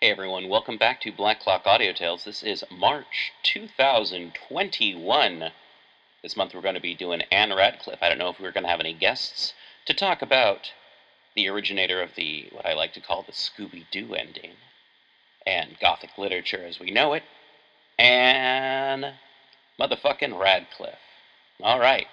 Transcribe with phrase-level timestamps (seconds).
[0.00, 2.22] Hey everyone, welcome back to Black Clock Audio Tales.
[2.22, 5.50] This is March 2021.
[6.22, 8.00] This month we're going to be doing Ann Radcliffe.
[8.00, 9.54] I don't know if we're going to have any guests
[9.86, 10.70] to talk about
[11.34, 14.52] the originator of the, what I like to call the Scooby Doo ending,
[15.44, 17.24] and Gothic literature as we know it,
[17.98, 19.14] and
[19.80, 20.94] motherfucking Radcliffe.
[21.60, 22.06] Alright.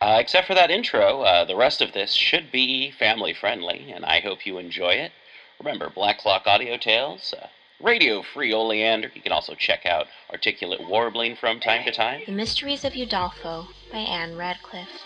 [0.00, 4.06] Uh, except for that intro, uh, the rest of this should be family friendly, and
[4.06, 5.12] I hope you enjoy it.
[5.58, 7.48] Remember, Black Clock Audio Tales, uh,
[7.82, 9.10] Radio Free Oleander.
[9.12, 12.22] You can also check out Articulate Warbling from time to time.
[12.26, 15.02] The Mysteries of Udolpho by Ann Radcliffe.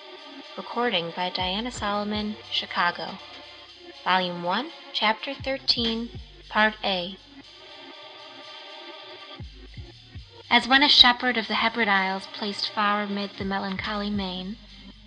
[0.58, 3.18] Recording by Diana Solomon, Chicago.
[4.04, 6.10] Volume 1, Chapter 13,
[6.50, 7.16] Part A.
[10.50, 14.56] As when a shepherd of the Hebrides Isles, placed far amid the melancholy main,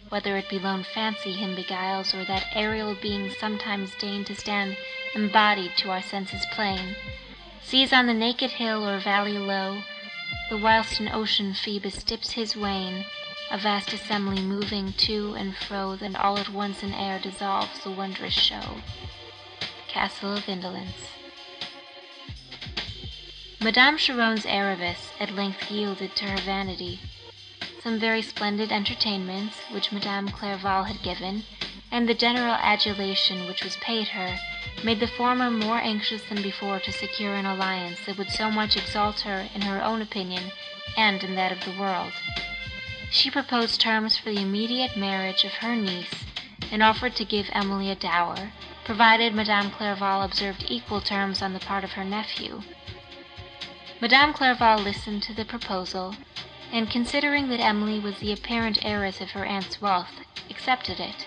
[0.09, 4.77] whether it be lone fancy him beguiles, or that aerial being sometimes deign to stand
[5.15, 6.95] embodied to our senses plain,
[7.63, 9.81] sees on the naked hill or valley low,
[10.49, 13.05] the whilst in ocean Phoebus dips his wain,
[13.49, 17.91] a vast assembly moving to and fro, then all at once in air dissolves the
[17.91, 18.81] wondrous show.
[19.87, 21.09] Castle of Indolence.
[23.61, 26.99] Madame Cheron's avarice at length yielded to her vanity.
[27.85, 31.43] Some very splendid entertainments, which Madame Clairval had given,
[31.91, 34.39] and the general adulation which was paid her,
[34.83, 38.75] made the former more anxious than before to secure an alliance that would so much
[38.75, 40.51] exalt her in her own opinion
[40.97, 42.11] and in that of the world.
[43.11, 46.25] She proposed terms for the immediate marriage of her niece,
[46.71, 48.51] and offered to give Emily a dower,
[48.83, 52.63] provided Madame Clairval observed equal terms on the part of her nephew.
[54.01, 56.15] Madame Clairval listened to the proposal,
[56.75, 60.11] and considering that Emily was the apparent heiress of her aunt's wealth,
[60.49, 61.25] accepted it.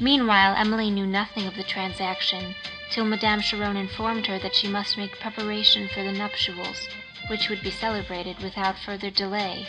[0.00, 2.56] Meanwhile Emily knew nothing of the transaction,
[2.90, 6.88] till Madame Cheron informed her that she must make preparation for the nuptials,
[7.30, 9.68] which would be celebrated without further delay.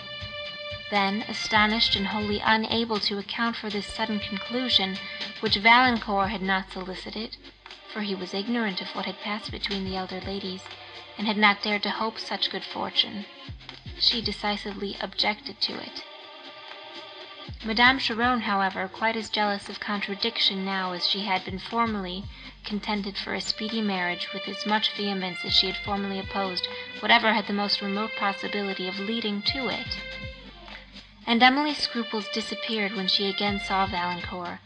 [0.90, 4.98] Then, astonished and wholly unable to account for this sudden conclusion,
[5.40, 7.38] which Valancourt had not solicited,
[7.94, 10.64] for he was ignorant of what had passed between the elder ladies,
[11.16, 13.26] and had not dared to hope such good fortune,
[14.00, 16.04] she decisively objected to it.
[17.66, 22.24] Madame Cheron, however, quite as jealous of contradiction now as she had been formerly,
[22.64, 26.68] contended for a speedy marriage with as much vehemence as she had formerly opposed
[27.00, 30.00] whatever had the most remote possibility of leading to it.
[31.28, 34.60] And Emily's scruples disappeared when she again saw Valancourt,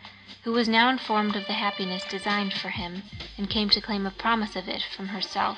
[0.44, 3.04] who was now informed of the happiness designed for him,
[3.38, 5.58] and came to claim a promise of it from herself.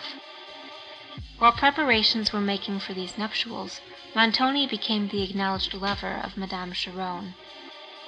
[1.37, 3.81] While preparations were making for these nuptials,
[4.15, 7.35] Montoni became the acknowledged lover of Madame Cheron,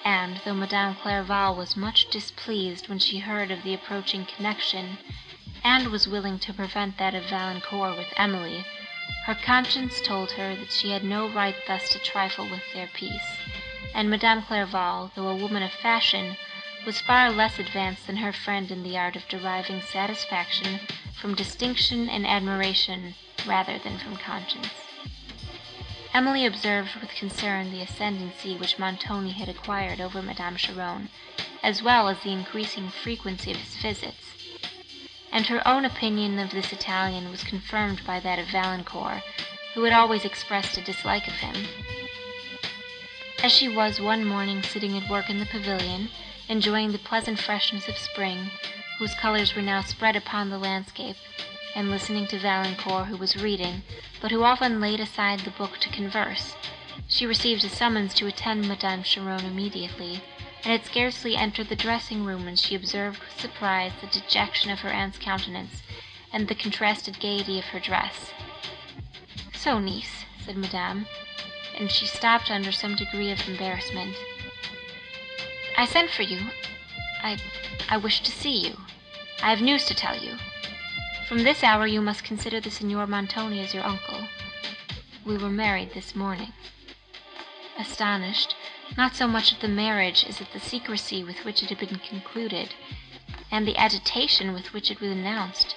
[0.05, 4.97] and, though Madame Clairval was much displeased when she heard of the approaching connection,
[5.61, 8.63] and was willing to prevent that of Valancourt with Emily,
[9.25, 13.27] her conscience told her that she had no right thus to trifle with their peace,
[13.93, 16.37] and Madame Clairval, though a woman of fashion,
[16.95, 20.79] far less advanced than her friend in the art of deriving satisfaction
[21.19, 23.13] from distinction and admiration
[23.45, 24.69] rather than from conscience.
[26.13, 31.09] Emily observed with concern the ascendancy which Montoni had acquired over Madame Cheron,
[31.61, 34.33] as well as the increasing frequency of his visits,
[35.31, 39.21] and her own opinion of this Italian was confirmed by that of Valancourt,
[39.73, 41.67] who had always expressed a dislike of him.
[43.43, 46.09] As she was one morning sitting at work in the pavilion,
[46.49, 48.49] enjoying the pleasant freshness of spring,
[48.99, 51.17] whose colors were now spread upon the landscape,
[51.75, 53.83] and listening to Valancourt, who was reading,
[54.21, 56.55] but who often laid aside the book to converse,
[57.07, 60.21] she received a summons to attend Madame Cheron immediately,
[60.63, 64.89] and had scarcely entered the dressing-room when she observed with surprise the dejection of her
[64.89, 65.83] aunt's countenance,
[66.33, 68.31] and the contrasted gaiety of her dress.
[69.53, 71.07] "So, niece," said Madame,
[71.77, 74.15] and she stopped under some degree of embarrassment.
[75.79, 76.49] "I sent for you.
[77.21, 78.81] I—I wish to see you.
[79.43, 80.39] I have news to tell you.
[81.27, 84.27] From this hour you must consider the Signor Montoni as your uncle.
[85.23, 86.51] We were married this morning."
[87.77, 88.55] Astonished,
[88.97, 91.99] not so much at the marriage as at the secrecy with which it had been
[91.99, 92.73] concluded,
[93.51, 95.75] and the agitation with which it was announced,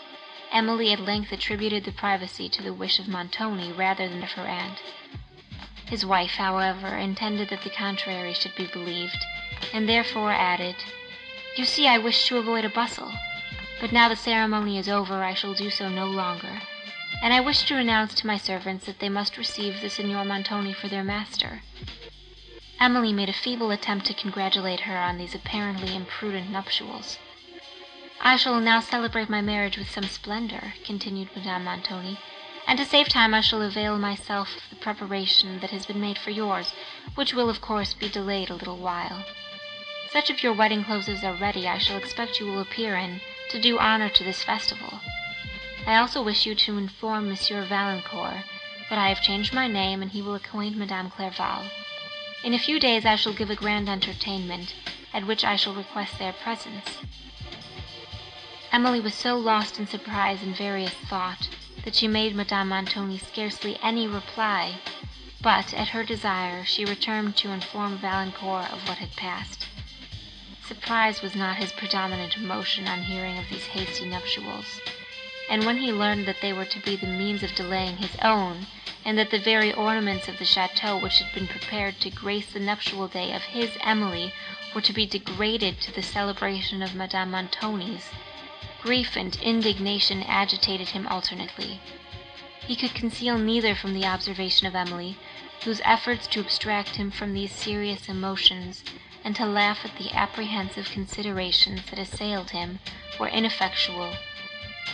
[0.50, 4.46] Emily at length attributed the privacy to the wish of Montoni rather than of her
[4.46, 4.80] aunt.
[5.84, 9.26] His wife, however, intended that the contrary should be believed,
[9.72, 10.76] and therefore added,
[11.56, 13.12] "You see I wish to avoid a bustle
[13.80, 16.60] but now the ceremony is over, I shall do so no longer,
[17.22, 20.74] and I wish to announce to my servants that they must receive the Signor Montoni
[20.74, 21.62] for their master."
[22.78, 27.18] Emily made a feeble attempt to congratulate her on these apparently imprudent nuptials.
[28.20, 32.18] I shall now celebrate my marriage with some splendor, continued Madame Montoni,
[32.66, 36.18] and to save time I shall avail myself of the preparation that has been made
[36.18, 36.74] for yours,
[37.14, 39.24] which will, of course, be delayed a little while.
[40.12, 43.20] Such of your wedding clothes as are ready I shall expect you will appear in,
[43.50, 45.00] to do honor to this festival.
[45.86, 48.42] I also wish you to inform Monsieur Valancourt,
[48.88, 51.62] that I have changed my name, and he will acquaint Madame Clairval.
[52.42, 54.74] In a few days I shall give a grand entertainment,
[55.14, 56.98] at which I shall request their presence.
[58.72, 61.48] Emily was so lost in surprise and various thought,
[61.84, 64.80] that she made Madame Montoni scarcely any reply,
[65.40, 69.68] but, at her desire, she returned to inform Valancourt of what had passed.
[70.70, 74.80] Surprise was not his predominant emotion on hearing of these hasty nuptials,
[75.48, 78.68] and when he learned that they were to be the means of delaying his own,
[79.04, 82.60] and that the very ornaments of the château, which had been prepared to grace the
[82.60, 84.32] nuptial day of his Emily,
[84.72, 88.08] were to be degraded to the celebration of Madame Montoni's,
[88.80, 91.80] Grief and indignation agitated him alternately.
[92.64, 95.16] He could conceal neither from the observation of Emily,
[95.64, 98.84] whose efforts to abstract him from these serious emotions,
[99.24, 102.78] and to laugh at the apprehensive considerations that assailed him,
[103.18, 104.14] were ineffectual,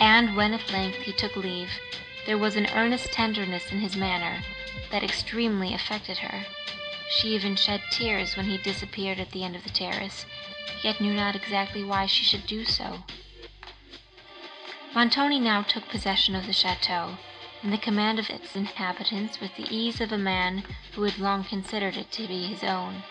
[0.01, 1.71] and, when at length he took leave,
[2.27, 4.43] there was an earnest tenderness in his manner,
[4.91, 6.45] that extremely affected her.
[7.09, 10.27] She even shed tears, when he disappeared at the end of the terrace,
[10.83, 13.05] yet knew not exactly why she should do so.
[14.95, 17.17] Montoni now took possession of the château,
[17.63, 20.65] and the command of its inhabitants with the ease of a man,
[20.95, 23.03] who had long considered it to be his own.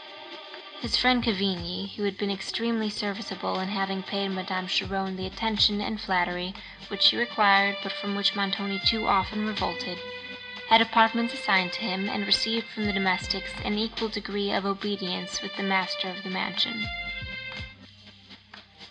[0.85, 5.81] His friend Cavigni, who had been extremely serviceable in having paid Madame Cheron the attention
[5.81, 6.53] and flattery,
[6.89, 9.97] which she required, but from which Montoni too often revolted,
[10.69, 15.41] had apartments assigned to him, and received from the domestics an equal degree of obedience
[15.41, 16.87] with the master of the mansion.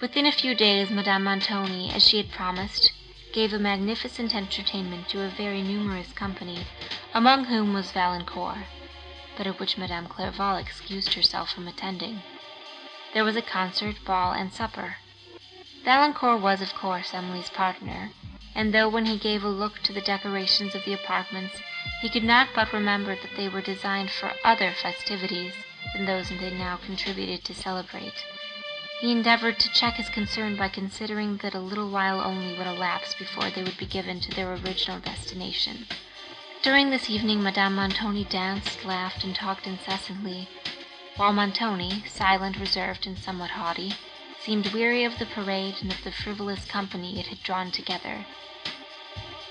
[0.00, 2.90] Within a few days, Madame Montoni, as she had promised,
[3.32, 6.67] gave a magnificent entertainment to a very numerous company,
[7.14, 8.58] among whom was Valancourt,
[9.36, 12.22] but at which Madame Clairval excused herself from attending.
[13.12, 14.96] There was a concert, ball, and supper.
[15.84, 18.10] Valancourt was, of course, Emily's partner,
[18.54, 21.60] and though, when he gave a look to the decorations of the apartments,
[22.00, 25.54] he could not but remember that they were designed for other festivities
[25.92, 28.25] than those they now contributed to celebrate,
[29.00, 33.14] he endeavoured to check his concern by considering that a little while only would elapse
[33.14, 35.87] before they would be given to their original destination.
[36.64, 40.49] During this evening, Madame Montoni danced, laughed, and talked incessantly,
[41.16, 43.93] while Montoni, silent, reserved, and somewhat haughty,
[44.40, 48.25] seemed weary of the parade and of the frivolous company it had drawn together.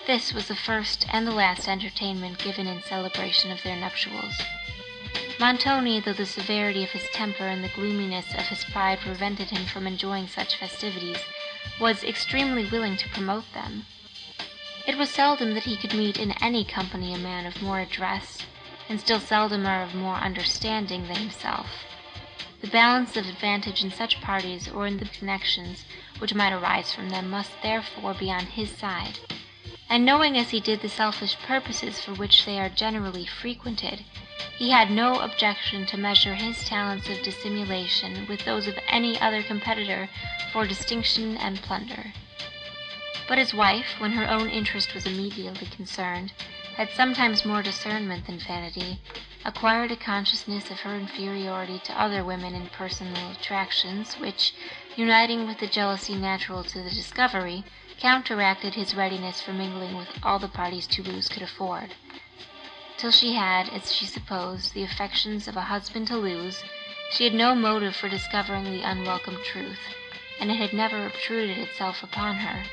[0.07, 4.33] This was the first and the last entertainment given in celebration of their nuptials.
[5.39, 9.67] Montoni, though the severity of his temper and the gloominess of his pride prevented him
[9.67, 11.19] from enjoying such festivities,
[11.79, 13.85] was extremely willing to promote them.
[14.85, 18.39] It was seldom that he could meet in any company a man of more address,
[18.89, 21.85] and still seldomer of more understanding than himself.
[22.59, 25.85] The balance of advantage in such parties, or in the connections,
[26.19, 29.19] which might arise from them, must therefore be on his side,
[29.89, 34.03] and knowing as he did the selfish purposes for which they are generally frequented,
[34.57, 39.43] he had no objection to measure his talents of dissimulation with those of any other
[39.43, 40.09] competitor
[40.51, 42.11] for distinction and plunder.
[43.25, 46.33] But his wife, when her own interest was immediately concerned,
[46.75, 48.99] had sometimes more discernment than vanity,
[49.45, 54.53] acquired a consciousness of her inferiority to other women in personal attractions, which,
[54.97, 57.63] uniting with the jealousy natural to the discovery,
[57.97, 61.95] counteracted his readiness for mingling with all the parties Thoulouse could afford
[63.03, 66.63] till she had, as she supposed, the affections of a husband to lose,
[67.11, 69.79] she had no motive for discovering the unwelcome truth,
[70.39, 72.63] and it had never obtruded itself upon her.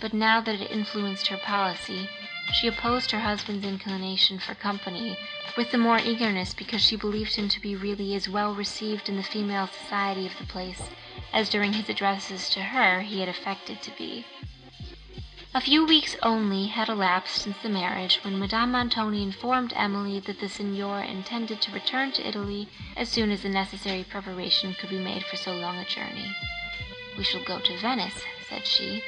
[0.00, 2.08] But now that it influenced her policy,
[2.52, 5.16] she opposed her husband's inclination for company
[5.56, 9.16] with the more eagerness because she believed him to be really as well received in
[9.16, 10.82] the female society of the place
[11.32, 14.24] as during his addresses to her he had affected to be.
[15.54, 20.38] A few weeks only had elapsed since the marriage, when Madame Montoni informed Emily that
[20.40, 24.98] the Signor intended to return to Italy as soon as the necessary preparation could be
[24.98, 26.36] made for so long a journey.
[27.16, 29.02] "We shall go to Venice," said she,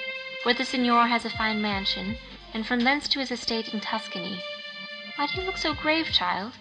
[0.44, 2.16] "where the Signor has a fine mansion,
[2.54, 4.40] and from thence to his estate in Tuscany.
[5.16, 6.54] Why do you look so grave, child?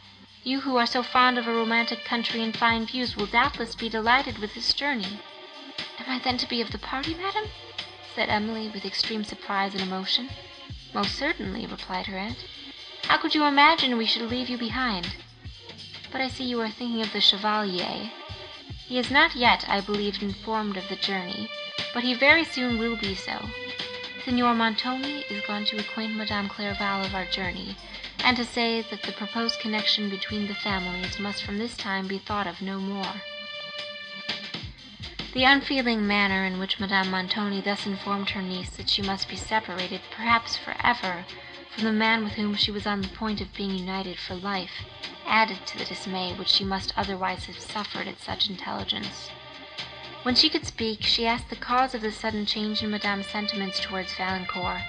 [0.44, 3.90] You who are so fond of a romantic country and fine views will doubtless be
[3.90, 5.20] delighted with this journey."
[6.00, 7.46] "Am I then to be of the party, madam?"
[8.16, 10.30] said Emily, with extreme surprise and emotion.
[10.94, 12.44] "Most certainly," replied her aunt.
[13.04, 15.16] "How could you imagine we should leave you behind?
[16.12, 18.10] But I see you are thinking of the Chevalier.
[18.88, 21.50] He is not yet, I believe, informed of the journey,
[21.94, 23.50] but he very soon will be so.
[24.24, 27.76] Signor Montoni is gone to acquaint Madame Clairval of our journey,
[28.24, 32.18] and to say that the proposed connection between the families must from this time be
[32.18, 33.22] thought of no more.
[35.34, 39.36] The unfeeling manner in which Madame Montoni thus informed her niece that she must be
[39.36, 41.26] separated, perhaps for ever,
[41.86, 44.84] the man with whom she was on the point of being united for life,
[45.28, 49.30] added to the dismay which she must otherwise have suffered at such intelligence.
[50.24, 53.80] When she could speak, she asked the cause of the sudden change in Madame's sentiments
[53.80, 54.82] towards Valancourt,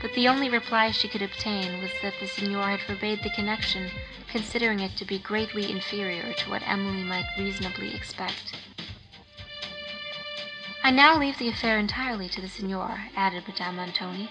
[0.00, 3.90] but the only reply she could obtain was that the Signor had forbade the connection,
[4.28, 8.54] considering it to be greatly inferior to what Emily might reasonably expect.
[10.84, 14.30] "I now leave the affair entirely to the Signor," added Madame Montoni,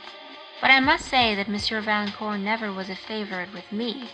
[0.61, 4.09] "but I must say that Monsieur Valancourt never was a favourite with me,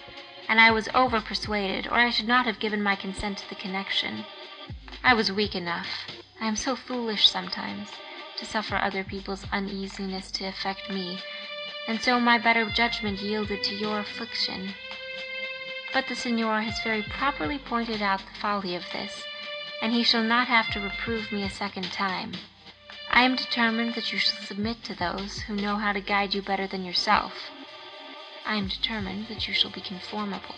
[0.50, 3.55] and I was over persuaded, or I should not have given my consent to the
[3.55, 4.25] connection.
[5.03, 5.88] I was weak enough.
[6.39, 7.89] I am so foolish sometimes,
[8.38, 11.19] to suffer other people's uneasiness to affect me,
[11.88, 14.74] and so my better judgment yielded to your affliction.
[15.93, 19.24] But the Signor has very properly pointed out the folly of this,
[19.81, 22.33] and he shall not have to reprove me a second time.
[23.13, 26.41] I am determined that you shall submit to those, who know how to guide you
[26.41, 27.51] better than yourself.
[28.46, 30.56] I am determined that you shall be conformable.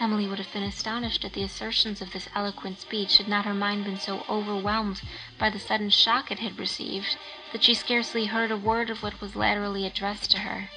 [0.00, 3.54] Emily would have been astonished at the assertions of this eloquent speech, had not her
[3.54, 5.02] mind been so overwhelmed
[5.38, 7.16] by the sudden shock it had received,
[7.52, 10.68] that she scarcely heard a word of what was latterly addressed to her.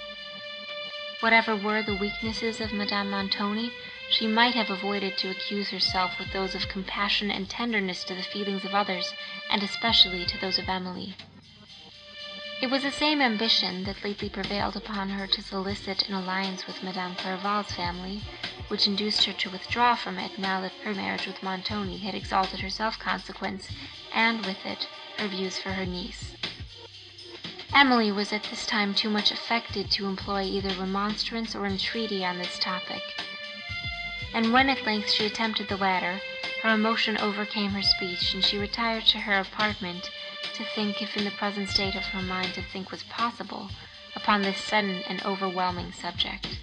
[1.20, 3.72] Whatever were the weaknesses of Madame Montoni,
[4.10, 8.24] she might have avoided to accuse herself with those of compassion and tenderness to the
[8.24, 9.14] feelings of others,
[9.50, 11.16] and especially to those of Emily.
[12.60, 16.82] It was the same ambition that lately prevailed upon her to solicit an alliance with
[16.82, 18.24] Madame Clairval's family,
[18.68, 22.62] which induced her to withdraw from it, now that her marriage with Montoni had exalted
[22.62, 23.70] her self-consequence,
[24.12, 24.88] and, with it,
[25.18, 26.36] her views for her niece.
[27.76, 32.40] Emily was at this time too much affected to employ either remonstrance or entreaty on
[32.40, 33.04] this topic,
[34.34, 36.20] and when at length she attempted the latter,
[36.62, 40.10] her emotion overcame her speech, and she retired to her apartment,
[40.54, 43.70] to think, if in the present state of her mind to think was possible,
[44.16, 46.60] upon this sudden and overwhelming subject.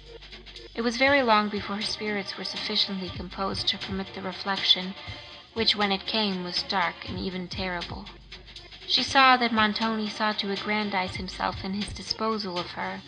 [0.75, 4.93] It was very long before her spirits were sufficiently composed to permit the reflection,
[5.53, 8.05] which, when it came, was dark and even terrible.
[8.85, 13.01] She saw that Montoni sought to aggrandize himself in his disposal of her,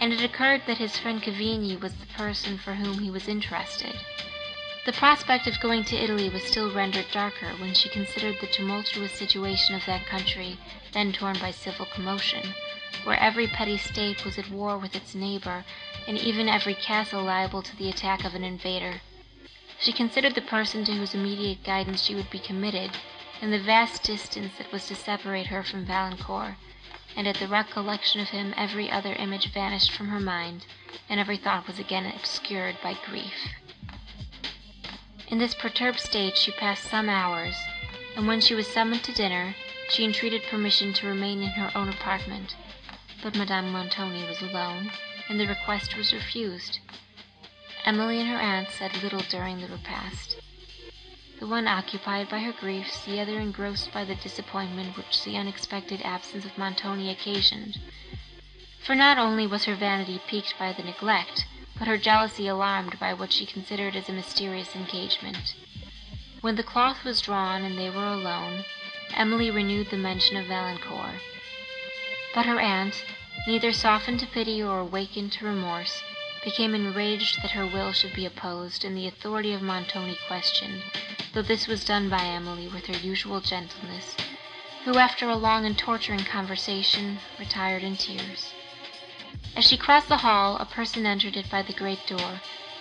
[0.00, 3.94] and it occurred that his friend Cavigni was the person for whom he was interested.
[4.84, 9.12] The prospect of going to Italy was still rendered darker, when she considered the tumultuous
[9.12, 10.58] situation of that country,
[10.92, 12.54] then torn by civil commotion,
[13.04, 15.64] where every petty state was at war with its neighbour,
[16.08, 19.00] and even every castle liable to the attack of an invader.
[19.78, 22.90] She considered the person to whose immediate guidance she would be committed,
[23.40, 26.54] and the vast distance that was to separate her from Valancourt,
[27.16, 30.66] and at the recollection of him every other image vanished from her mind,
[31.08, 33.48] and every thought was again obscured by grief.
[35.28, 37.56] In this perturbed state she passed some hours,
[38.16, 39.54] and when she was summoned to dinner,
[39.88, 42.56] she entreated permission to remain in her own apartment,
[43.22, 44.90] but Madame Montoni was alone,
[45.28, 46.80] and the request was refused.
[47.84, 50.36] Emily and her aunt said little during the repast.
[51.42, 56.00] The one occupied by her griefs, the other engrossed by the disappointment which the unexpected
[56.02, 57.80] absence of Montoni occasioned;
[58.84, 61.44] for not only was her vanity piqued by the neglect,
[61.76, 65.56] but her jealousy alarmed by what she considered as a mysterious engagement.
[66.42, 68.64] When the cloth was drawn, and they were alone,
[69.12, 71.20] Emily renewed the mention of Valancourt;
[72.36, 73.04] but her aunt,
[73.48, 76.04] neither softened to pity or awakened to remorse,
[76.42, 80.82] became enraged that her will should be opposed, and the authority of Montoni questioned,
[81.32, 84.16] though this was done by Emily with her usual gentleness,
[84.84, 88.52] who, after a long and torturing conversation, retired in tears.
[89.56, 92.40] As she crossed the hall, a person entered it by the great door,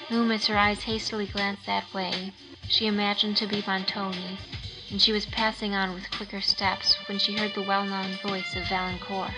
[0.10, 2.34] whom, as her eyes hastily glanced that way,
[2.68, 4.38] she imagined to be Montoni,
[4.90, 8.68] and she was passing on with quicker steps, when she heard the well-known voice of
[8.68, 9.32] Valancourt.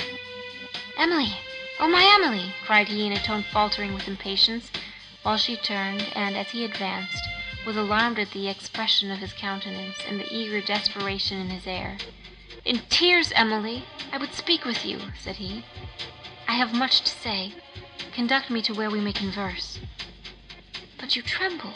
[0.98, 1.36] "Emily!
[1.80, 4.72] Oh, my Emily!" cried he, in a tone faltering with impatience,
[5.24, 7.24] while she turned, and, as he advanced,
[7.66, 11.98] was alarmed at the expression of his countenance, and the eager desperation in his air.
[12.64, 13.86] "In tears, Emily!
[14.12, 15.66] I would speak with you," said he.
[16.48, 17.54] I have much to say.
[18.14, 19.80] Conduct me to where we may converse.
[21.00, 21.74] But you tremble.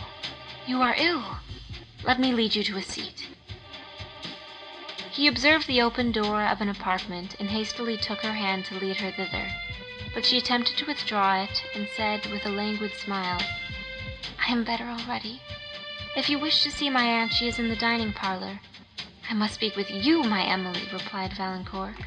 [0.68, 1.40] You are ill.
[2.04, 3.26] Let me lead you to a seat.
[5.12, 8.98] He observed the open door of an apartment, and hastily took her hand to lead
[8.98, 9.52] her thither;
[10.18, 13.40] but she attempted to withdraw it, and said, with a languid smile,
[14.48, 15.44] "I am better already.
[16.16, 18.60] If you wish to see my aunt, she is in the dining parlour.
[19.30, 21.98] I must speak with you, my Emily, replied Valancourt.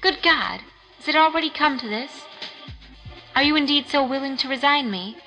[0.00, 0.62] Good God!
[0.98, 2.24] is it already come to this?
[3.36, 5.18] Are you indeed so willing to resign me?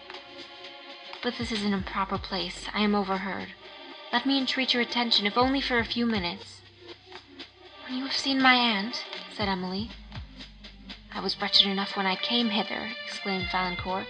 [1.22, 2.66] But this is an improper place.
[2.74, 3.50] I am overheard.
[4.12, 6.62] Let me entreat your attention, if only for a few minutes.
[7.86, 9.04] When you have seen my aunt,
[9.38, 9.92] said Emily.
[11.15, 14.08] I was wretched enough when I came hither, exclaimed Valancourt.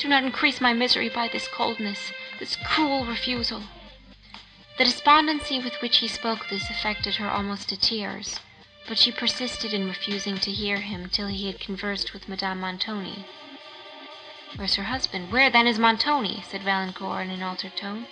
[0.00, 2.10] Do not increase my misery by this coldness,
[2.40, 3.62] this cruel refusal.
[4.76, 8.40] The despondency with which he spoke this affected her almost to tears,
[8.88, 13.24] but she persisted in refusing to hear him till he had conversed with Madame Montoni.
[14.56, 15.30] Where's her husband?
[15.30, 16.42] Where, then, is Montoni?
[16.48, 18.06] said Valancourt in an altered tone.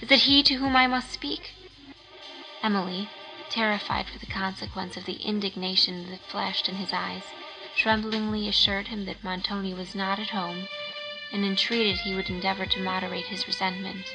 [0.00, 1.54] Is it he to whom I must speak?
[2.62, 3.08] Emily,
[3.48, 7.22] terrified for the consequence of the indignation that flashed in his eyes,
[7.76, 10.68] tremblingly assured him that Montoni was not at home,
[11.32, 14.06] and entreated he would endeavour to moderate his resentment.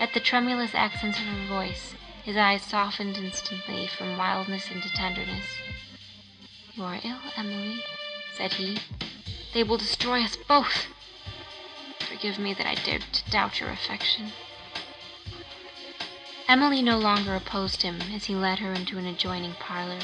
[0.00, 5.46] At the tremulous accents of her voice, his eyes softened instantly from wildness into tenderness.
[6.74, 7.84] "You are ill, Emily,"
[8.36, 8.78] said he.
[9.52, 10.88] "They will destroy us both.
[12.00, 14.32] Forgive me that I dared to doubt your affection."
[16.48, 20.00] Emily no longer opposed him, as he led her into an adjoining parlour.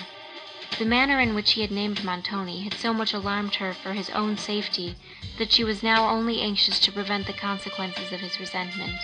[0.80, 4.08] The manner in which he had named Montoni had so much alarmed her for his
[4.08, 4.96] own safety,
[5.36, 8.98] that she was now only anxious to prevent the consequences of his resentment.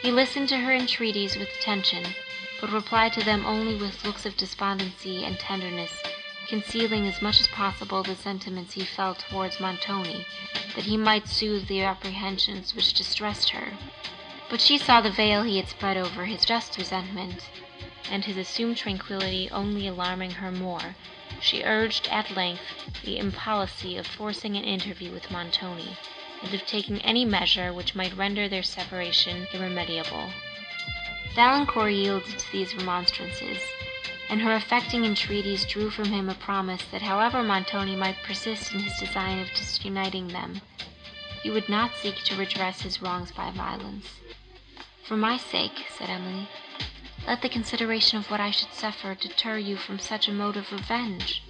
[0.00, 2.14] He listened to her entreaties with attention,
[2.58, 5.92] but replied to them only with looks of despondency and tenderness,
[6.48, 10.24] concealing as much as possible the sentiments he felt towards Montoni,
[10.74, 13.74] that he might soothe the apprehensions which distressed her.
[14.48, 17.46] But she saw the veil he had spread over his just resentment,
[18.10, 20.96] and his assumed tranquillity only alarming her more,
[21.40, 22.62] she urged, at length,
[23.04, 25.96] the impolicy of forcing an interview with Montoni,
[26.42, 30.30] and of taking any measure which might render their separation irremediable.
[31.34, 33.58] Valancourt yielded to these remonstrances,
[34.28, 38.80] and her affecting entreaties drew from him a promise that however Montoni might persist in
[38.80, 40.60] his design of disuniting them,
[41.42, 44.06] he would not seek to redress his wrongs by violence.
[45.04, 46.48] For my sake, said Emily,
[47.28, 50.72] let the consideration of what I should suffer deter you from such a mode of
[50.72, 51.42] revenge.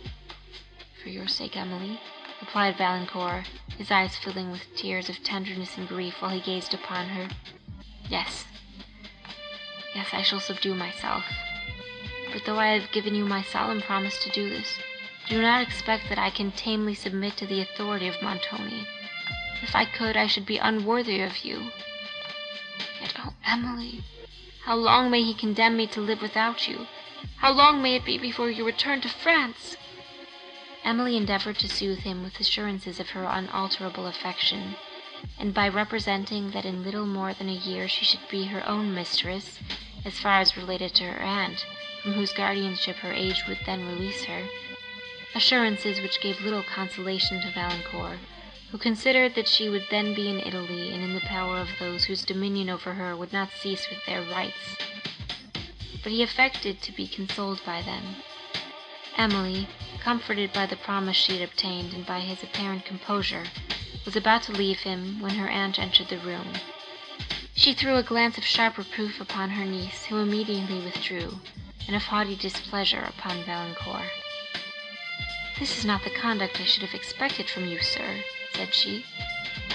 [1.01, 2.01] For your sake, Emily,
[2.41, 3.45] replied Valancourt,
[3.77, 7.29] his eyes filling with tears of tenderness and grief, while he gazed upon her.
[8.09, 8.45] Yes,
[9.95, 11.23] yes, I shall subdue myself.
[12.33, 14.77] But though I have given you my solemn promise to do this,
[15.29, 18.85] do not expect that I can tamely submit to the authority of Montoni.
[19.63, 21.71] If I could, I should be unworthy of you.
[23.01, 24.03] Yet, oh, Emily,
[24.65, 26.87] how long may he condemn me to live without you?
[27.39, 29.77] How long may it be before you return to France?
[30.85, 34.77] Emily endeavoured to soothe him with assurances of her unalterable affection,
[35.39, 38.95] and by representing that in little more than a year she should be her own
[38.95, 39.59] mistress,
[40.05, 41.65] as far as related to her aunt,
[42.03, 44.43] from whose guardianship her age would then release her,
[45.35, 48.19] assurances which gave little consolation to Valancourt,
[48.71, 52.05] who considered that she would then be in Italy, and in the power of those
[52.05, 54.77] whose dominion over her would not cease with their rights.
[56.03, 58.17] But he affected to be consoled by them.
[59.17, 59.69] Emily,
[60.01, 63.45] comforted by the promise she had obtained, and by his apparent composure,
[64.05, 66.53] was about to leave him, when her aunt entered the room.
[67.55, 71.41] She threw a glance of sharp reproof upon her niece, who immediately withdrew,
[71.87, 74.11] and of haughty displeasure upon Valancourt.
[75.59, 78.23] "This is not the conduct I should have expected from you, sir,"
[78.55, 79.05] said she.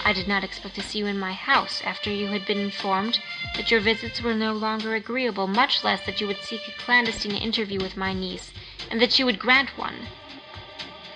[0.03, 3.19] "I did not expect to see you in my house, after you had been informed,
[3.55, 7.35] that your visits were no longer agreeable, much less that you would seek a clandestine
[7.35, 8.51] interview with my niece,
[8.89, 10.07] and that you would grant one."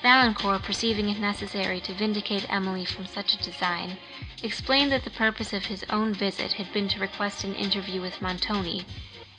[0.03, 3.97] Valancourt, perceiving it necessary to vindicate Emily from such a design,
[4.43, 8.21] explained that the purpose of his own visit had been to request an interview with
[8.21, 8.85] Montoni,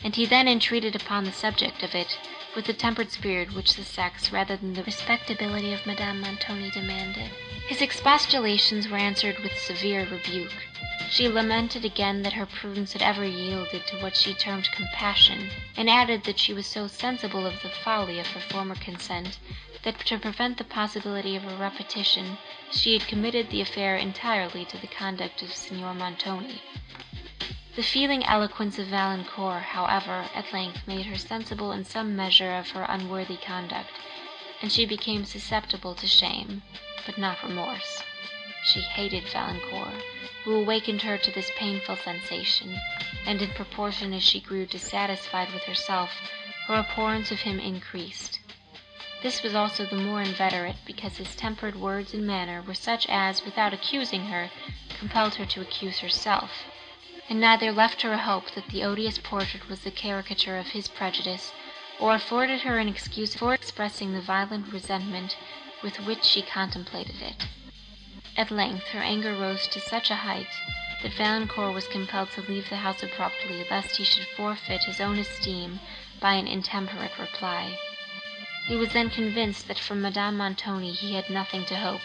[0.04, 2.16] and he then entreated upon the subject of it,
[2.54, 7.30] with the tempered spirit which the sex, rather than the respectability of Madame Montoni demanded.
[7.66, 10.52] His expostulations were answered with severe rebuke.
[11.10, 15.90] She lamented again that her prudence had ever yielded to what she termed compassion, and
[15.90, 19.38] added that she was so sensible of the folly of her former consent,
[19.82, 22.38] that to prevent the possibility of a repetition,
[22.70, 26.60] she had committed the affair entirely to the conduct of Signor Montoni.
[27.78, 32.70] The feeling eloquence of Valancourt, however, at length made her sensible in some measure of
[32.70, 33.90] her unworthy conduct,
[34.60, 36.64] and she became susceptible to shame,
[37.06, 38.02] but not remorse.
[38.64, 40.02] She hated Valancourt,
[40.42, 42.80] who awakened her to this painful sensation,
[43.24, 46.10] and in proportion as she grew dissatisfied with herself,
[46.66, 48.40] her abhorrence of him increased.
[49.22, 53.44] This was also the more inveterate, because his tempered words and manner were such as,
[53.44, 54.50] without accusing her,
[54.98, 56.50] compelled her to accuse herself.
[57.28, 60.88] And neither left her a hope that the odious portrait was the caricature of his
[60.88, 61.52] prejudice,
[62.00, 65.36] or afforded her an excuse for expressing the violent resentment
[65.82, 67.46] with which she contemplated it.
[68.36, 70.48] At length her anger rose to such a height,
[71.02, 75.18] that Valancourt was compelled to leave the house abruptly, lest he should forfeit his own
[75.18, 75.80] esteem
[76.20, 77.78] by an intemperate reply.
[78.66, 82.00] He was then convinced that from Madame Montoni he had nothing to hope,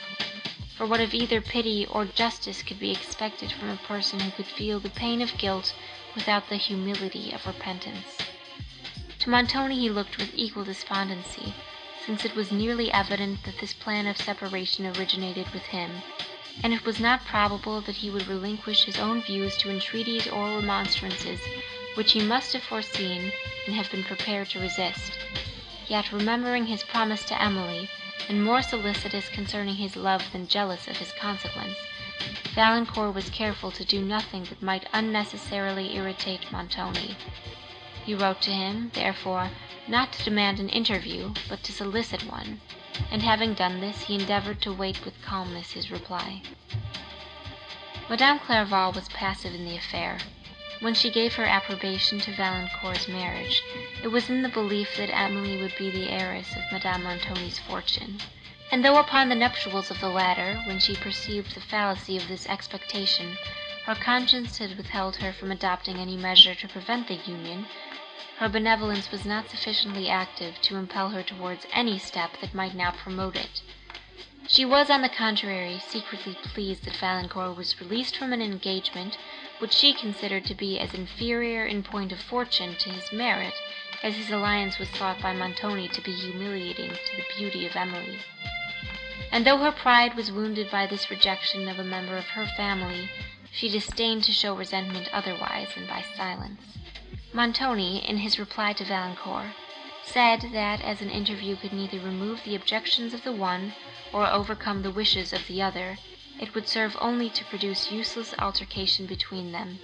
[0.75, 4.45] for what of either pity or justice could be expected from a person who could
[4.45, 5.73] feel the pain of guilt
[6.15, 8.17] without the humility of repentance.
[9.19, 11.53] To Montoni he looked with equal despondency,
[12.05, 16.01] since it was nearly evident that this plan of separation originated with him,
[16.61, 20.57] and it was not probable that he would relinquish his own views to entreaties or
[20.57, 21.39] remonstrances,
[21.95, 23.31] which he must have foreseen
[23.65, 25.13] and have been prepared to resist.
[25.87, 27.89] Yet, remembering his promise to Emily,
[28.29, 31.75] and more solicitous concerning his love than jealous of his consequence,
[32.55, 37.15] Valancourt was careful to do nothing that might unnecessarily irritate Montoni.
[38.05, 39.49] He wrote to him, therefore,
[39.87, 42.61] not to demand an interview, but to solicit one,
[43.11, 46.41] and having done this, he endeavoured to wait with calmness his reply.
[48.09, 50.19] Madame Clairval was passive in the affair.
[50.83, 53.63] When she gave her approbation to Valancourt's marriage,
[54.03, 58.19] it was in the belief that Emily would be the heiress of Madame Montoni's fortune;
[58.69, 62.45] and though upon the nuptials of the latter, when she perceived the fallacy of this
[62.47, 63.37] expectation,
[63.85, 67.65] her conscience had withheld her from adopting any measure to prevent the union,
[68.39, 72.91] her benevolence was not sufficiently active to impel her towards any step that might now
[72.91, 73.61] promote it.
[74.49, 79.17] She was, on the contrary, secretly pleased that Valancourt was released from an engagement,
[79.63, 83.53] which she considered to be as inferior in point of fortune to his merit,
[84.03, 88.17] as his alliance was thought by Montoni to be humiliating to the beauty of Emily.
[89.31, 93.09] And though her pride was wounded by this rejection of a member of her family,
[93.53, 96.59] she disdained to show resentment otherwise than by silence.
[97.31, 99.53] Montoni, in his reply to Valancourt,
[100.03, 103.71] said, that, as an interview could neither remove the objections of the one,
[104.11, 105.97] or overcome the wishes of the other,
[106.39, 109.79] it would serve only to produce useless altercation between them.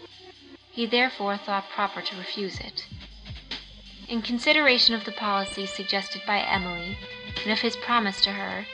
[0.72, 2.86] He therefore thought proper to refuse it.
[4.08, 6.98] In consideration of the policy suggested by Emily,
[7.44, 8.66] and of his promise to her,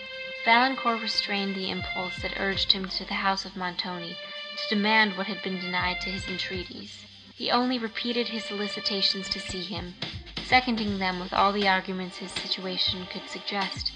[0.46, 4.16] Valancourt restrained the impulse that urged him to the house of Montoni,
[4.58, 7.06] to demand what had been denied to his entreaties.
[7.36, 9.96] He only repeated his solicitations to see him,
[10.48, 13.92] seconding them with all the arguments his situation could suggest.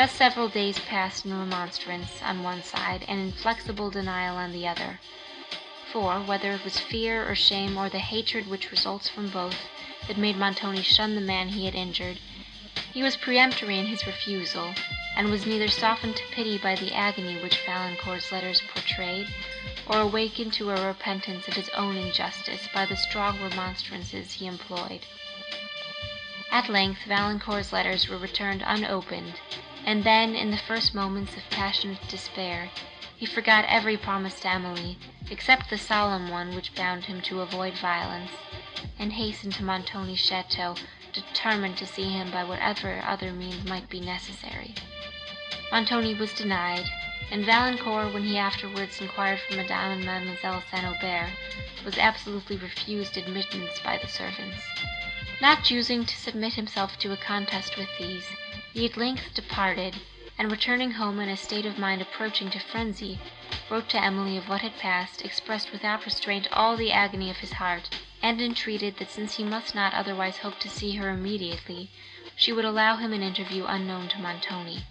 [0.00, 4.98] Thus several days passed in remonstrance on one side, and inflexible denial on the other;
[5.92, 9.68] for, whether it was fear or shame, or the hatred which results from both,
[10.08, 12.18] that made Montoni shun the man he had injured,
[12.94, 14.74] he was peremptory in his refusal,
[15.16, 19.28] and was neither softened to pity by the agony which Valancourt's letters portrayed,
[19.86, 25.04] or awakened to a repentance of his own injustice by the strong remonstrances he employed.
[26.50, 29.34] At length Valancourt's letters were returned unopened,
[29.86, 32.70] and then, in the first moments of passionate despair,
[33.16, 34.96] he forgot every promise to Emily,
[35.30, 38.30] except the solemn one which bound him to avoid violence,
[38.98, 40.78] and hastened to Montoni's château,
[41.12, 44.74] determined to see him by whatever other means might be necessary.
[45.70, 46.90] Montoni was denied,
[47.30, 50.84] and Valancourt, when he afterwards inquired for Madame and Mademoiselle St.
[50.84, 51.30] Aubert,
[51.84, 54.62] was absolutely refused admittance by the servants.
[55.40, 58.26] Not choosing to submit himself to a contest with these,
[58.72, 59.96] he at length departed,
[60.38, 63.18] and, returning home in a state of mind approaching to frenzy,
[63.68, 67.54] wrote to Emily of what had passed, expressed without restraint all the agony of his
[67.54, 67.88] heart,
[68.22, 71.90] and entreated, that since he must not otherwise hope to see her immediately,
[72.36, 74.84] she would allow him an interview unknown to Montoni.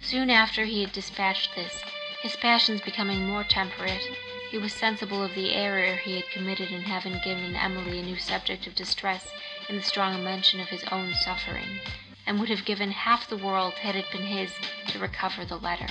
[0.00, 1.82] Soon after he had dispatched this,
[2.22, 4.02] his passions becoming more temperate,
[4.50, 8.18] he was sensible of the error he had committed in having given Emily a new
[8.18, 9.28] subject of distress
[9.68, 11.80] in the strong mention of his own suffering
[12.26, 14.50] and would have given half the world, had it been his,
[14.88, 15.88] to recover the letter.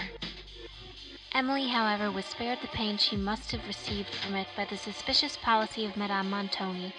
[1.34, 5.38] Emily, however, was spared the pain she must have received from it by the suspicious
[5.38, 6.94] policy of Madame Montoni,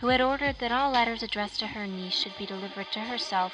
[0.00, 3.52] who had ordered that all letters addressed to her niece should be delivered to herself,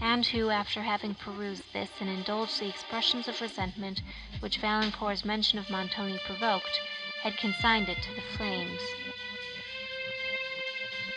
[0.00, 4.00] and who, after having perused this and indulged the expressions of resentment
[4.40, 6.80] which Valancourt's mention of Montoni provoked,
[7.22, 8.80] had consigned it to the flames.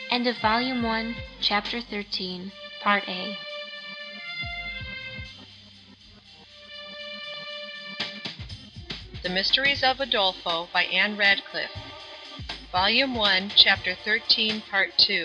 [0.09, 3.37] End of Volume 1, Chapter 13, Part A.
[9.23, 11.71] The Mysteries of Udolpho by Ann Radcliffe
[12.73, 15.23] Volume 1, Chapter 13, Part 2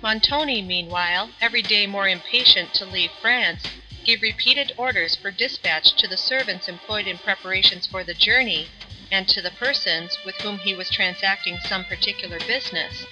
[0.00, 3.64] Montoni, meanwhile, every day more impatient to leave France,
[4.04, 8.68] gave repeated orders for dispatch to the servants employed in preparations for the journey,
[9.10, 13.04] and to the persons with whom he was transacting some particular business.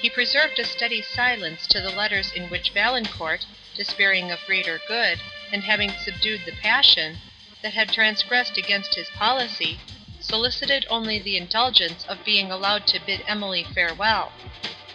[0.00, 3.44] He preserved a steady silence to the letters in which Valancourt,
[3.74, 5.18] despairing of greater good,
[5.50, 7.18] and having subdued the passion,
[7.62, 9.84] that had transgressed against his policy,
[10.18, 14.34] solicited only the indulgence of being allowed to bid Emily farewell;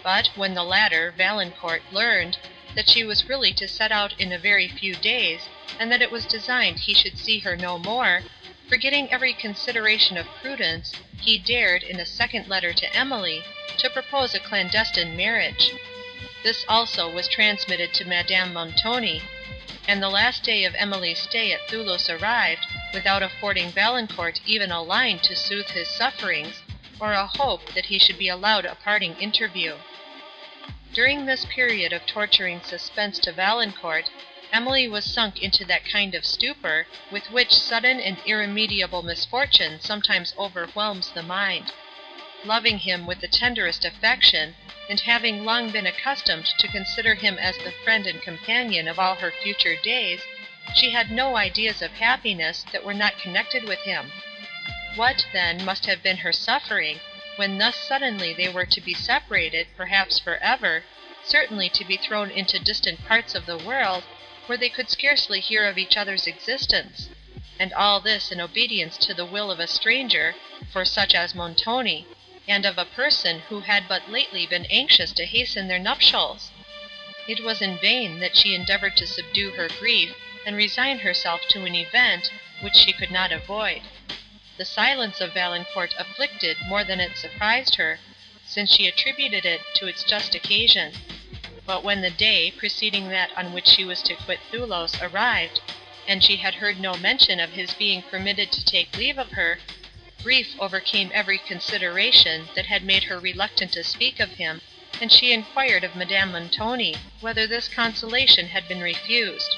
[0.03, 2.37] but, when the latter, Valancourt, learned,
[2.75, 5.49] that she was really to set out in a very few days,
[5.79, 8.27] and that it was designed he should see her no more,
[8.67, 14.33] forgetting every consideration of prudence, he dared, in a second letter to Emily, to propose
[14.35, 15.77] a clandestine marriage.
[16.43, 19.31] This also was transmitted to Madame Montoni,
[19.87, 24.81] and the last day of Emily's stay at Thoulouse arrived, without affording Valancourt even a
[24.81, 26.61] line to soothe his sufferings,
[26.99, 29.77] or a hope that he should be allowed a parting interview.
[30.93, 34.09] During this period of torturing suspense to Valancourt,
[34.51, 40.33] Emily was sunk into that kind of stupor, with which sudden and irremediable misfortune sometimes
[40.37, 41.71] overwhelms the mind.
[42.47, 44.55] Loving him with the tenderest affection,
[44.87, 49.15] and having long been accustomed to consider him as the friend and companion of all
[49.15, 50.21] her future days,
[50.73, 54.13] she had no ideas of happiness that were not connected with him.
[54.95, 57.01] What, then, must have been her suffering,
[57.35, 60.85] when thus suddenly they were to be separated, perhaps for ever,
[61.25, 64.05] certainly to be thrown into distant parts of the world,
[64.45, 67.09] where they could scarcely hear of each other's existence;
[67.59, 70.37] and all this in obedience to the will of a stranger,
[70.71, 72.07] for such as Montoni,
[72.49, 76.53] and of a person who had but lately been anxious to hasten their nuptials!
[77.27, 81.65] It was in vain that she endeavoured to subdue her grief, and resign herself to
[81.65, 82.31] an event,
[82.61, 83.81] which she could not avoid.
[84.55, 87.99] The silence of Valancourt afflicted more than it surprised her,
[88.45, 90.95] since she attributed it to its just occasion.
[91.65, 95.59] But when the day, preceding that on which she was to quit Thoulouse, arrived,
[96.07, 99.59] and she had heard no mention of his being permitted to take leave of her,
[100.23, 104.63] grief overcame every consideration that had made her reluctant to speak of him,
[104.99, 109.55] and she inquired of Madame Montoni, whether this consolation had been refused.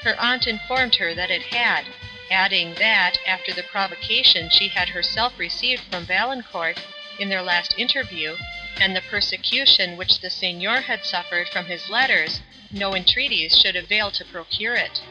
[0.00, 1.92] Her aunt informed her that it had,
[2.30, 6.78] adding, that, after the provocation she had herself received from Valancourt,
[7.18, 8.38] in their last interview,
[8.78, 14.10] and the persecution which the Signor had suffered from his letters, no entreaties should avail
[14.12, 15.02] to procure it.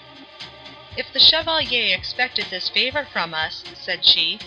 [0.95, 4.41] "If the Chevalier expected this favour from us," said she,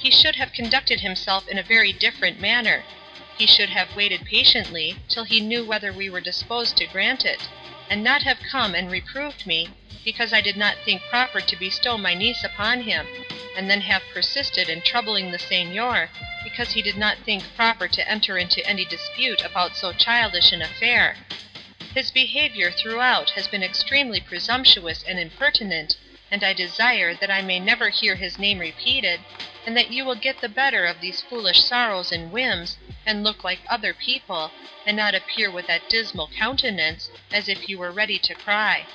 [0.00, 2.86] "he should have conducted himself in a very different manner;
[3.34, 7.48] he should have waited patiently, till he knew whether we were disposed to grant it,
[7.90, 9.72] and not have come and reproved me,
[10.04, 13.10] because I did not think proper to bestow my niece upon him,
[13.56, 16.12] and then have persisted in troubling the Signor,
[16.44, 20.62] because he did not think proper to enter into any dispute about so childish an
[20.62, 21.20] affair.
[21.92, 25.96] His behaviour throughout has been extremely presumptuous and impertinent,
[26.30, 29.24] and I desire that I may never hear his name repeated,
[29.68, 33.44] and that you will get the better of these foolish sorrows and whims, and look
[33.44, 34.54] like other people,
[34.86, 38.88] and not appear with that dismal countenance, as if you were ready to cry;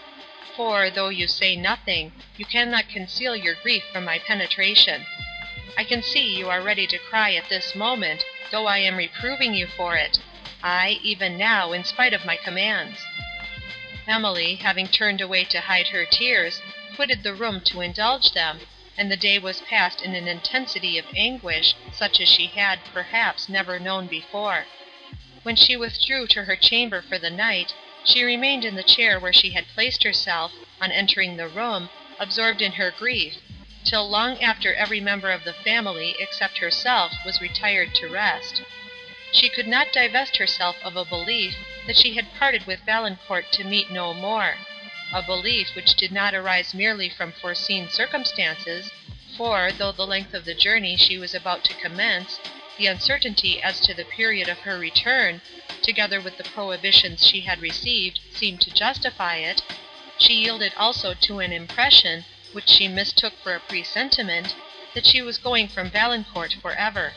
[0.55, 5.05] for, though you say nothing, you cannot conceal your grief from my penetration.
[5.77, 9.53] I can see you are ready to cry at this moment, though I am reproving
[9.53, 10.17] you for it;
[10.63, 12.99] ay, even now, in spite of my commands."
[14.07, 16.63] Emily, having turned away to hide her tears,
[16.95, 18.63] quitted the room to indulge them,
[18.95, 23.49] and the day was passed in an intensity of anguish, such as she had, perhaps,
[23.49, 24.69] never known before.
[25.41, 29.33] When she withdrew to her chamber for the night, she remained in the chair where
[29.33, 33.37] she had placed herself, on entering the room, absorbed in her grief,
[33.83, 38.61] till long after every member of the family, except herself, was retired to rest.
[39.31, 41.55] She could not divest herself of a belief,
[41.87, 44.55] that she had parted with Valancourt to meet no more;
[45.13, 48.91] a belief which did not arise merely from foreseen circumstances,
[49.37, 52.39] for, though the length of the journey she was about to commence,
[52.77, 55.39] the uncertainty as to the period of her return,
[55.83, 59.61] together with the prohibitions she had received, seemed to justify it,
[60.17, 64.55] she yielded also to an impression, which she mistook for a presentiment,
[64.95, 67.13] that she was going from Valancourt for ever.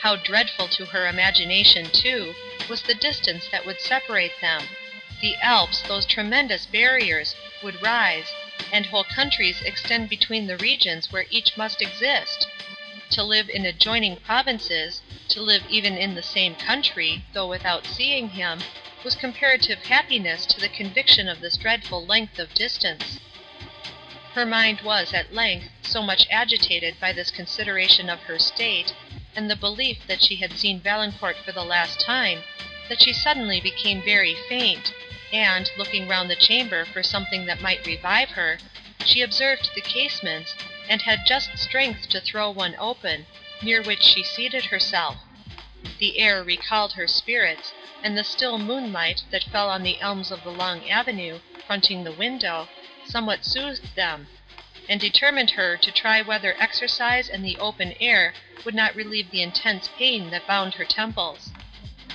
[0.00, 2.34] How dreadful to her imagination, too,
[2.68, 4.66] was the distance that would separate them!
[5.20, 8.36] The Alps, those tremendous barriers, would rise,
[8.70, 12.46] and whole countries extend between the regions where each must exist.
[13.10, 18.28] To live in adjoining provinces, to live even in the same country, though without seeing
[18.28, 18.64] him,
[19.02, 23.18] was comparative happiness to the conviction of this dreadful length of distance.
[24.34, 28.92] Her mind was, at length, so much agitated by this consideration of her state,
[29.34, 32.44] and the belief that she had seen Valancourt for the last time,
[32.88, 34.92] that she suddenly became very faint,
[35.32, 38.58] and, looking round the chamber for something that might revive her,
[39.04, 40.54] she observed the casements,
[40.88, 43.26] and had just strength to throw one open,
[43.62, 45.16] near which she seated herself.
[45.98, 50.44] The air recalled her spirits, and the still moonlight that fell on the elms of
[50.44, 52.68] the long avenue, fronting the window,
[53.04, 54.28] somewhat soothed them,
[54.88, 58.32] and determined her to try whether exercise and the open air
[58.64, 61.50] would not relieve the intense pain that bound her temples.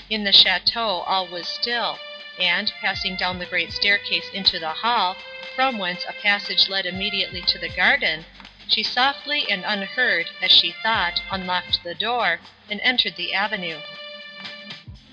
[0.10, 2.00] In the château all was still,
[2.40, 5.16] and, passing down the great staircase into the hall,
[5.56, 8.26] from whence a passage led immediately to the garden,
[8.68, 12.42] she softly and unheard, as she thought, unlocked the door,
[12.72, 13.80] and entered the avenue.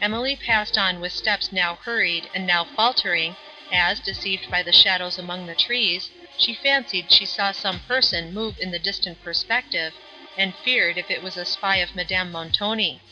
[0.01, 3.37] Emily passed on with steps now hurried and now faltering,
[3.71, 8.57] as, deceived by the shadows among the trees, she fancied she saw some person move
[8.59, 9.93] in the distant perspective,
[10.39, 13.03] and feared if it was a spy of Madame Montoni.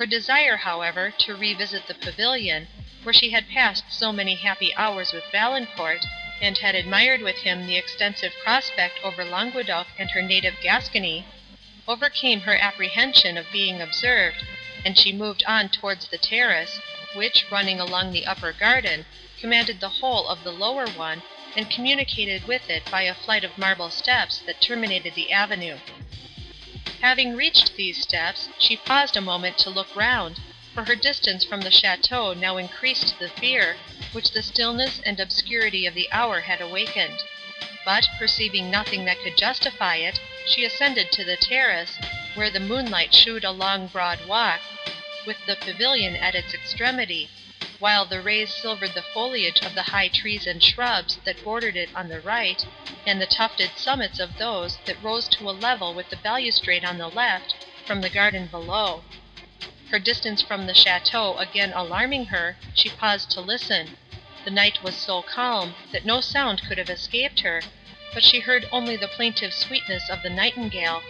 [0.00, 2.68] Her desire, however, to revisit the pavilion,
[3.02, 6.06] where she had passed so many happy hours with Valancourt,
[6.40, 11.28] and had admired with him the extensive prospect over Languedoc and her native Gascony,
[11.86, 14.42] overcame her apprehension of being observed,
[14.86, 16.80] and she moved on towards the terrace,
[17.12, 19.04] which, running along the upper garden,
[19.38, 21.22] commanded the whole of the lower one,
[21.54, 25.78] and communicated with it by a flight of marble steps that terminated the avenue.
[27.02, 30.38] Having reached these steps, she paused a moment to look round,
[30.74, 33.80] for her distance from the château now increased the fear,
[34.12, 37.22] which the stillness and obscurity of the hour had awakened;
[37.86, 41.98] but, perceiving nothing that could justify it, she ascended to the terrace,
[42.34, 44.60] where the moonlight shewed a long broad walk,
[45.24, 47.32] with the pavilion at its extremity,
[47.80, 51.88] while the rays silvered the foliage of the high trees and shrubs that bordered it
[51.94, 52.62] on the right,
[53.06, 56.98] and the tufted summits of those that rose to a level with the balustrade on
[56.98, 57.54] the left,
[57.86, 59.06] from the garden below.
[59.88, 63.94] Her distance from the château again alarming her, she paused to listen.
[64.44, 67.66] The night was so calm, that no sound could have escaped her,
[68.12, 71.06] but she heard only the plaintive sweetness of the nightingale,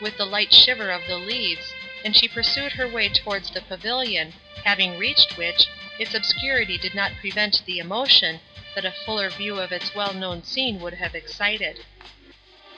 [0.00, 4.32] with the light shiver of the leaves, and she pursued her way towards the pavilion,
[4.64, 8.40] having reached which, its obscurity did not prevent the emotion,
[8.74, 11.78] that a fuller view of its well-known scene would have excited.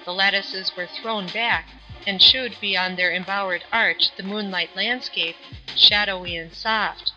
[0.04, 1.70] The lattices were thrown back,
[2.04, 5.38] and shewed beyond their embowered arch the moonlight landscape,
[5.74, 7.12] shadowy and soft;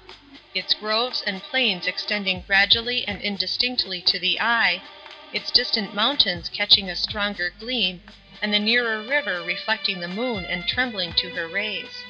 [0.53, 4.81] its groves and plains extending gradually and indistinctly to the eye,
[5.33, 8.01] its distant mountains catching a stronger gleam,
[8.41, 12.05] and the nearer river reflecting the moon and trembling to her rays.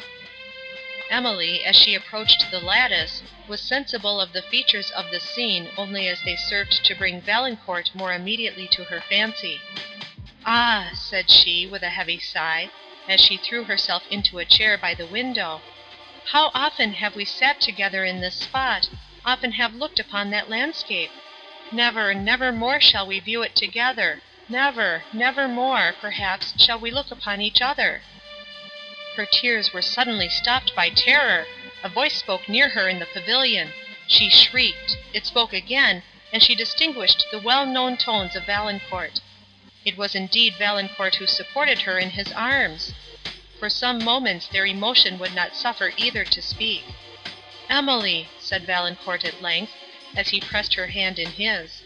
[1.12, 6.08] Emily, as she approached the lattice, was sensible of the features of the scene only
[6.08, 9.66] as they served to bring Valancourt more immediately to her fancy.
[10.46, 12.70] "Ah!" said she, with a heavy sigh,
[13.08, 15.64] as she threw herself into a chair by the window,
[16.26, 18.88] "how often have we sat together in this spot,
[19.26, 21.10] often have looked upon that landscape!
[21.72, 27.10] Never, never more shall we view it together, never, never more, perhaps, shall we look
[27.10, 28.04] upon each other!"
[29.20, 31.50] Her tears were suddenly stopped by terror.
[31.84, 33.74] A voice spoke near her in the pavilion.
[34.08, 39.20] She shrieked; it spoke again, and she distinguished the well known tones of Valancourt.
[39.84, 42.94] It was indeed Valancourt who supported her in his arms!
[43.58, 46.86] For some moments their emotion would not suffer either to speak.
[47.70, 49.76] "Emily!" said Valancourt at length,
[50.16, 51.84] as he pressed her hand in his.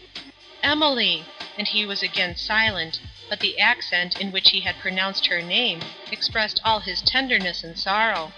[0.62, 5.40] "Emily!" and he was again silent, but the accent, in which he had pronounced her
[5.40, 8.34] name, expressed all his tenderness and sorrow.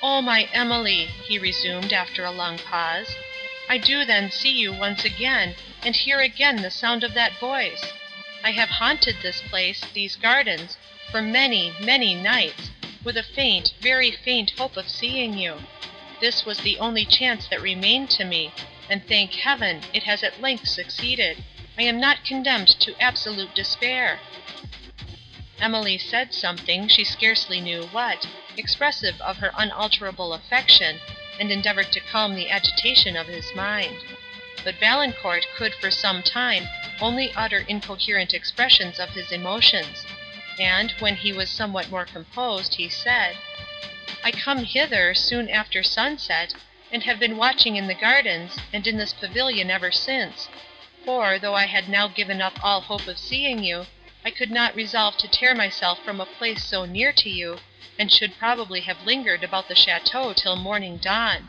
[0.00, 3.18] "O my Emily!" he resumed, after a long pause,
[3.68, 7.92] "I do then see you once again, and hear again the sound of that voice!
[8.44, 10.78] I have haunted this place, these gardens,
[11.10, 12.70] for many, many nights,
[13.02, 15.66] with a faint, very faint hope of seeing you.
[16.20, 18.54] This was the only chance that remained to me,
[18.88, 21.42] and thank Heaven, it has at length succeeded.
[21.78, 24.22] I am not condemned to absolute despair."
[25.60, 31.02] Emily said something, she scarcely knew what, expressive of her unalterable affection,
[31.38, 34.04] and endeavoured to calm the agitation of his mind.
[34.64, 40.06] But Valancourt could for some time only utter incoherent expressions of his emotions,
[40.58, 43.36] and, when he was somewhat more composed, he said,
[44.24, 46.54] "I come hither soon after sunset,
[46.90, 50.48] and have been watching in the gardens, and in this pavilion ever since,
[51.06, 53.86] for, though I had now given up all hope of seeing you,
[54.24, 57.60] I could not resolve to tear myself from a place so near to you,
[57.96, 61.48] and should probably have lingered about the château till morning dawned.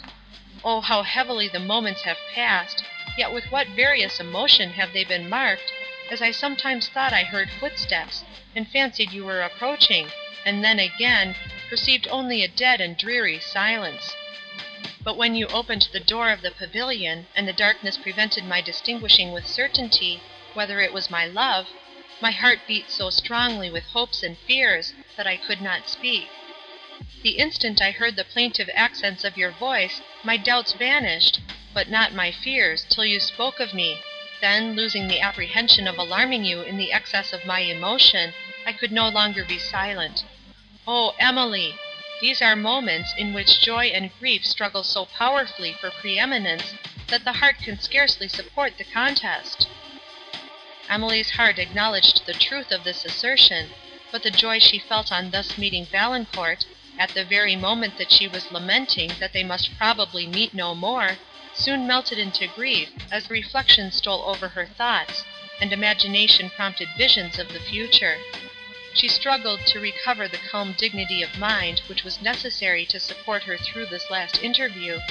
[0.64, 2.84] Oh, how heavily the moments have passed,
[3.18, 5.72] yet with what various emotion have they been marked,
[6.12, 8.24] as I sometimes thought I heard footsteps,
[8.56, 10.12] and fancied you were approaching,
[10.46, 11.36] and then, again,
[11.68, 14.16] perceived only a dead and dreary silence.
[15.04, 19.32] But when you opened the door of the pavilion, and the darkness prevented my distinguishing
[19.32, 20.22] with certainty,
[20.54, 21.70] whether it was my love,
[22.20, 26.30] My heart beat so strongly with hopes and fears that I could not speak.
[27.24, 31.40] The instant I heard the plaintive accents of your voice my doubts vanished,
[31.74, 34.00] but not my fears, till you spoke of me;
[34.42, 38.32] then, losing the apprehension of alarming you in the excess of my emotion,
[38.64, 40.24] I could no longer be silent.
[40.86, 41.74] Oh, Emily!
[42.20, 46.74] These are moments in which joy and grief struggle so powerfully for preeminence
[47.10, 49.68] that the heart can scarcely support the contest."
[50.90, 53.72] Emily's heart acknowledged the truth of this assertion,
[54.12, 56.66] but the joy she felt on thus meeting Valancourt,
[56.98, 61.20] at the very moment that she was lamenting that they must probably meet no more,
[61.54, 65.24] soon melted into grief, as reflection stole over her thoughts,
[65.62, 68.18] and imagination prompted visions of the future.
[69.00, 73.56] She struggled to recover the calm dignity of mind which was necessary to support her
[73.56, 75.02] through this last interview,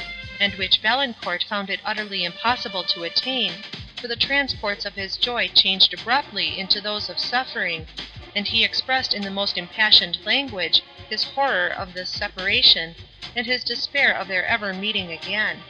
[0.41, 3.63] and which Valancourt found it utterly impossible to attain,
[4.01, 7.87] for the transports of his joy changed abruptly into those of suffering,
[8.35, 12.97] and he expressed in the most impassioned language his horror of this separation,
[13.37, 15.63] and his despair of their ever meeting again.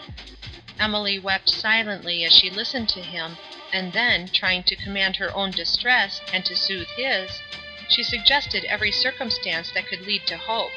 [0.80, 3.36] Emily wept silently as she listened to him,
[3.74, 7.42] and then, trying to command her own distress, and to soothe his,
[7.88, 10.72] she suggested every circumstance that could lead to hope;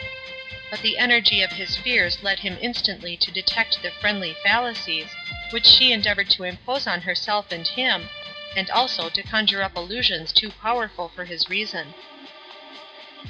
[0.70, 5.10] but the energy of his fears led him instantly to detect the friendly fallacies,
[5.50, 8.12] which she endeavoured to impose on herself and him,
[8.56, 11.96] and also to conjure up illusions too powerful for his reason.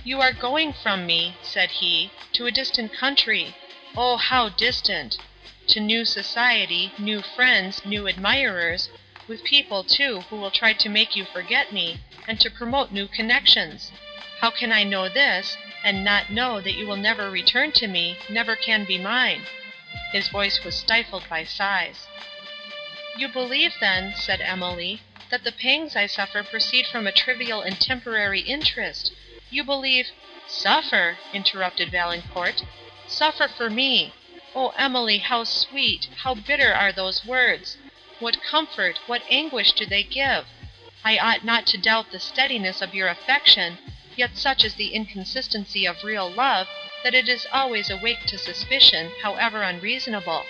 [0.04, 3.56] "You are going from me," said he, "to a distant country.
[3.96, 5.20] Oh, how distant!
[5.68, 8.90] To new society, new friends, new admirers,
[9.30, 13.08] with people, too, who will try to make you forget me, and to promote new
[13.08, 13.92] connections.
[14.40, 18.18] How can I know this, and not know that you will never return to me,
[18.28, 19.46] never can be mine?"
[20.12, 22.08] His voice was stifled by sighs.
[23.18, 27.80] "You believe, then," said Emily, "that the pangs I suffer proceed from a trivial and
[27.80, 29.12] temporary interest;
[29.52, 30.08] you believe—"
[30.48, 32.64] "Suffer!" interrupted Valancourt,
[33.06, 34.16] "suffer for me!
[34.56, 37.78] O Emily, how sweet, how bitter are those words!
[38.22, 40.46] What comfort, what anguish do they give!
[41.06, 43.80] I ought not to doubt the steadiness of your affection,
[44.14, 46.68] yet such is the inconsistency of real love,
[47.02, 50.46] that it is always awake to suspicion, however unreasonable;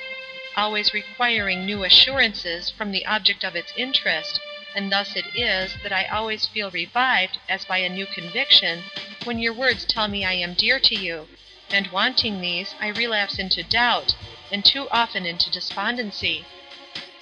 [0.57, 4.39] always requiring new assurances from the object of its interest,
[4.73, 8.83] and thus it is, that I always feel revived, as by a new conviction,
[9.25, 11.29] when your words tell me I am dear to you,
[11.71, 14.15] and wanting these, I relapse into doubt,
[14.49, 16.49] and too often into despondency."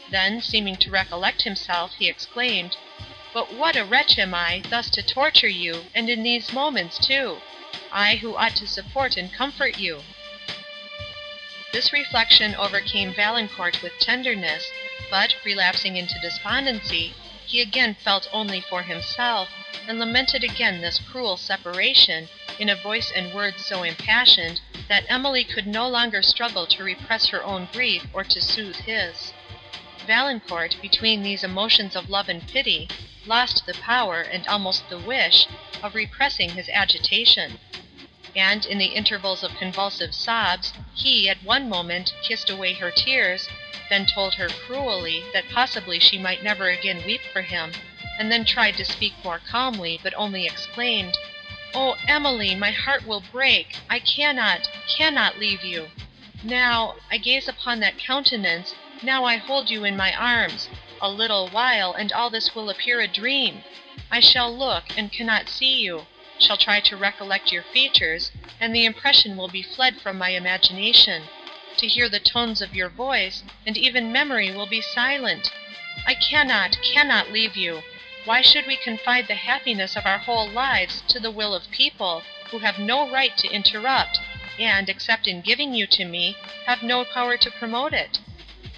[0.10, 2.78] Then, seeming to recollect himself, he exclaimed,
[3.34, 7.44] "But what a wretch am I, thus to torture you, and in these moments too!
[7.92, 10.08] I, who ought to support and comfort you!"
[11.74, 14.72] This reflection overcame Valancourt with tenderness,
[15.10, 19.50] but, relapsing into despondency, he again felt only for himself,
[19.90, 25.44] and lamented again this cruel separation, in a voice and words so impassioned, that Emily
[25.44, 29.34] could no longer struggle to repress her own grief, or to soothe his.
[30.08, 32.94] Valancourt, between these emotions of love and pity,
[33.26, 35.50] lost the power, and almost the wish,
[35.82, 37.60] of repressing his agitation;
[38.34, 43.50] and, in the intervals of convulsive sobs, he, at one moment, kissed away her tears,
[43.90, 47.76] then told her cruelly, that possibly she might never again weep for him,
[48.18, 51.18] and then tried to speak more calmly, but only exclaimed,
[51.74, 53.76] "O Emily, my heart will break!
[53.90, 55.92] I cannot, cannot leave you!
[56.42, 58.74] Now, I gaze upon that countenance,
[59.04, 60.68] now I hold you in my arms
[61.00, 63.64] a little while, and all this will appear a dream.
[64.10, 66.08] I shall look, and cannot see you;
[66.40, 71.30] shall try to recollect your features, and the impression will be fled from my imagination;
[71.78, 75.52] to hear the tones of your voice, and even memory will be silent.
[76.08, 77.84] I cannot, cannot leave you.
[78.26, 82.24] Why should we confide the happiness of our whole lives to the will of people,
[82.50, 84.18] who have no right to interrupt,
[84.58, 86.36] and, except in giving you to me,
[86.66, 88.18] have no power to promote it?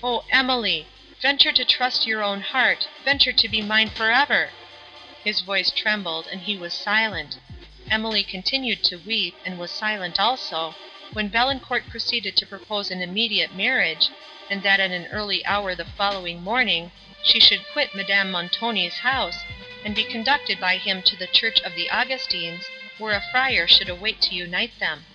[0.02, 0.88] O Emily!
[1.22, 4.50] venture to trust your own heart, venture to be mine forever!"
[5.26, 7.38] His voice trembled, and he was silent.
[7.92, 10.74] Emily continued to weep, and was silent also,
[11.12, 14.08] when Valancourt proceeded to propose an immediate marriage,
[14.50, 19.44] and that at an early hour the following morning, she should quit Madame Montoni's house,
[19.84, 22.64] and be conducted by him to the church of the Augustines,
[23.00, 25.06] where a friar should await to unite them.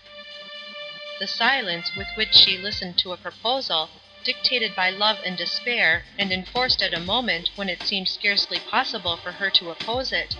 [1.18, 3.88] The silence, with which she listened to a proposal,
[4.24, 9.18] dictated by love and despair, and enforced at a moment, when it seemed scarcely possible
[9.18, 10.34] for her to oppose it;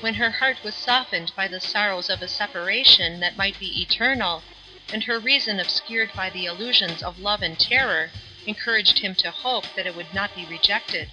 [0.00, 4.44] when her heart was softened by the sorrows of a separation, that might be eternal,
[4.90, 8.12] and her reason obscured by the illusions of love and terror,
[8.44, 11.10] encouraged him to hope, that it would not be rejected.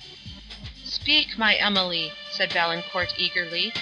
[0.83, 3.73] "Speak, my Emily!" said Valancourt eagerly,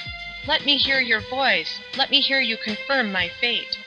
[0.46, 3.80] "let me hear your voice, let me hear you confirm my fate."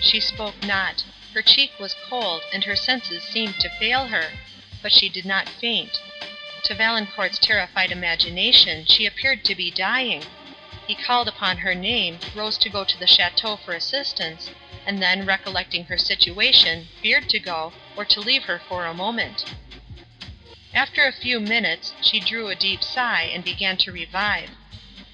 [0.00, 1.02] She spoke not;
[1.32, 4.32] her cheek was cold, and her senses seemed to fail her,
[4.82, 5.96] but she did not faint.
[6.64, 10.26] To Valancourt's terrified imagination she appeared to be dying.
[10.86, 14.50] He called upon her name, rose to go to the château for assistance,
[14.84, 19.44] and then, recollecting her situation, feared to go, or to leave her for a moment.
[20.74, 24.50] After a few minutes, she drew a deep sigh, and began to revive.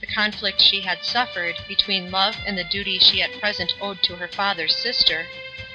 [0.00, 4.16] The conflict she had suffered, between love and the duty she at present owed to
[4.16, 5.26] her father's sister,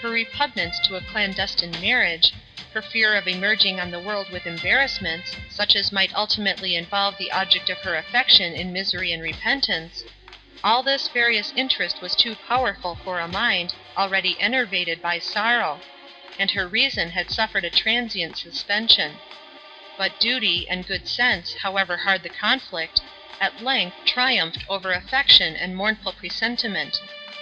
[0.01, 2.33] her repugnance to a clandestine marriage,
[2.73, 7.31] her fear of emerging on the world with embarrassments, such as might ultimately involve the
[7.31, 10.03] object of her affection in misery and repentance,
[10.63, 15.83] all this various interest was too powerful for a mind, already enervated by sorrow,
[16.39, 19.19] and her reason had suffered a transient suspension.
[19.97, 23.01] But duty and good sense, however hard the conflict,
[23.39, 26.97] at length triumphed over affection and mournful presentiment;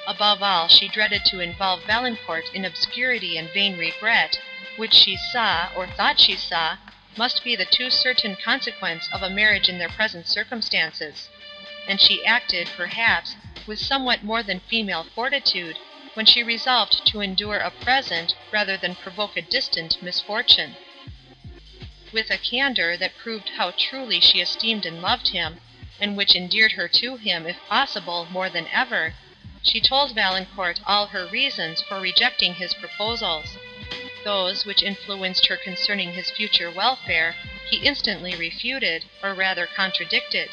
[0.10, 4.40] above all she dreaded to involve Valancourt in obscurity and vain regret,
[4.76, 6.76] which she saw, or thought she saw,
[7.16, 11.30] must be the too certain consequence of a marriage in their present circumstances;
[11.86, 13.36] and she acted, perhaps,
[13.68, 15.78] with somewhat more than female fortitude,
[16.16, 20.76] when she resolved to endure a present, rather than provoke a distant misfortune.
[22.12, 25.60] With a candour, that proved how truly she esteemed and loved him,
[26.00, 29.14] and which endeared her to him, if possible, more than ever,
[29.62, 33.58] she told Valancourt all her reasons for rejecting his proposals.
[34.24, 37.38] Those, which influenced her concerning his future welfare,
[37.70, 40.50] he instantly refuted, or rather contradicted;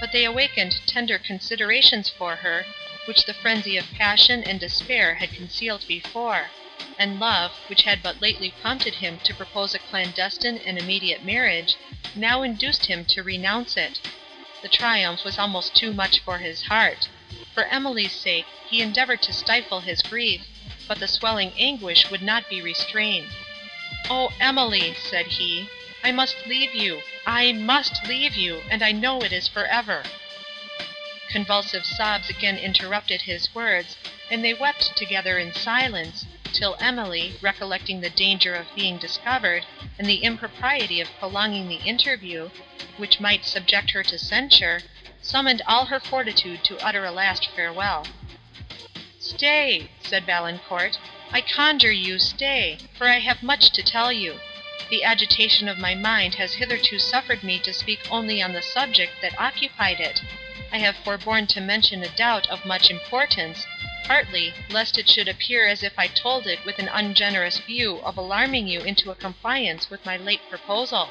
[0.00, 2.66] but they awakened tender considerations for her,
[3.04, 6.54] which the frenzy of passion and despair had concealed before
[6.96, 11.76] and love, which had but lately prompted him to propose a clandestine and immediate marriage,
[12.14, 13.98] now induced him to renounce it.
[14.62, 17.08] The triumph was almost too much for his heart.
[17.58, 20.42] For Emily's sake, he endeavoured to stifle his grief,
[20.86, 23.34] but the swelling anguish would not be restrained.
[24.08, 25.68] "O Emily!" said he,
[26.00, 30.12] "I must leave you, I must leave you, and I know it is for ever."
[31.30, 33.96] Convulsive sobs again interrupted his words,
[34.30, 39.66] and they wept together in silence, till Emily, recollecting the danger of being discovered,
[39.98, 42.52] and the impropriety of prolonging the interview,
[42.96, 44.84] which might subject her to censure,
[45.20, 48.12] summoned all her fortitude to utter a last farewell.
[49.18, 50.96] "Stay," said Valancourt,
[51.32, 54.40] "I conjure you stay, for I have much to tell you.
[54.88, 59.20] The agitation of my mind has hitherto suffered me to speak only on the subject
[59.20, 60.22] that occupied it.
[60.70, 63.66] I have forborne to mention a doubt of much importance,
[64.04, 68.16] partly, lest it should appear as if I told it with an ungenerous view of
[68.16, 71.08] alarming you into a compliance with my late proposal."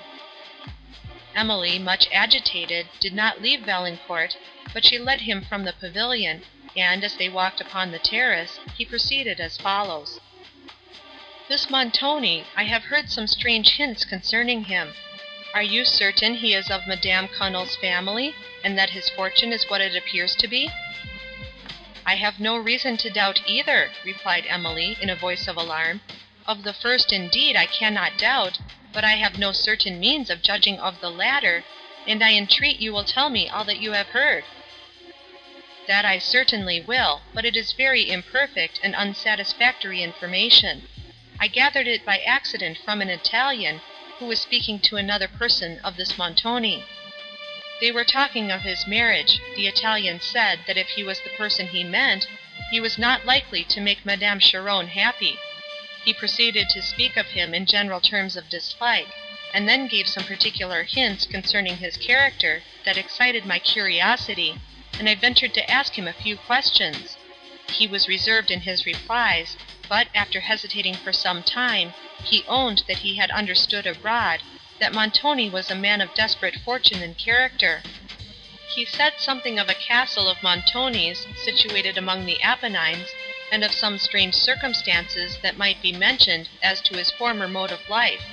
[1.40, 4.36] Emily, much agitated, did not leave Valancourt,
[4.74, 6.42] but she led him from the pavilion,
[6.76, 10.20] and, as they walked upon the terrace, he proceeded as follows.
[11.48, 14.96] "This Montoni, I have heard some strange hints concerning him.
[15.54, 19.80] Are you certain he is of Madame Quesnel's family, and that his fortune is what
[19.80, 20.72] it appears to be?"
[22.04, 26.02] "I have no reason to doubt either," replied Emily, in a voice of alarm.
[26.48, 28.58] "Of the first, indeed, I cannot doubt,
[28.98, 31.64] but I have no certain means of judging of the latter,
[32.08, 34.44] and I entreat you will tell me all that you have heard."
[35.86, 40.88] "That I certainly will, but it is very imperfect and unsatisfactory information.
[41.40, 43.84] I gathered it by accident from an Italian,
[44.18, 46.84] who was speaking to another person of this Montoni.
[47.80, 51.68] They were talking of his marriage; the Italian said, that if he was the person
[51.68, 52.26] he meant,
[52.72, 55.38] he was not likely to make Madame Cheron happy.
[56.08, 59.18] He proceeded to speak of him in general terms of dislike,
[59.52, 64.62] and then gave some particular hints concerning his character, that excited my curiosity,
[64.98, 67.18] and I ventured to ask him a few questions.
[67.68, 69.58] He was reserved in his replies,
[69.90, 71.94] but, after hesitating for some time,
[72.24, 74.44] he owned that he had understood abroad,
[74.80, 77.86] that Montoni was a man of desperate fortune and character.
[78.74, 83.10] He said something of a castle of Montoni's, situated among the Apennines,
[83.50, 87.88] and of some strange circumstances that might be mentioned as to his former mode of
[87.88, 88.26] life.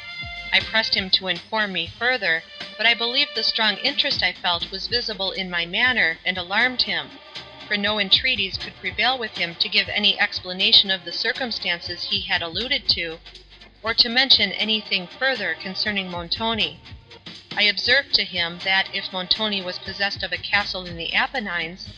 [0.53, 2.45] I pressed him to inform me further,
[2.77, 6.83] but I believe the strong interest I felt was visible in my manner, and alarmed
[6.83, 7.15] him;
[7.65, 12.23] for no entreaties could prevail with him to give any explanation of the circumstances he
[12.23, 13.21] had alluded to,
[13.83, 16.83] or to mention anything further concerning Montoni.
[17.57, 21.89] I observed to him, that, if Montoni was possessed of a castle in the Apennines,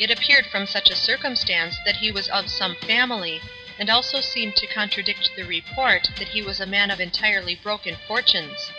[0.00, 3.38] it appeared from such a circumstance that he was of some family,
[3.78, 7.94] and also seemed to contradict the report that he was a man of entirely broken
[8.08, 8.70] fortunes.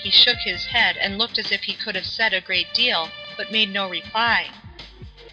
[0.00, 3.10] He shook his head, and looked as if he could have said a great deal,
[3.36, 4.50] but made no reply.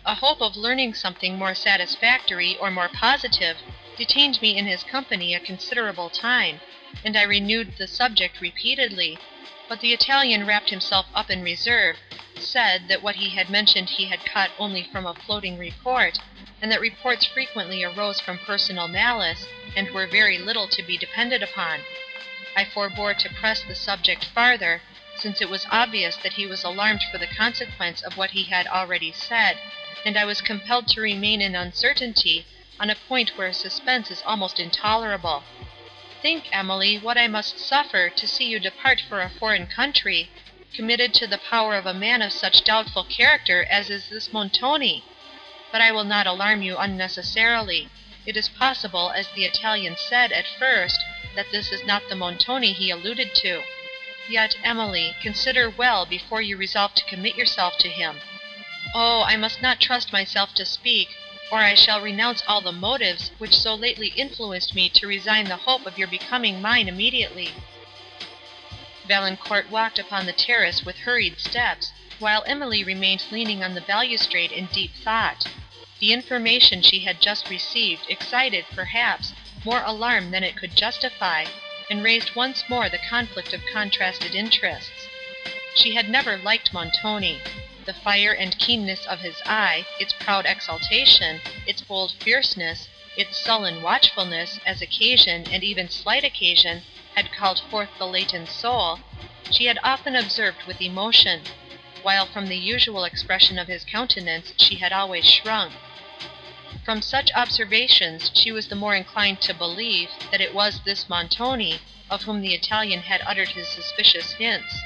[0.04, 3.58] A hope of learning something more satisfactory or more positive
[3.98, 6.60] detained me in his company a considerable time,
[7.06, 9.20] and I renewed the subject repeatedly,
[9.70, 11.96] but the Italian wrapped himself up in reserve,
[12.40, 16.18] said that what he had mentioned he had caught only from a floating report,
[16.60, 19.46] and that reports frequently arose from personal malice,
[19.76, 21.82] and were very little to be depended upon.
[22.56, 24.82] I forbore to press the subject farther,
[25.16, 28.66] since it was obvious that he was alarmed for the consequence of what he had
[28.66, 29.60] already said,
[30.04, 32.48] and I was compelled to remain in uncertainty
[32.80, 35.44] on a point where suspense is almost intolerable.
[36.22, 40.30] Think, Emily, what I must suffer to see you depart for a foreign country,
[40.74, 45.04] committed to the power of a man of such doubtful character as is this Montoni.
[45.72, 47.88] But I will not alarm you unnecessarily.
[48.26, 51.00] It is possible, as the Italian said at first,
[51.36, 53.64] that this is not the Montoni he alluded to.
[54.28, 58.20] Yet, Emily, consider well before you resolve to commit yourself to him.
[58.94, 61.10] Oh, I must not trust myself to speak,
[61.52, 65.58] or I shall renounce all the motives which so lately influenced me to resign the
[65.58, 67.60] hope of your becoming mine immediately."
[69.06, 74.52] Valancourt walked upon the terrace with hurried steps, while Emily remained leaning on the balustrade
[74.52, 75.48] in deep thought.
[76.00, 79.34] The information she had just received excited, perhaps,
[79.64, 81.48] more alarm than it could justify,
[81.90, 85.08] and raised once more the conflict of contrasted interests.
[85.76, 87.42] She had never liked Montoni.
[87.90, 93.82] The fire and keenness of his eye, its proud exaltation, its bold fierceness, its sullen
[93.82, 96.84] watchfulness, as occasion, and even slight occasion,
[97.16, 99.02] had called forth the latent soul,
[99.50, 101.50] she had often observed with emotion,
[102.04, 105.74] while from the usual expression of his countenance she had always shrunk.
[106.86, 111.84] From such observations she was the more inclined to believe, that it was this Montoni,
[112.08, 114.86] of whom the Italian had uttered his suspicious hints.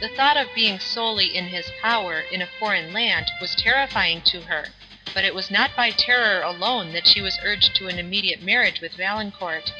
[0.00, 4.40] The thought of being solely in his power, in a foreign land, was terrifying to
[4.42, 4.72] her,
[5.12, 8.80] but it was not by terror alone that she was urged to an immediate marriage
[8.80, 9.72] with Valancourt.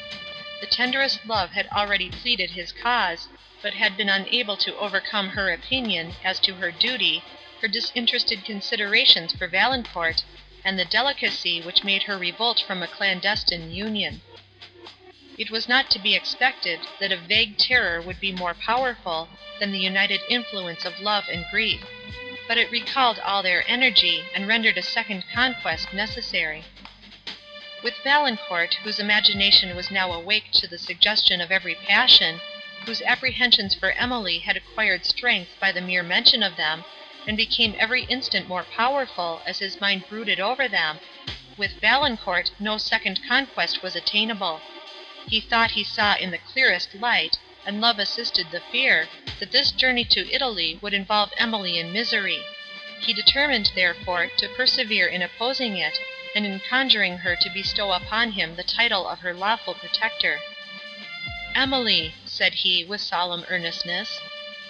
[0.61, 3.27] The tenderest love had already pleaded his cause,
[3.61, 7.21] but had been unable to overcome her opinion, as to her duty,
[7.59, 10.23] her disinterested considerations for Valancourt,
[10.63, 14.21] and the delicacy which made her revolt from a clandestine union.
[15.37, 19.29] It was not to be expected, that a vague terror would be more powerful,
[19.59, 21.81] than the united influence of love and grief;
[22.47, 26.63] but it recalled all their energy, and rendered a second conquest necessary.
[27.83, 32.39] With Valancourt, whose imagination was now awake to the suggestion of every passion,
[32.85, 36.85] whose apprehensions for Emily had acquired strength by the mere mention of them,
[37.27, 41.01] and became every instant more powerful, as his mind brooded over them,
[41.57, 44.63] with Valancourt no second conquest was attainable.
[45.27, 49.09] He thought he saw in the clearest light, and love assisted the fear,
[49.39, 52.45] that this journey to Italy would involve Emily in misery.
[52.99, 55.97] He determined, therefore, to persevere in opposing it,
[56.35, 60.43] and in conjuring her to bestow upon him the title of her lawful protector.
[61.55, 64.19] "Emily," said he, with solemn earnestness,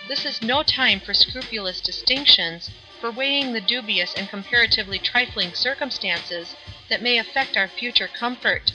[0.08, 6.56] "this is no time for scrupulous distinctions, for weighing the dubious and comparatively trifling circumstances,
[6.88, 8.72] that may affect our future comfort.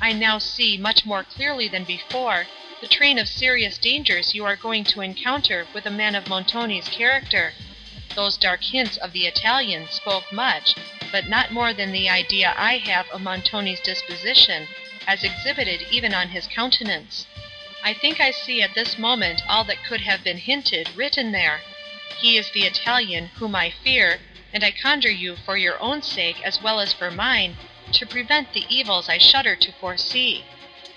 [0.00, 2.48] I now see, much more clearly than before,
[2.80, 6.88] the train of serious dangers you are going to encounter with a man of Montoni's
[6.88, 7.54] character.
[8.16, 10.74] Those dark hints of the Italian spoke much,
[11.12, 14.66] but not more than the idea I have of Montoni's disposition,
[15.06, 17.26] as exhibited even on his countenance.
[17.84, 21.60] I think I see at this moment all that could have been hinted, written there.
[22.18, 24.20] He is the Italian, whom I fear,
[24.52, 27.56] and I conjure you for your own sake, as well as for mine,
[27.94, 30.48] to prevent the evils I shudder to foresee.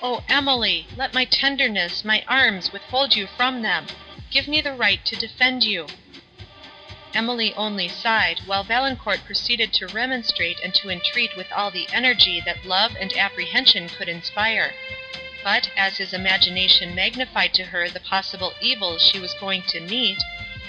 [0.01, 0.89] O Emily!
[0.95, 3.91] let my tenderness, my arms, withhold you from them.
[4.31, 5.93] Give me the right to defend you."
[7.13, 12.41] Emily only sighed, while Valancourt proceeded to remonstrate and to entreat with all the energy
[12.41, 14.75] that love and apprehension could inspire;
[15.43, 20.23] but, as his imagination magnified to her the possible evils she was going to meet,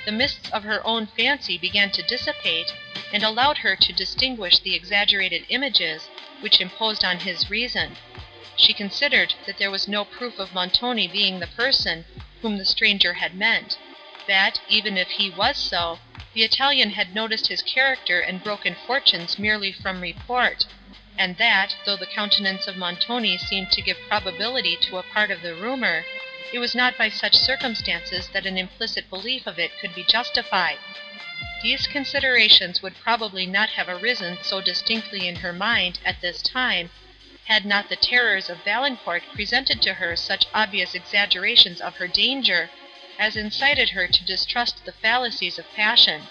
[0.04, 2.74] the mists of her own fancy began to dissipate,
[3.10, 6.10] and allowed her to distinguish the exaggerated images,
[6.40, 7.98] which imposed on his reason.
[8.54, 12.04] She considered that there was no proof of Montoni being the person,
[12.40, 13.76] whom the stranger had meant;
[14.24, 16.00] that, even if he was so,
[16.32, 20.64] the Italian had noticed his character and broken fortunes merely from report;
[21.18, 25.42] and that, though the countenance of Montoni seemed to give probability to a part of
[25.42, 26.06] the rumour,
[26.52, 30.78] it was not by such circumstances that an implicit belief of it could be justified.
[31.62, 36.90] These considerations would probably not have arisen so distinctly in her mind, at this time,
[37.46, 42.70] had not the terrors of Valancourt presented to her such obvious exaggerations of her danger,
[43.18, 46.28] as incited her to distrust the fallacies of passion.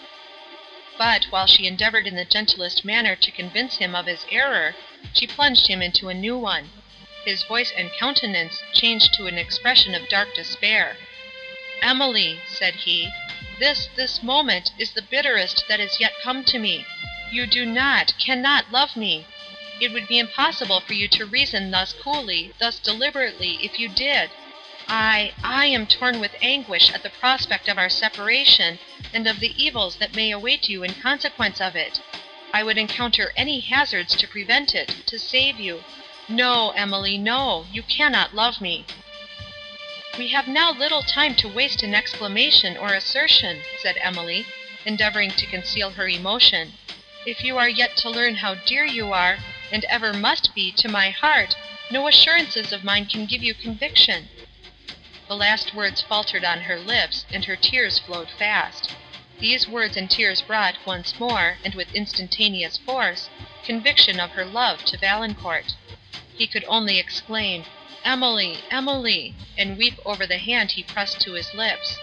[0.97, 4.76] But, while she endeavoured in the gentlest manner to convince him of his error,
[5.13, 6.72] she plunged him into a new one.
[7.28, 10.95] His voice and countenance changed to an expression of dark despair.
[11.82, 13.11] "Emily," said he,
[13.59, 16.86] "this, this moment, is the bitterest that has yet come to me.
[17.30, 19.28] You do not, cannot love me.
[19.82, 24.30] It would be impossible for you to reason thus coolly, thus deliberately, if you did.
[24.88, 28.80] I, I am torn with anguish at the prospect of our separation,
[29.13, 31.99] and of the evils that may await you in consequence of it.
[32.53, 35.84] I would encounter any hazards to prevent it, to save you.
[36.30, 38.89] No, Emily, no, you cannot love me."
[40.17, 44.49] "We have now little time to waste in exclamation or assertion," said Emily,
[44.84, 46.75] endeavouring to conceal her emotion.
[47.25, 50.89] "If you are yet to learn how dear you are, and ever must be, to
[50.89, 51.55] my heart,
[51.89, 54.30] no assurances of mine can give you conviction.
[55.30, 58.89] The last words faltered on her lips, and her tears flowed fast.
[59.39, 63.30] These words and tears brought, once more, and with instantaneous force,
[63.63, 65.71] conviction of her love to Valancourt.
[66.38, 67.65] He could only exclaim,
[68.03, 68.63] "Emily!
[68.69, 71.99] Emily!" and weep over the hand he pressed to his lips.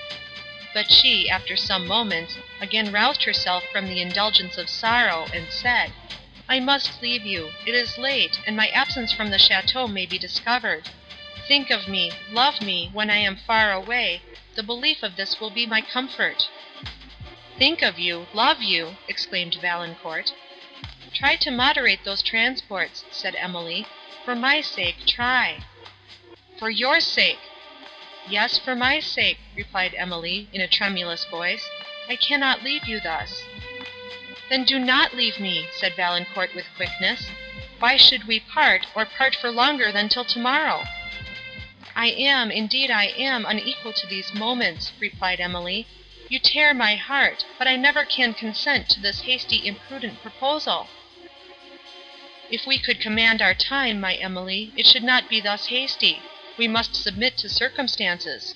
[0.72, 5.95] But she, after some moments, again roused herself from the indulgence of sorrow, and said,
[6.49, 10.18] "I must leave you; it is late, and my absence from the château may be
[10.18, 10.89] discovered.
[11.47, 14.24] Think of me, love me, when I am far away,
[14.57, 16.49] the belief of this will be my comfort."
[17.57, 20.32] "Think of you, love you!" exclaimed Valancourt.
[21.12, 23.93] "Try to moderate those transports," said Emily;
[24.25, 25.66] "for my sake, try."
[26.57, 27.53] "For your sake!"
[28.25, 31.70] "Yes, for my sake," replied Emily, in a tremulous voice,
[32.09, 33.51] "I cannot leave you thus."
[34.49, 37.33] "Then do not leave me," said Valancourt with quickness.
[37.81, 40.89] "Why should we part, or part for longer than till tomorrow?"
[41.95, 45.87] "I am, indeed I am, unequal to these moments," replied Emily.
[46.31, 50.89] "You tear my heart, but I never can consent to this hasty imprudent proposal."
[52.57, 56.24] "If we could command our time, my Emily, it should not be thus hasty.
[56.57, 58.55] We must submit to circumstances."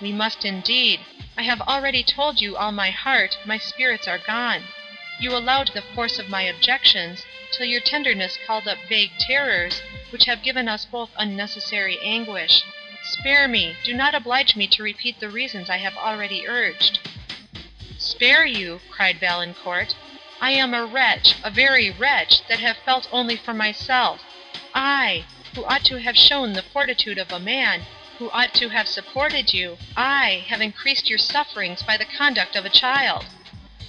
[0.00, 1.06] "We must indeed.
[1.36, 4.64] I have already told you all my heart, my spirits are gone.
[5.20, 9.80] You allowed the force of my objections, till your tenderness called up vague terrors,
[10.10, 12.64] which have given us both unnecessary anguish.
[13.04, 13.76] Spare me!
[13.84, 16.98] do not oblige me to repeat the reasons I have already urged."
[17.96, 19.94] "Spare you!" cried Valancourt.
[20.40, 24.22] "I am a wretch, a very wretch, that have felt only for myself.
[24.72, 27.86] I, who ought to have shown the fortitude of a man,
[28.18, 32.64] who ought to have supported you, I, have increased your sufferings by the conduct of
[32.64, 33.26] a child.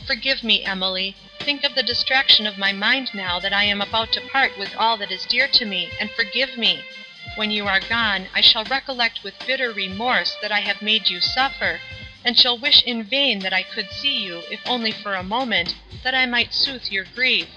[0.07, 4.11] Forgive me, Emily, think of the distraction of my mind now that I am about
[4.13, 6.83] to part with all that is dear to me, and forgive me.
[7.35, 11.21] When you are gone, I shall recollect with bitter remorse that I have made you
[11.21, 11.79] suffer,
[12.25, 15.73] and shall wish in vain that I could see you, if only for a moment,
[16.03, 17.47] that I might soothe your grief."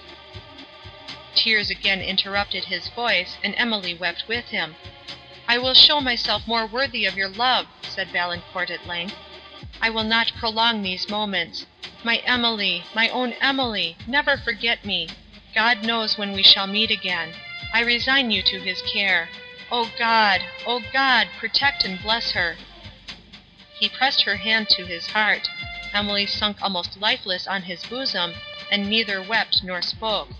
[1.34, 4.76] Tears again interrupted his voice, and Emily wept with him.
[5.48, 9.16] "I will show myself more worthy of your love," said Valancourt at length.
[9.80, 11.66] "I will not prolong these moments.
[12.04, 15.10] My Emily, my own Emily, never forget me.
[15.56, 17.34] God knows when we shall meet again.
[17.74, 19.28] I resign you to his care.
[19.72, 20.40] O God!
[20.66, 21.28] O God!
[21.40, 22.56] protect and bless her!"
[23.82, 25.50] He pressed her hand to his heart.
[25.92, 28.36] Emily sunk almost lifeless on his bosom,
[28.70, 30.30] and neither wept nor spoke.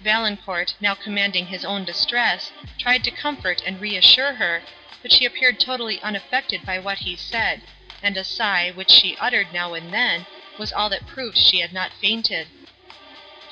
[0.00, 4.66] Valancourt, now commanding his own distress, tried to comfort and reassure her,
[5.02, 7.62] but she appeared totally unaffected by what he said,
[8.02, 10.26] and a sigh, which she uttered now and then,
[10.56, 12.50] was all that proved she had not fainted.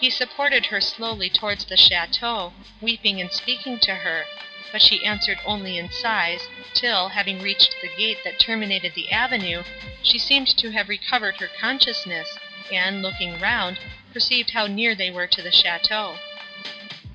[0.00, 4.26] He supported her slowly towards the château, weeping and speaking to her,
[4.70, 9.64] but she answered only in sighs, till, having reached the gate that terminated the avenue,
[10.02, 12.38] she seemed to have recovered her consciousness,
[12.70, 13.80] and, looking round,
[14.12, 16.18] perceived how near they were to the château.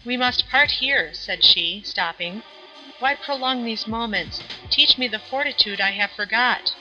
[0.03, 2.41] "We must part here," said she, stopping.
[2.97, 4.41] "Why prolong these moments?
[4.71, 6.73] Teach me the fortitude I have forgot."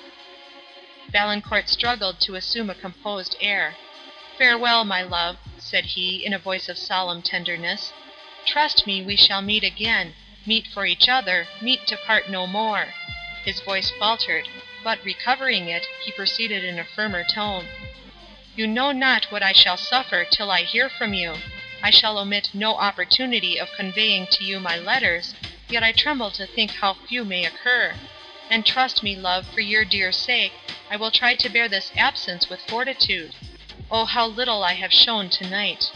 [1.11, 3.77] Valancourt struggled to assume a composed air.
[4.39, 7.93] "Farewell, my love," said he, in a voice of solemn tenderness.
[8.47, 10.15] "Trust me we shall meet again,
[10.45, 12.97] meet for each other, meet to part no more."
[13.45, 14.49] His voice faltered,
[14.83, 17.71] but, recovering it, he proceeded in a firmer tone.
[18.57, 21.45] "You know not what I shall suffer, till I hear from you.
[21.81, 25.37] I shall omit no opportunity of conveying to you my letters,
[25.69, 28.01] yet I tremble to think how few may occur;
[28.51, 32.49] and trust me, love, for your dear sake, I will try to bear this absence
[32.49, 33.37] with fortitude.
[33.89, 35.93] Oh, how little I have shown to-night!"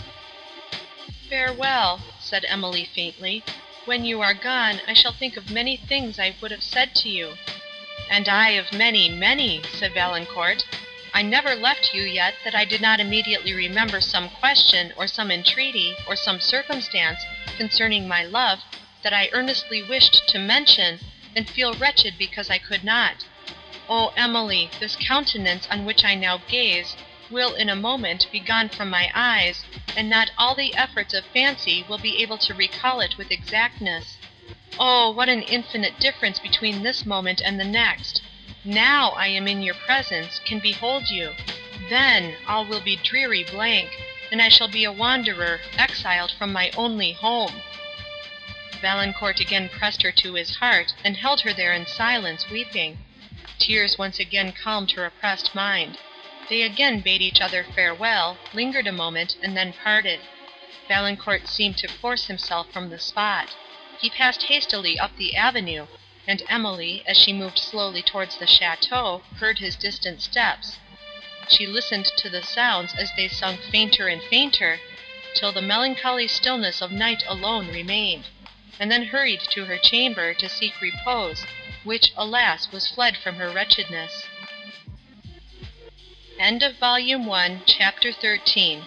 [1.28, 3.44] "Farewell!" said Emily faintly.
[3.86, 7.08] "When you are gone, I shall think of many things I would have said to
[7.08, 7.38] you."
[8.10, 10.64] "And I of many, many," said Valancourt.
[11.14, 15.30] I never left you yet that I did not immediately remember some question, or some
[15.30, 17.24] entreaty, or some circumstance,
[17.56, 18.64] concerning my love,
[19.02, 20.98] that I earnestly wished to mention,
[21.36, 23.22] and feel wretched because I could not.
[23.88, 26.96] Oh, Emily, this countenance on which I now gaze,
[27.30, 29.64] will in a moment be gone from my eyes,
[29.96, 34.16] and not all the efforts of fancy will be able to recall it with exactness.
[34.78, 38.22] Oh, what an infinite difference between this moment and the next!
[38.64, 41.34] Now I am in your presence, can behold you;
[41.88, 43.90] then all will be dreary blank,
[44.30, 47.60] and I shall be a wanderer, exiled from my only home."
[48.80, 52.98] Valancourt again pressed her to his heart, and held her there in silence, weeping.
[53.58, 55.98] Tears once again calmed her oppressed mind.
[56.48, 60.20] They again bade each other farewell, lingered a moment, and then parted.
[60.86, 63.56] Valancourt seemed to force himself from the spot.
[63.98, 65.88] He passed hastily up the avenue,
[66.24, 70.78] and Emily, as she moved slowly towards the château, heard his distant steps.
[71.48, 74.78] She listened to the sounds as they sunk fainter and fainter,
[75.34, 78.28] till the melancholy stillness of night alone remained,
[78.78, 81.44] and then hurried to her chamber to seek repose,
[81.82, 84.26] which, alas, was fled from her wretchedness.
[86.38, 88.82] End of Volume 1, Chapter 13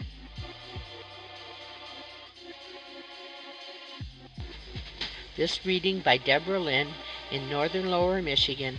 [5.35, 6.89] This reading by Deborah Lynn
[7.31, 8.77] in northern Lower Michigan,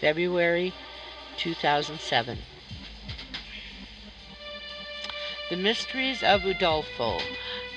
[0.00, 0.72] February
[1.38, 2.38] 2007.
[5.50, 7.20] The Mysteries of Udolpho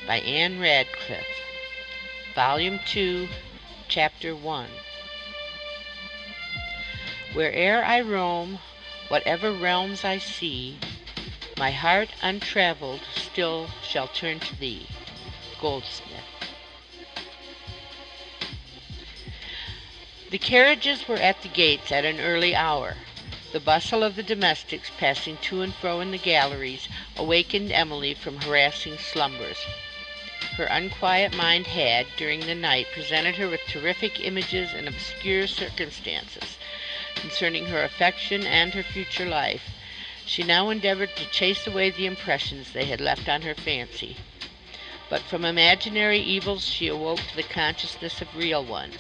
[0.06, 1.26] by Ann Radcliffe,
[2.36, 3.28] Volume 2,
[3.88, 4.68] Chapter 1.
[7.34, 8.60] Where'er I roam,
[9.08, 10.78] whatever realms I see,
[11.58, 14.88] my heart untravelled still shall turn to thee.
[15.62, 16.24] Goldsmith.
[20.32, 22.98] The carriages were at the gates at an early hour.
[23.54, 28.42] The bustle of the domestics passing to and fro in the galleries awakened Emily from
[28.42, 29.58] harassing slumbers.
[30.58, 36.58] Her unquiet mind had, during the night, presented her with terrific images and obscure circumstances
[37.16, 39.64] concerning her affection and her future life.
[40.26, 44.18] She now endeavored to chase away the impressions they had left on her fancy.
[45.10, 48.98] But from imaginary evils she awoke to the consciousness of real ones.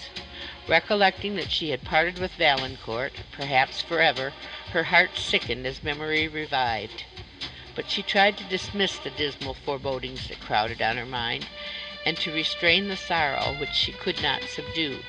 [0.68, 4.34] Recollecting that she had parted with Valancourt, perhaps for ever,
[4.72, 7.04] her heart sickened as memory revived.
[7.76, 11.46] But she tried to dismiss the dismal forebodings that crowded on her mind,
[12.06, 15.00] and to restrain the sorrow which she could not subdue.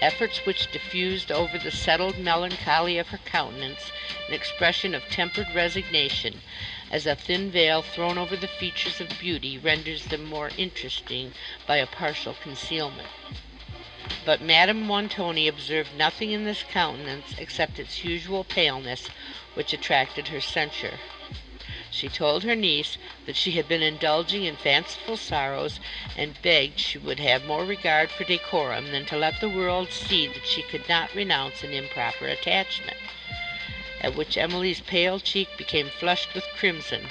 [0.00, 3.90] Efforts which diffused over the settled melancholy of her countenance
[4.28, 6.40] an expression of tempered resignation,
[6.88, 11.34] as a thin veil thrown over the features of beauty renders them more interesting
[11.66, 13.10] by a partial concealment.
[14.24, 19.10] But Madame Montoni observed nothing in this countenance except its usual paleness,
[19.54, 21.00] which attracted her censure.
[21.90, 25.80] She told her niece that she had been indulging in fanciful sorrows,
[26.14, 30.26] and begged she would have more regard for decorum than to let the world see
[30.26, 32.98] that she could not renounce an improper attachment.
[34.02, 37.08] At which Emily's pale cheek became flushed with crimson,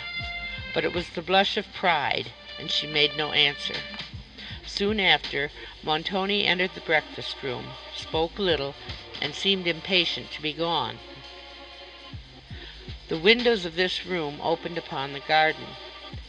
[0.76, 3.82] but it was the blush of pride, and she made no answer.
[4.68, 5.50] Soon after,
[5.82, 8.76] Montoni entered the breakfast room, spoke little,
[9.20, 11.00] and seemed impatient to be gone.
[13.10, 15.78] The windows of this room opened upon the garden.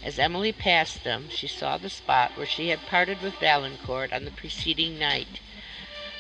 [0.01, 4.25] As Emily passed them, she saw the spot where she had parted with Valancourt on
[4.25, 5.41] the preceding night.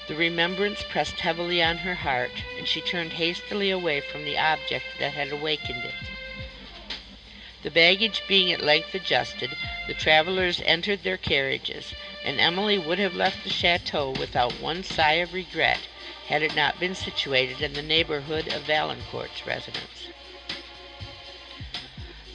[0.09, 4.85] The remembrance pressed heavily on her heart, and she turned hastily away from the object
[4.99, 5.95] that had awakened it.
[7.63, 9.57] The baggage being at length adjusted,
[9.87, 11.95] the travellers entered their carriages,
[12.25, 15.87] and Emily would have left the château without one sigh of regret,
[16.27, 20.09] had it not been situated in the neighbourhood of Valancourt's residence.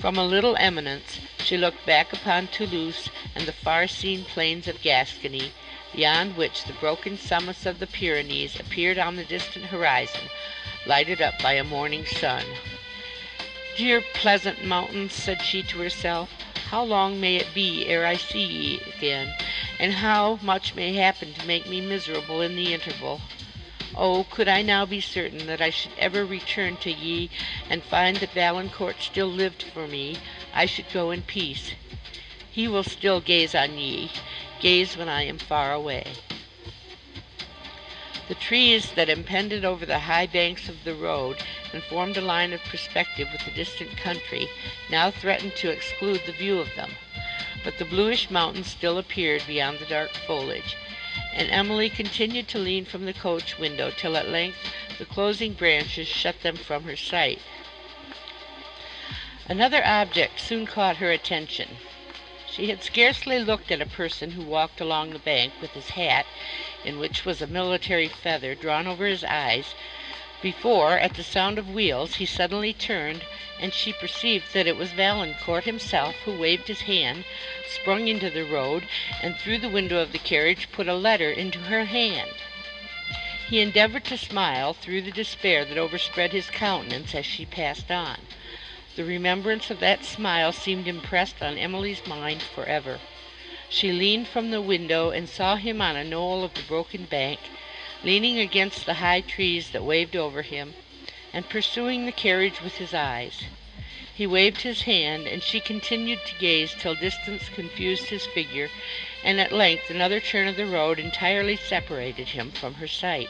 [0.03, 5.53] From a little eminence she looked back upon Toulouse and the far-seen plains of Gascony,
[5.93, 10.29] beyond which the broken summits of the Pyrenees appeared on the distant horizon,
[10.85, 12.43] lighted up by a morning sun.
[13.77, 16.31] "Dear pleasant mountains," said she to herself,
[16.65, 19.33] "how long may it be ere I see ye again,
[19.79, 23.21] and how much may happen to make me miserable in the interval!
[23.95, 27.29] Oh, could I now be certain that I should ever return to ye,
[27.69, 30.17] and find that Valancourt still lived for me,
[30.51, 31.73] I should go in peace.
[32.49, 34.09] He will still gaze on ye,
[34.59, 36.17] gaze when I am far away."
[38.27, 41.37] The trees that impended over the high banks of the road,
[41.71, 44.47] and formed a line of perspective with the distant country,
[44.89, 46.97] now threatened to exclude the view of them;
[47.63, 50.77] but the bluish mountains still appeared beyond the dark foliage,
[51.35, 54.59] and Emily continued to lean from the coach window till at length
[54.99, 57.41] the closing branches shut them from her sight.
[59.47, 61.79] Another object soon caught her attention.
[62.45, 66.27] She had scarcely looked at a person who walked along the bank with his hat,
[66.85, 69.73] in which was a military feather, drawn over his eyes,
[70.43, 73.25] before, at the sound of wheels, he suddenly turned,
[73.57, 77.23] and she perceived that it was Valancourt himself who waved his hand,
[77.65, 78.85] sprung into the road,
[79.21, 82.33] and through the window of the carriage put a letter into her hand.
[83.47, 88.17] He endeavoured to smile through the despair that overspread his countenance as she passed on.
[88.97, 92.99] The remembrance of that smile seemed impressed on Emily's mind for ever.
[93.69, 97.39] She leaned from the window and saw him on a knoll of the broken bank,
[98.03, 100.73] leaning against the high trees that waved over him,
[101.33, 103.43] and pursuing the carriage with his eyes.
[104.15, 108.69] He waved his hand, and she continued to gaze till distance confused his figure,
[109.23, 113.29] and at length another turn of the road entirely separated him from her sight.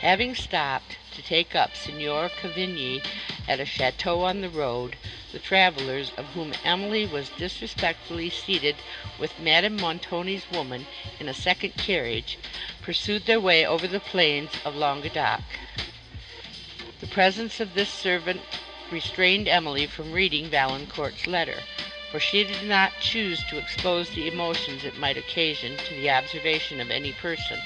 [0.00, 3.02] Having stopped to take up Signor Cavigni
[3.46, 4.96] at a chateau on the road,
[5.30, 8.76] the travellers, of whom Emily was disrespectfully seated
[9.18, 10.86] with Madame Montoni's woman
[11.20, 12.38] in a second carriage,
[12.80, 15.42] pursued their way over the plains of Languedoc.
[17.00, 18.40] The presence of this servant
[18.90, 21.62] restrained Emily from reading Valancourt's letter,
[22.10, 26.80] for she did not choose to expose the emotions it might occasion to the observation
[26.80, 27.60] of any person.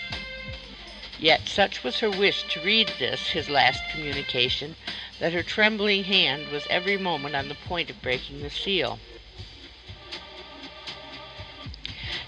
[1.18, 4.76] Yet such was her wish to read this, his last communication,
[5.18, 9.00] that her trembling hand was every moment on the point of breaking the seal.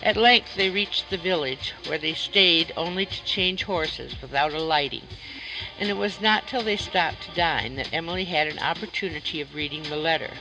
[0.00, 5.06] At length they reached the village, where they stayed only to change horses without alighting,
[5.78, 9.54] and it was not till they stopped to dine that Emily had an opportunity of
[9.54, 10.38] reading the letter.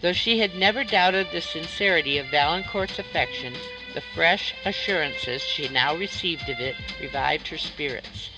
[0.00, 3.60] Though she had never doubted the sincerity of Valancourt's affection,
[3.94, 8.30] the fresh assurances she now received of it revived her spirits.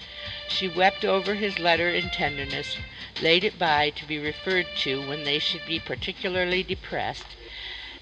[0.48, 2.76] She wept over his letter in tenderness,
[3.20, 7.26] laid it by to be referred to when they should be particularly depressed,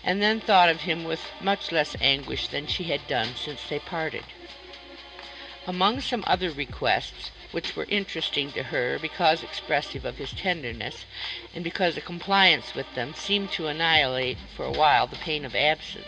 [0.03, 3.79] and then thought of him with much less anguish than she had done since they
[3.79, 4.25] parted.
[5.67, 11.05] Among some other requests, which were interesting to her because expressive of his tenderness,
[11.55, 15.55] and because a compliance with them seemed to annihilate for a while the pain of
[15.55, 16.07] absence,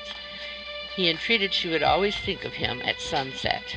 [0.97, 3.77] he entreated she would always think of him at sunset.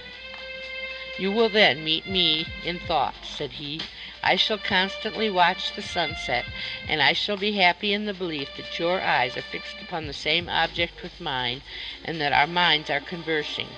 [1.20, 3.82] You will then meet me in thought, said he.
[4.22, 6.45] I shall constantly watch the sunset,
[6.88, 10.13] and I shall be happy in the belief that your eyes are fixed upon the
[10.13, 11.63] same object with mine,
[12.05, 13.70] and that our minds are conversing.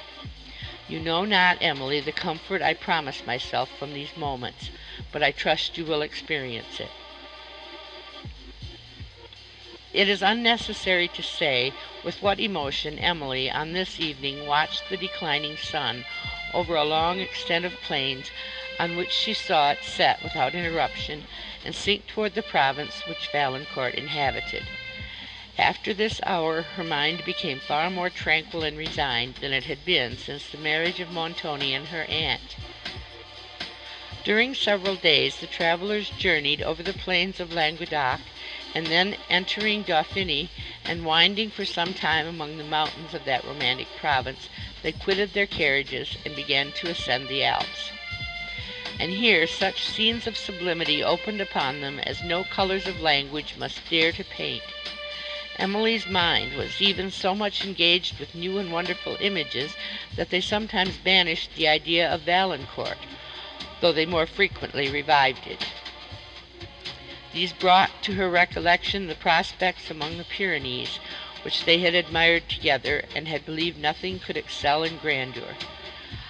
[0.90, 4.70] You know not, Emily, the comfort I promise myself from these moments,
[5.12, 6.90] but I trust you will experience it.
[9.92, 11.74] It is unnecessary to say
[12.04, 16.06] with what emotion Emily on this evening watched the declining sun
[16.54, 18.30] over a long extent of plains
[18.78, 21.26] on which she saw it set without interruption
[21.66, 24.68] and sink toward the province which Valancourt inhabited.
[25.58, 30.20] After this hour her mind became far more tranquil and resigned than it had been
[30.20, 32.58] since the marriage of Montoni and her aunt.
[34.24, 38.20] During several days the travellers journeyed over the plains of Languedoc,
[38.76, 40.50] and then entering Dauphiny,
[40.88, 44.48] and winding for some time among the mountains of that romantic province,
[44.84, 47.92] they quitted their carriages and began to ascend the Alps.
[49.00, 53.80] And here such scenes of sublimity opened upon them as no colours of language must
[53.90, 54.64] dare to paint.
[55.58, 59.74] Emily's mind was even so much engaged with new and wonderful images
[60.16, 62.98] that they sometimes banished the idea of Valancourt,
[63.82, 65.60] though they more frequently revived it.
[67.32, 71.00] These brought to her recollection the prospects among the Pyrenees,
[71.44, 75.60] which they had admired together, and had believed nothing could excel in grandeur.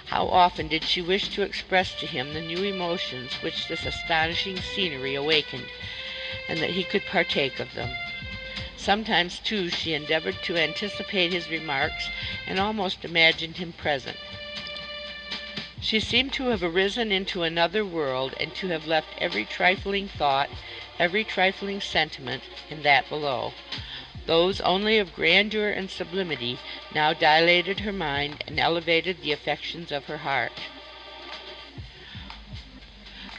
[0.06, 4.60] How often did she wish to express to him the new emotions which this astonishing
[4.60, 5.70] scenery awakened,
[6.46, 7.96] and that he could partake of them.
[8.76, 12.10] Sometimes, too, she endeavored to anticipate his remarks,
[12.46, 14.18] and almost imagined him present.
[15.80, 20.50] She seemed to have arisen into another world, and to have left every trifling thought
[21.00, 23.52] every trifling sentiment in that below.
[24.26, 26.58] Those only of grandeur and sublimity
[26.94, 30.52] now dilated her mind and elevated the affections of her heart.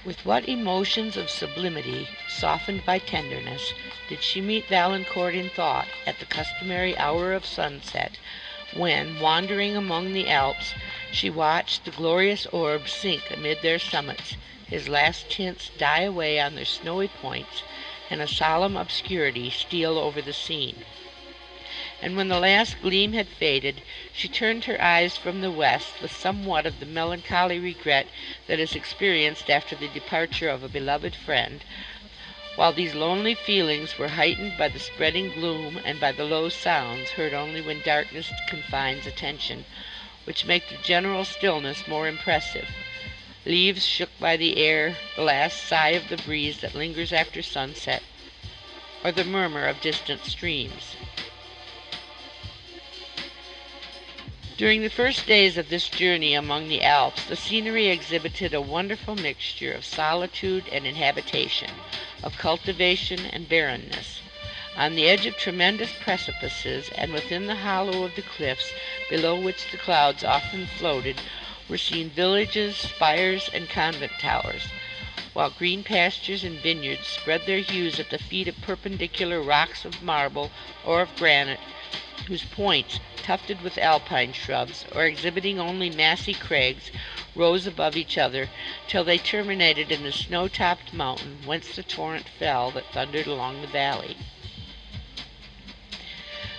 [0.03, 3.71] With what emotions of sublimity, softened by tenderness,
[4.09, 8.17] did she meet Valancourt in thought at the customary hour of sunset,
[8.75, 10.73] when, wandering among the Alps,
[11.11, 14.35] she watched the glorious orb sink amid their summits,
[14.71, 17.61] his last tints die away on their snowy points,
[18.09, 20.85] and a solemn obscurity steal over the scene.
[22.01, 23.81] and when the last gleam had faded,
[24.13, 28.07] she turned her eyes from the west with somewhat of the melancholy regret
[28.47, 31.65] that is experienced after the departure of a beloved friend,
[32.55, 37.09] while these lonely feelings were heightened by the spreading gloom and by the low sounds
[37.09, 39.65] heard only when darkness confines attention,
[40.23, 42.69] which make the general stillness more impressive.
[43.43, 48.03] Leaves shook by the air, the last sigh of the breeze that lingers after sunset,
[49.03, 50.95] or the murmur of distant streams.
[54.57, 59.15] During the first days of this journey among the Alps, the scenery exhibited a wonderful
[59.15, 61.71] mixture of solitude and inhabitation,
[62.21, 64.19] of cultivation and barrenness.
[64.77, 68.71] On the edge of tremendous precipices, and within the hollow of the cliffs,
[69.09, 71.15] below which the clouds often floated,
[71.67, 74.73] were seen villages, spires, and convent towers,
[75.33, 80.01] while green pastures and vineyards spread their hues at the feet of perpendicular rocks of
[80.01, 80.51] marble
[80.81, 81.61] or of granite,
[82.25, 86.89] whose points tufted with alpine shrubs, or exhibiting only massy crags,
[87.35, 88.49] rose above each other,
[88.87, 93.67] till they terminated in the snow-topped mountain whence the torrent fell that thundered along the
[93.67, 94.17] valley.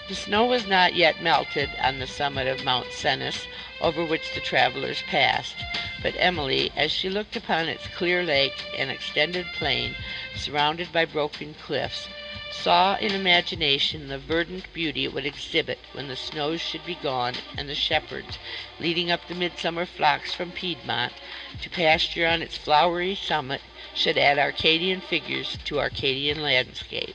[0.08, 3.46] The snow was not yet melted on the summit of Mount Cenis,
[3.80, 5.54] over which the travelers passed,
[6.02, 9.94] but Emily, as she looked upon its clear lake and extended plain,
[10.34, 12.08] surrounded by broken cliffs,
[12.50, 17.36] saw in imagination the verdant beauty it would exhibit when the snows should be gone
[17.56, 18.38] and the shepherds,
[18.80, 21.12] leading up the midsummer flocks from Piedmont
[21.60, 23.60] to pasture on its flowery summit,
[23.94, 27.14] should add Arcadian figures to Arcadian landscape.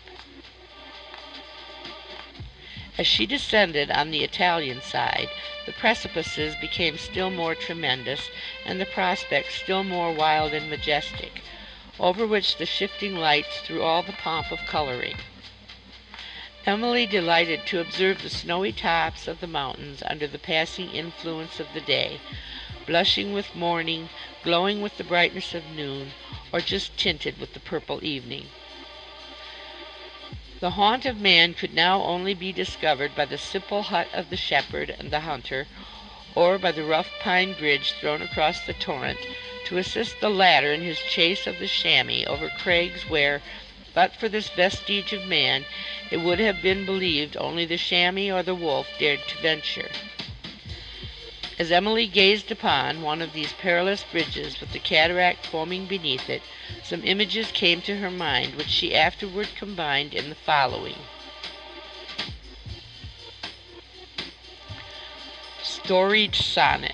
[2.99, 5.29] As she descended on the Italian side,
[5.67, 8.31] the precipices became still more tremendous,
[8.65, 11.43] and the prospect still more wild and majestic
[11.99, 15.19] over which the shifting lights threw all the pomp of coloring.
[16.65, 21.73] Emily delighted to observe the snowy tops of the mountains under the passing influence of
[21.73, 22.19] the day,
[22.87, 24.09] blushing with morning,
[24.41, 26.13] glowing with the brightness of noon,
[26.51, 28.49] or just tinted with the purple evening.
[30.59, 34.35] The haunt of man could now only be discovered by the simple hut of the
[34.37, 35.67] shepherd and the hunter,
[36.33, 39.19] or by the rough pine bridge thrown across the torrent
[39.67, 43.43] to assist the latter in his chase of the chamois over crags where,
[43.93, 45.63] but for this vestige of man,
[46.09, 49.91] it would have been believed only the chamois or the wolf dared to venture.
[51.59, 56.43] As Emily gazed upon one of these perilous bridges with the cataract foaming beneath it,
[56.83, 61.07] some images came to her mind which she afterward combined in the following.
[65.63, 66.93] Storied Sonnet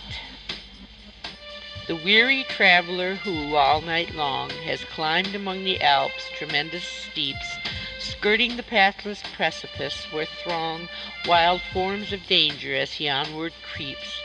[1.87, 7.57] the weary traveler who, all night long, has climbed among the Alps' tremendous steeps,
[7.99, 10.87] skirting the pathless precipice where throng
[11.25, 14.21] wild forms of danger as he onward creeps,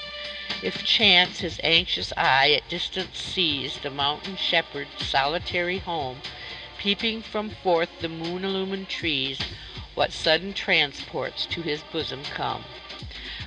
[0.62, 6.22] if chance his anxious eye at distance sees the mountain shepherd's solitary home,
[6.78, 9.44] peeping from forth the moon-illumined trees,
[9.92, 12.72] what sudden transports to his bosom come!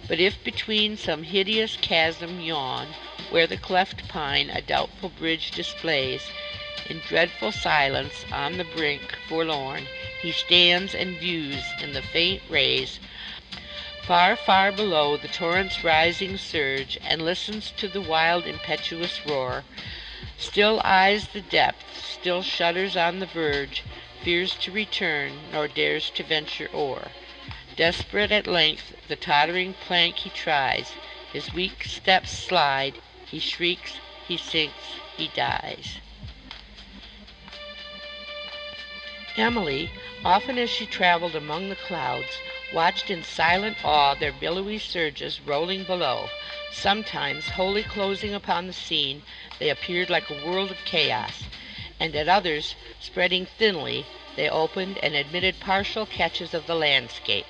[0.05, 2.95] But if between some hideous chasm yawn,
[3.29, 6.31] where the cleft pine a doubtful bridge displays,
[6.85, 12.99] in dreadful silence on the brink forlorn he stands and views in the faint rays
[14.11, 19.63] far, far below the torrent's rising surge, and listens to the wild impetuous roar,
[20.37, 23.83] still eyes the depth, still shudders on the verge,
[24.21, 27.07] fears to return, nor dares to venture o'er.
[27.77, 30.91] Desperate at length the tottering plank he tries,
[31.31, 32.95] his weak steps slide,
[33.25, 33.93] he shrieks,
[34.27, 35.99] he sinks, he dies.
[39.37, 39.89] Emily,
[40.25, 42.35] often as she traveled among the clouds,
[42.73, 46.29] watched in silent awe their billowy surges rolling below.
[46.71, 49.23] Sometimes, wholly closing upon the scene,
[49.59, 51.43] they appeared like a world of chaos,
[51.99, 54.05] and at others, spreading thinly,
[54.37, 57.45] they opened and admitted partial catches of the landscape.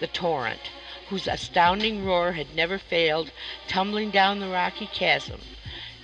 [0.00, 0.70] The torrent,
[1.08, 3.30] whose astounding roar had never failed,
[3.68, 5.40] tumbling down the rocky chasm,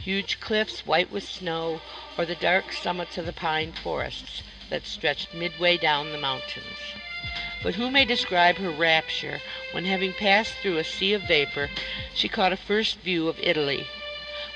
[0.00, 1.80] huge cliffs white with snow,
[2.16, 6.78] or the dark summits of the pine forests that stretched midway down the mountains.
[7.64, 11.70] But who may describe her rapture when, having passed through a sea of vapor,
[12.12, 13.88] she caught a first view of Italy,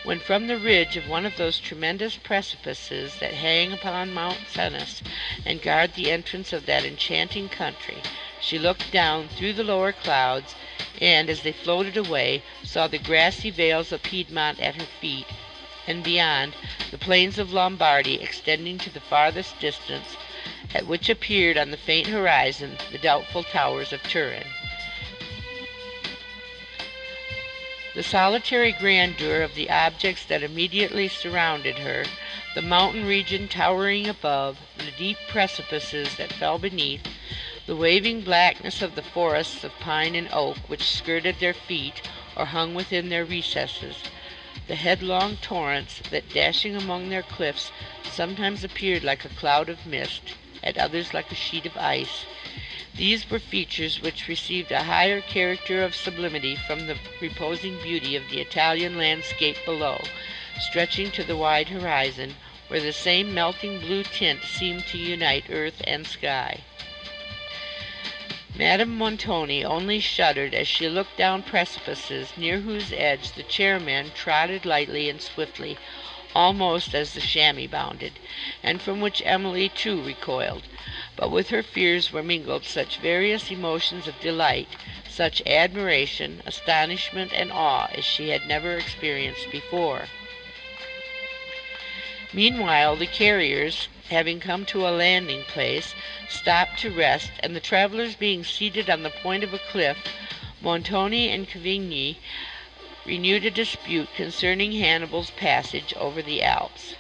[0.02, 5.00] when from the ridge of one of those tremendous precipices that hang upon Mount Cenis
[5.42, 8.04] and guard the entrance of that enchanting country,
[8.42, 10.54] she looked down through the lower clouds,
[11.00, 15.32] and, as they floated away, saw the grassy vales of Piedmont at her feet,
[15.86, 16.56] and beyond,
[16.90, 20.18] the plains of Lombardy extending to the farthest distance,
[20.74, 24.46] at which appeared on the faint horizon the doubtful towers of Turin.
[27.94, 32.04] The solitary grandeur of the objects that immediately surrounded her,
[32.54, 37.02] the mountain region towering above, the deep precipices that fell beneath,
[37.66, 42.02] the waving blackness of the forests of pine and oak which skirted their feet
[42.36, 43.96] or hung within their recesses,
[44.68, 47.72] the headlong torrents that, dashing among their cliffs,
[48.04, 52.24] sometimes appeared like a cloud of mist, at others like a sheet of ice,
[52.94, 58.28] these were features which received a higher character of sublimity from the reposing beauty of
[58.28, 60.02] the Italian landscape below,
[60.58, 62.34] stretching to the wide horizon,
[62.66, 66.60] where the same melting blue tint seemed to unite earth and sky.
[68.56, 74.66] Madame Montoni only shuddered as she looked down precipices near whose edge the chairmen trotted
[74.66, 75.78] lightly and swiftly,
[76.34, 78.12] almost as the chamois bounded,
[78.62, 80.62] and from which Emily too recoiled,
[81.16, 84.68] but with her fears were mingled such various emotions of delight,
[85.08, 90.06] such admiration, astonishment, and awe as she had never experienced before.
[92.34, 95.94] Meanwhile the carriers, having come to a landing place,
[96.28, 99.96] stopped to rest, and the travellers being seated on the point of a cliff,
[100.60, 102.18] Montoni and Cavigni
[103.08, 106.92] renewed a dispute concerning Hannibal's passage over the Alps.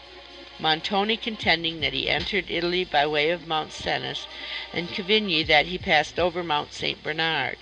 [0.58, 4.26] Montoni contending that he entered Italy by way of Mount Cenis,
[4.72, 7.02] and Cavigni that he passed over Mount St.
[7.02, 7.58] Bernard.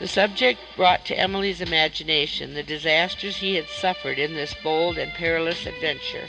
[0.00, 5.14] The subject brought to Emily's imagination the disasters he had suffered in this bold and
[5.14, 6.26] perilous adventure.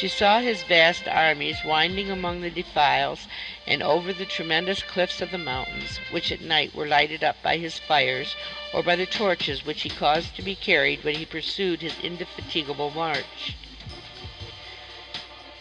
[0.00, 3.26] She saw his vast armies winding among the defiles
[3.66, 7.56] and over the tremendous cliffs of the mountains, which at night were lighted up by
[7.56, 8.36] his fires
[8.72, 12.92] or by the torches which he caused to be carried when he pursued his indefatigable
[12.92, 13.56] march.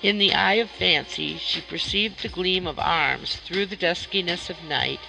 [0.04, 4.62] In the eye of fancy she perceived the gleam of arms through the duskiness of
[4.62, 5.00] night,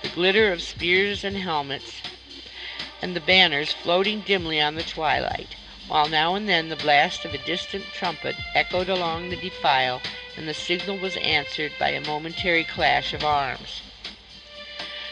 [0.00, 2.00] the glitter of spears and helmets,
[3.02, 5.56] and the banners floating dimly on the twilight,
[5.88, 10.02] while now and then the blast of a distant trumpet echoed along the defile,
[10.36, 13.80] and the signal was answered by a momentary clash of arms.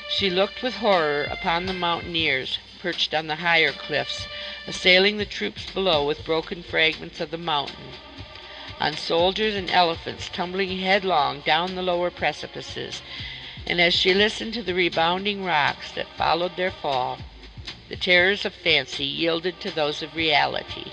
[0.07, 4.27] She looked with horror upon the mountaineers, perched on the higher cliffs,
[4.67, 7.95] assailing the troops below with broken fragments of the mountain
[8.79, 13.01] on soldiers and elephants tumbling headlong down the lower precipices,
[13.67, 17.19] and as she listened to the rebounding rocks that followed their fall,
[17.89, 20.91] the terrors of fancy yielded to those of reality,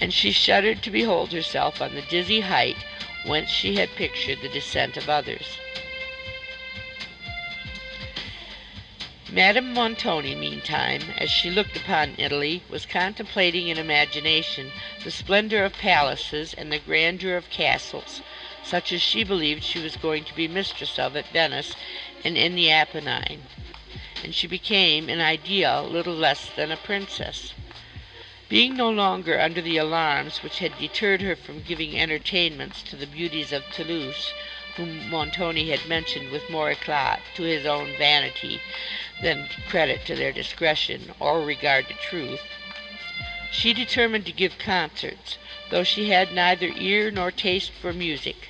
[0.00, 2.76] and she shuddered to behold herself on the dizzy height
[3.24, 5.58] whence she had pictured the descent of others.
[9.30, 14.70] Madame Montoni, meantime, as she looked upon Italy, was contemplating in imagination
[15.02, 18.20] the splendor of palaces and the grandeur of castles,
[18.62, 21.74] such as she believed she was going to be mistress of at Venice
[22.22, 23.42] and in the Apennine,
[24.24, 27.52] and she became, in idea, little less than a princess.
[28.48, 33.06] Being no longer under the alarms which had deterred her from giving entertainments to the
[33.06, 34.32] beauties of Toulouse,
[34.76, 38.62] whom Montoni had mentioned with more eclat to his own vanity
[39.20, 42.40] than credit to their discretion or regard to truth,
[43.52, 45.36] she determined to give concerts,
[45.68, 48.48] though she had neither ear nor taste for music;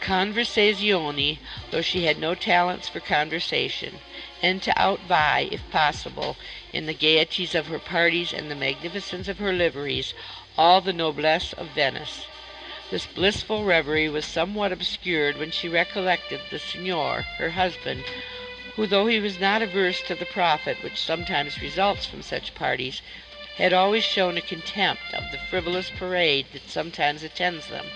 [0.00, 1.40] conversazioni,
[1.72, 3.98] though she had no talents for conversation;
[4.42, 6.36] and to outvie, if possible,
[6.72, 10.14] in the gaieties of her parties and the magnificence of her liveries,
[10.56, 12.24] all the noblesse of Venice.
[12.90, 18.02] This blissful reverie was somewhat obscured when she recollected the Signor, her husband,
[18.76, 23.02] who, though he was not averse to the profit which sometimes results from such parties,
[23.58, 27.86] had always shown a contempt of the frivolous parade that sometimes attends them,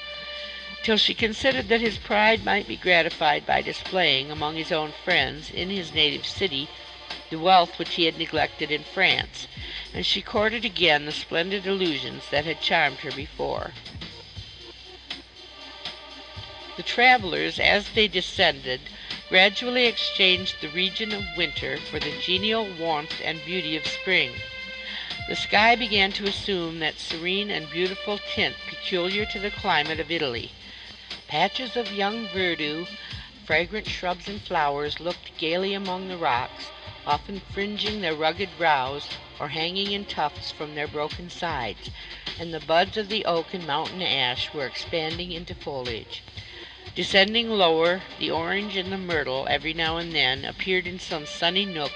[0.84, 5.50] till she considered that his pride might be gratified by displaying, among his own friends,
[5.50, 6.68] in his native city,
[7.30, 9.48] the wealth which he had neglected in France,
[9.94, 13.70] and she courted again the splendid illusions that had charmed her before.
[16.76, 18.80] The travellers, as they descended,
[19.30, 24.32] gradually exchanged the region of winter for the genial warmth and beauty of spring.
[25.30, 30.10] The sky began to assume that serene and beautiful tint peculiar to the climate of
[30.10, 30.50] Italy.
[31.36, 32.86] Patches of young verdure,
[33.44, 36.70] fragrant shrubs and flowers looked gaily among the rocks,
[37.04, 41.90] often fringing their rugged brows or hanging in tufts from their broken sides,
[42.38, 46.22] and the buds of the oak and mountain ash were expanding into foliage.
[46.94, 51.64] Descending lower, the orange and the myrtle every now and then appeared in some sunny
[51.64, 51.90] nook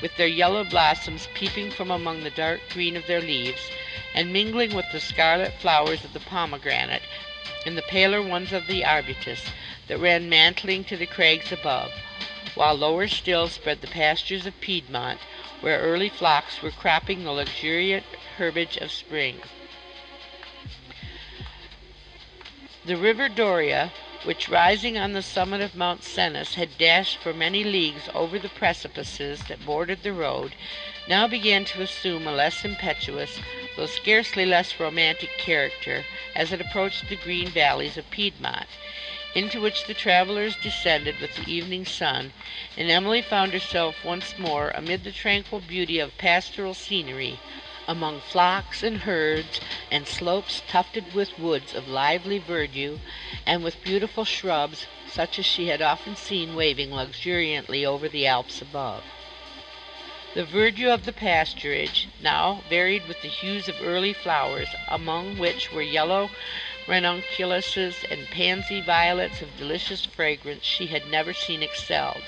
[0.00, 3.72] with their yellow blossoms peeping from among the dark green of their leaves,
[4.14, 7.02] and mingling with the scarlet flowers of the pomegranate
[7.66, 9.42] and the paler ones of the arbutus
[9.86, 11.92] that ran mantling to the crags above,
[12.54, 15.20] while lower still spread the pastures of Piedmont,
[15.60, 18.06] where early flocks were cropping the luxuriant
[18.38, 19.40] herbage of spring.
[22.86, 23.92] The river Doria,
[24.24, 28.48] which rising on the summit of Mount Cenis had dashed for many leagues over the
[28.48, 30.54] precipices that bordered the road,
[31.06, 33.38] now began to assume a less impetuous,
[33.76, 36.04] though scarcely less romantic character
[36.34, 38.66] as it approached the green valleys of Piedmont,
[39.34, 42.32] into which the travelers descended with the evening sun,
[42.76, 47.38] and Emily found herself once more amid the tranquil beauty of pastoral scenery,
[47.86, 49.60] among flocks and herds,
[49.90, 52.98] and slopes tufted with woods of lively verdure,
[53.44, 58.62] and with beautiful shrubs such as she had often seen waving luxuriantly over the Alps
[58.62, 59.02] above.
[60.34, 65.70] The verdure of the pasturage now varied with the hues of early flowers, among which
[65.70, 66.32] were yellow
[66.88, 72.24] ranunculuses and pansy violets of delicious fragrance she had never seen excelled.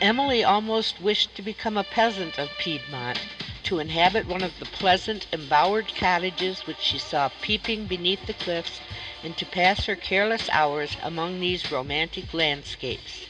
[0.00, 3.26] Emily almost wished to become a peasant of Piedmont,
[3.64, 8.80] to inhabit one of the pleasant, embowered cottages which she saw peeping beneath the cliffs,
[9.22, 13.26] and to pass her careless hours among these romantic landscapes.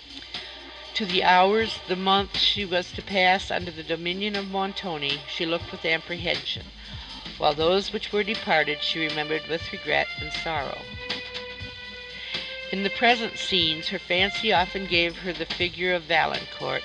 [0.94, 5.44] To the hours, the months she was to pass under the dominion of Montoni she
[5.44, 6.73] looked with apprehension,
[7.36, 10.86] while those which were departed she remembered with regret and sorrow.
[12.73, 16.85] In the present scenes her fancy often gave her the figure of Valancourt,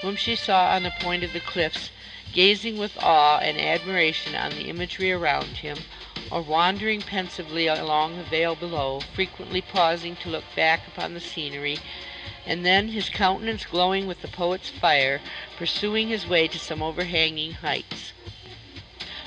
[0.00, 1.92] whom she saw on the point of the cliffs
[2.32, 5.84] gazing with awe and admiration on the imagery around him,
[6.28, 11.80] or wandering pensively along the vale below, frequently pausing to look back upon the scenery,
[12.46, 15.20] and then, his countenance glowing with the poet's fire,
[15.56, 18.12] pursuing his way to some overhanging heights.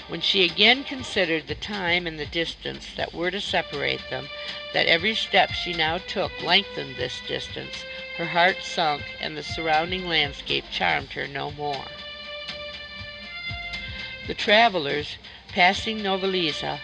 [0.07, 4.29] When she again considered the time and the distance that were to separate them,
[4.73, 7.83] that every step she now took lengthened this distance,
[8.17, 11.85] her heart sunk, and the surrounding landscape charmed her no more.
[14.27, 15.17] The travelers,
[15.49, 16.79] passing Novalesa,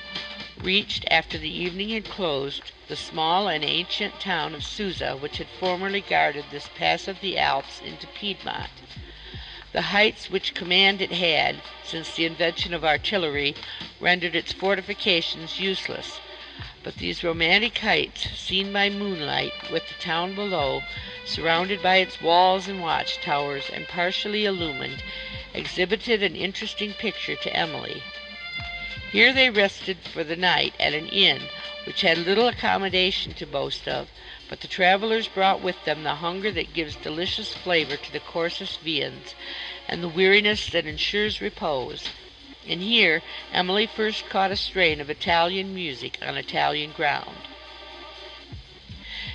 [0.59, 5.49] reached, after the evening had closed, the small and ancient town of Susa, which had
[5.49, 8.83] formerly guarded this pass of the Alps into Piedmont.
[9.71, 13.57] The heights which command it had, since the invention of artillery,
[13.99, 16.21] rendered its fortifications useless;
[16.83, 20.83] but these romantic heights, seen by moonlight, with the town below,
[21.25, 25.01] surrounded by its walls and watch towers, and partially illumined,
[25.51, 28.03] exhibited an interesting picture to Emily.
[29.11, 31.49] Here they rested for the night at an inn
[31.83, 34.07] which had little accommodation to boast of,
[34.47, 38.81] but the travelers brought with them the hunger that gives delicious flavor to the coarsest
[38.81, 39.33] viands,
[39.87, 42.11] and the weariness that ensures repose;
[42.67, 47.47] and here Emily first caught a strain of Italian music on Italian ground.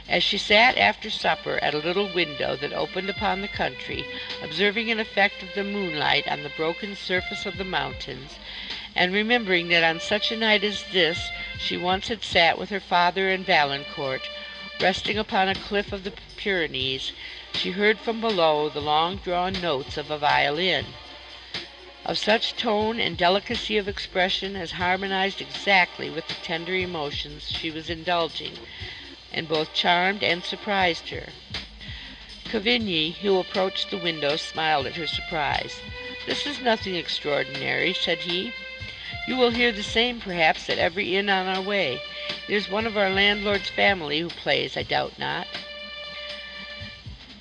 [0.08, 4.06] As she sat after supper at a little window that opened upon the country,
[4.40, 8.38] observing an effect of the moonlight on the broken surface of the mountains,
[8.98, 12.80] and remembering that on such a night as this she once had sat with her
[12.80, 14.28] father and Valancourt,
[14.80, 17.12] resting upon a cliff of the Pyrenees,
[17.52, 20.96] she heard from below the long-drawn notes of a violin,
[22.04, 27.70] of such tone and delicacy of expression as harmonized exactly with the tender emotions she
[27.70, 28.58] was indulging
[29.32, 31.28] and both charmed and surprised her.
[32.48, 35.76] Cavigni, who approached the window, smiled at her surprise.
[36.26, 38.52] "This is nothing extraordinary," said he.
[39.28, 42.00] "You will hear the same, perhaps, at every inn on our way.
[42.46, 45.48] There's one of our landlord's family who plays, I doubt not."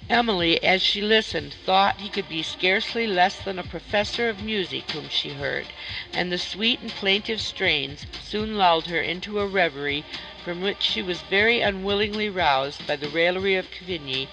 [0.10, 4.90] Emily, as she listened, thought he could be scarcely less than a professor of music
[4.92, 5.72] whom she heard,
[6.12, 10.04] and the sweet and plaintive strains soon lulled her into a reverie
[10.44, 14.28] from which she was very unwillingly roused by the raillery of Cavigni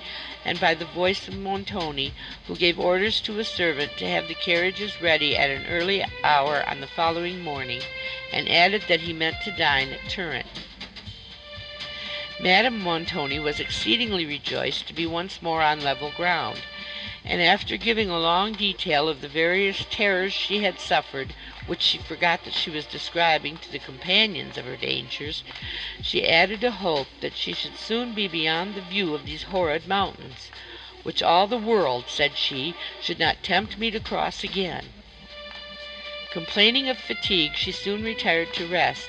[0.45, 2.13] and by the voice of Montoni,
[2.47, 6.63] who gave orders to a servant to have the carriages ready at an early hour
[6.69, 7.81] on the following morning,
[8.33, 10.45] and added that he meant to dine at Turin.
[12.41, 16.59] Madame Montoni was exceedingly rejoiced to be once more on level ground,
[17.25, 21.33] and after giving a long detail of the various terrors she had suffered
[21.67, 25.43] which she forgot that she was describing to the companions of her dangers,
[26.03, 29.87] she added a hope that she should soon be beyond the view of these horrid
[29.89, 30.51] mountains,
[31.05, 34.93] which all the world, said she, should not tempt me to cross again.
[36.33, 39.09] Complaining of fatigue, she soon retired to rest,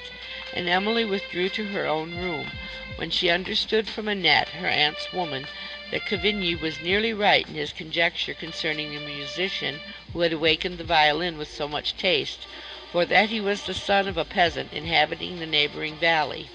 [0.54, 2.52] and Emily withdrew to her own room,
[2.96, 5.46] when she understood from Annette, her aunt's woman,
[5.92, 9.82] that Cavigni was nearly right in his conjecture concerning the musician
[10.16, 12.48] who had awakened the violin with so much taste,
[12.90, 16.48] for that he was the son of a peasant inhabiting the neighboring valley.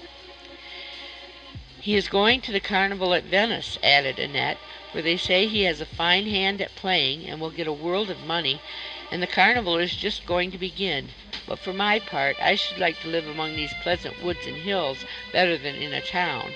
[1.79, 4.57] "He is going to the carnival at Venice," added Annette,
[4.91, 8.09] "for they say he has a fine hand at playing, and will get a world
[8.09, 8.59] of money,
[9.11, 11.09] and the carnival is just going to begin.
[11.47, 15.05] But for my part, I should like to live among these pleasant woods and hills
[15.31, 16.53] better than in a town.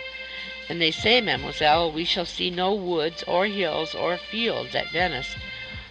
[0.68, 5.36] And they say, mademoiselle, we shall see no woods or hills or fields at Venice,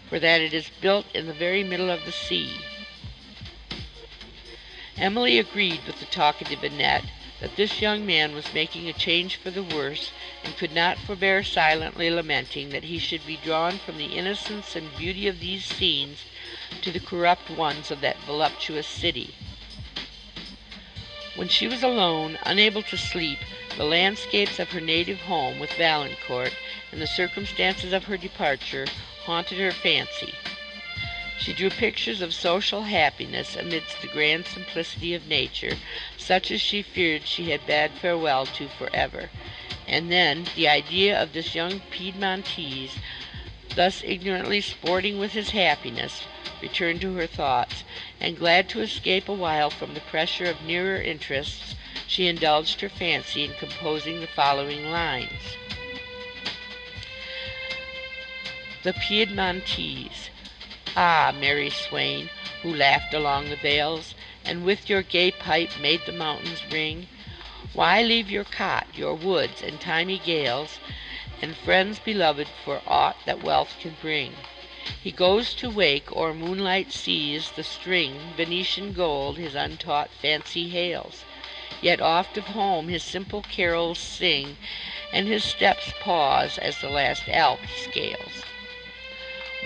[0.09, 2.51] for that it is built in the very middle of the sea.
[4.97, 7.05] Emily agreed with the talkative Annette
[7.41, 10.13] that this young man was making a change for the worse,
[10.45, 14.97] and could not forbear silently lamenting that he should be drawn from the innocence and
[14.97, 16.21] beauty of these scenes
[16.81, 19.35] to the corrupt ones of that voluptuous city.
[21.37, 23.39] When she was alone, unable to sleep,
[23.77, 26.53] the landscapes of her native home with Valancourt,
[26.93, 28.87] and the circumstances of her departure,
[29.27, 30.35] haunted her fancy.
[31.41, 35.77] She drew pictures of social happiness amidst the grand simplicity of nature,
[36.17, 39.31] such as she feared she had bade farewell to for ever.
[39.87, 42.97] And then the idea of this young Piedmontese,
[43.75, 46.23] thus ignorantly sporting with his happiness,
[46.63, 47.83] returned to her thoughts,
[48.21, 51.75] and glad to escape awhile from the pressure of nearer interests,
[52.07, 55.64] she indulged her fancy in composing the following lines.
[58.85, 60.29] The Piedmontese
[60.95, 62.29] Ah, merry swain,
[62.61, 67.09] who laughed along the vales, And with your gay pipe made the mountains ring,
[67.73, 70.81] Why leave your cot, your woods, and thymy gales,
[71.41, 74.35] And friends beloved for aught that wealth can bring?
[75.03, 81.25] He goes to wake o'er moonlight seas the string Venetian gold his untaught fancy hails,
[81.81, 84.59] Yet oft of home his simple carols sing,
[85.11, 88.45] And his steps pause as the last Alp scales.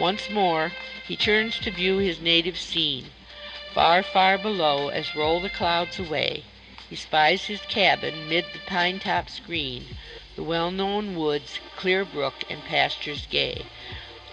[0.00, 0.72] Once more
[1.08, 3.10] he turns to view his native scene.
[3.74, 6.44] Far, far below, as roll the clouds away,
[6.88, 9.88] He spies his cabin mid the pine tops green,
[10.36, 13.66] The well known woods, clear brook, and pastures gay,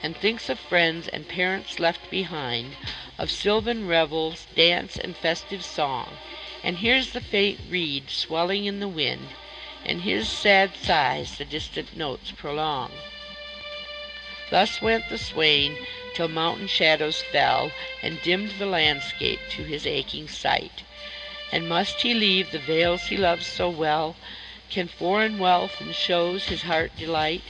[0.04, 2.76] And thinks of friends and parents left behind,
[3.18, 6.20] Of sylvan revels, dance, and festive song,
[6.62, 9.30] And hears the faint reed swelling in the wind,
[9.84, 12.92] And his sad sighs the distant notes prolong.
[14.52, 15.80] Thus went the swain
[16.14, 17.74] till mountain shadows fell
[18.04, 20.84] And dimmed the landscape to his aching sight.
[21.52, 24.16] And must he leave the vales he loves so well?
[24.70, 27.42] Can foreign wealth and shows his heart delight?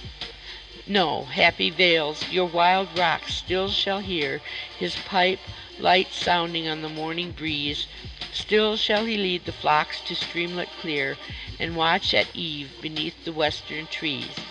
[0.88, 4.42] No, happy vales, your wild rocks still shall hear
[4.74, 5.42] His pipe,
[5.78, 7.88] light sounding on the morning breeze;
[8.32, 11.18] Still shall he lead the flocks to streamlet clear,
[11.60, 14.46] And watch at eve beneath the western trees.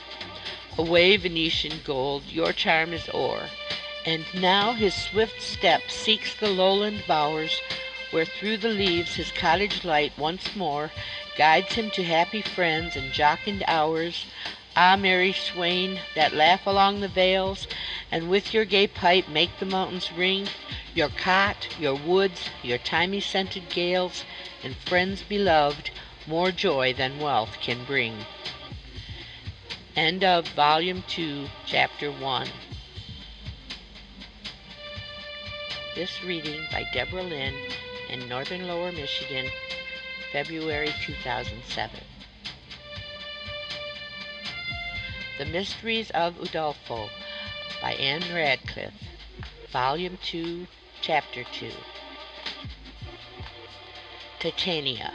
[0.77, 3.49] Away, Venetian gold, your charm is o'er,
[4.05, 7.61] And now his swift step seeks the lowland bowers,
[8.11, 10.91] Where through the leaves his cottage light once more
[11.37, 14.27] Guides him to happy friends and jocund hours.
[14.75, 17.69] Ah, merry swain, that laugh along the vales,
[18.11, 20.49] And with your gay pipe make the mountains ring,
[20.93, 24.25] Your cot, your woods, your thymy scented gales,
[24.65, 25.91] And friends beloved,
[26.27, 28.27] more joy than wealth can bring.
[29.97, 32.49] End of Volume 2, Chapter 1.
[35.95, 37.55] This reading by Deborah Lynn
[38.11, 39.47] in Northern Lower Michigan,
[40.33, 42.01] February 2007.
[45.39, 47.09] The Mysteries of Udolpho
[47.81, 49.01] by Ann Radcliffe,
[49.71, 50.67] Volume 2,
[51.03, 51.71] Chapter 2.
[54.41, 55.13] Titania.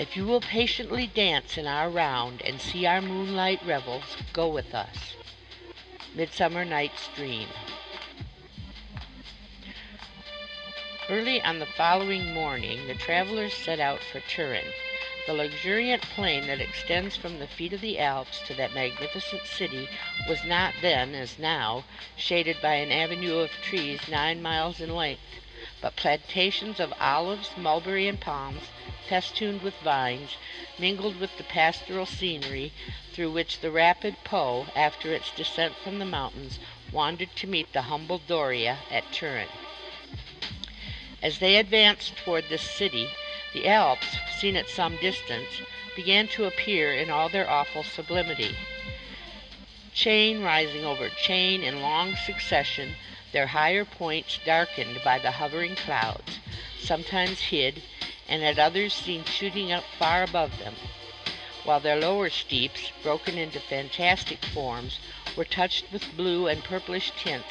[0.00, 4.74] If you will patiently dance in our round and see our moonlight revels, go with
[4.74, 5.14] us.
[6.14, 7.48] Midsummer Night's Dream.
[11.10, 14.72] Early on the following morning the travelers set out for Turin.
[15.26, 19.86] The luxuriant plain that extends from the feet of the Alps to that magnificent city
[20.26, 21.84] was not then, as now,
[22.16, 25.20] shaded by an avenue of trees nine miles in length,
[25.80, 28.62] but plantations of olives, mulberry, and palms
[29.08, 30.36] festooned with vines,
[30.78, 32.72] mingled with the pastoral scenery
[33.12, 36.58] through which the rapid Po, after its descent from the mountains,
[36.92, 39.48] wandered to meet the humble Doria at Turin.
[41.22, 43.08] As they advanced toward this city,
[43.52, 45.60] the Alps, seen at some distance,
[45.96, 48.54] began to appear in all their awful sublimity.
[49.92, 52.94] Chain rising over chain in long succession,
[53.32, 56.38] their higher points darkened by the hovering clouds,
[56.80, 57.82] sometimes hid,
[58.28, 60.74] and at others seen shooting up far above them,
[61.62, 64.98] while their lower steeps, broken into fantastic forms,
[65.36, 67.46] were touched with blue and purplish tints,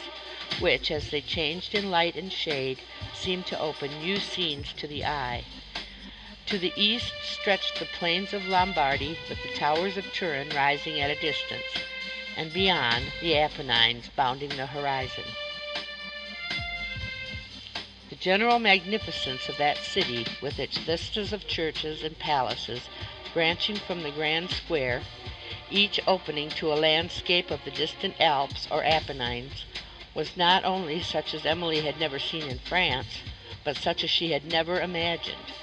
[0.60, 2.80] which, as they changed in light and shade,
[3.14, 5.43] seemed to open new scenes to the eye.
[6.47, 11.11] To the east stretched the plains of Lombardy, with the towers of Turin rising at
[11.11, 11.64] a distance,
[12.35, 15.23] and beyond the Apennines bounding the horizon.
[18.19, 22.81] General magnificence of that city, with its vistas of churches and palaces
[23.33, 25.01] branching from the grand square,
[25.71, 29.65] each opening to a landscape of the distant Alps or Apennines,
[30.13, 33.19] was not only such as Emily had never seen in France,
[33.63, 35.53] but such as she had never imagined.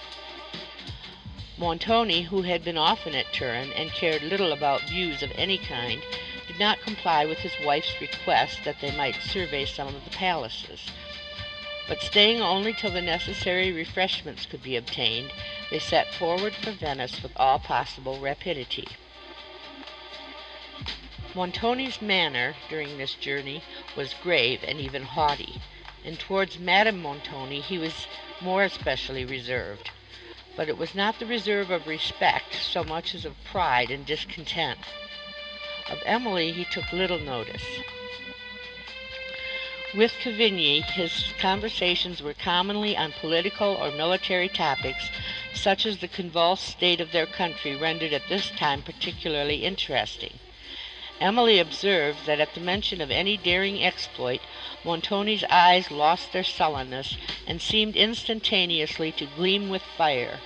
[1.58, 6.02] Montoni, who had been often at Turin and cared little about views of any kind,
[6.46, 10.80] did not comply with his wife's request that they might survey some of the palaces.
[11.88, 15.32] But staying only till the necessary refreshments could be obtained,
[15.70, 18.88] they set forward for Venice with all possible rapidity.
[21.34, 23.62] Montoni's manner during this journey
[23.96, 25.60] was grave and even haughty,
[26.04, 28.06] and towards Madame Montoni he was
[28.40, 29.90] more especially reserved
[30.56, 34.78] but it was not the reserve of respect so much as of pride and discontent.
[35.90, 37.62] Of Emily he took little notice.
[39.94, 45.12] With Cavigni his conversations were commonly on political or military topics,
[45.52, 50.40] such as the convulsed state of their country rendered at this time particularly interesting.
[51.20, 54.40] Emily observed that at the mention of any daring exploit,
[54.84, 60.42] Montoni's eyes lost their sullenness, and seemed instantaneously to gleam with fire,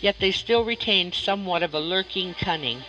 [0.00, 2.84] yet they still retained somewhat of a lurking cunning,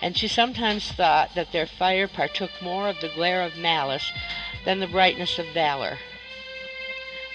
[0.00, 4.10] and she sometimes thought that their fire partook more of the glare of malice
[4.68, 5.96] than the brightness of valor,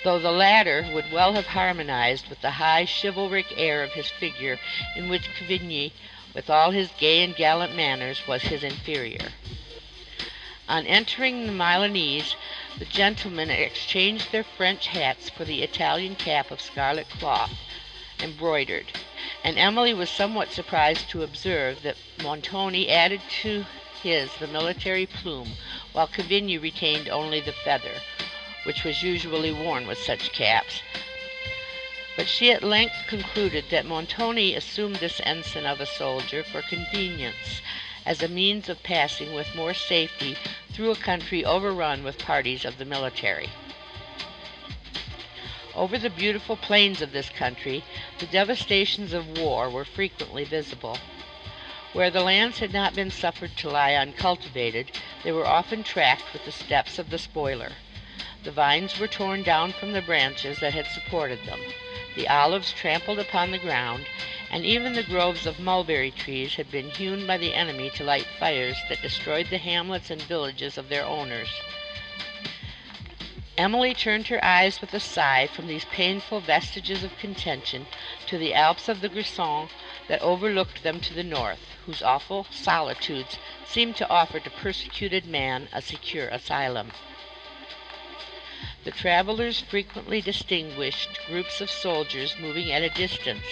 [0.04, 4.60] though the latter would well have harmonized with the high chivalric air of his figure,
[4.96, 5.92] in which Cavigni
[6.36, 9.30] with all his gay and gallant manners, was his inferior.
[10.70, 12.36] On entering the Milanese,
[12.78, 17.58] the gentlemen exchanged their French hats for the Italian cap of scarlet cloth,
[18.22, 18.92] embroidered,
[19.44, 23.66] and Emily was somewhat surprised to observe that Montoni added to
[24.04, 25.54] his the military plume,
[25.94, 28.02] while Cavigni retained only the feather,
[28.64, 30.82] which was usually worn with such caps,
[32.16, 37.62] but she at length concluded that Montoni assumed this ensign of a soldier for convenience,
[38.06, 40.36] as a means of passing with more safety
[40.72, 43.50] through a country overrun with parties of the military.
[45.76, 47.84] Over the beautiful plains of this country,
[48.20, 51.00] the devastations of war were frequently visible.
[51.94, 54.90] Where the lands had not been suffered to lie uncultivated,
[55.22, 57.74] they were often tracked with the steps of the spoiler.
[58.42, 61.60] The vines were torn down from the branches that had supported them
[62.16, 64.08] the olives trampled upon the ground,
[64.50, 68.26] and even the groves of mulberry trees had been hewn by the enemy to light
[68.40, 71.50] fires that destroyed the hamlets and villages of their owners.
[73.56, 77.86] Emily turned her eyes with a sigh from these painful vestiges of contention
[78.26, 79.70] to the Alps of the Grisons
[80.08, 85.68] that overlooked them to the north, whose awful solitudes seemed to offer to persecuted man
[85.72, 86.92] a secure asylum.
[88.84, 93.46] The travelers frequently distinguished groups of soldiers moving at a distance,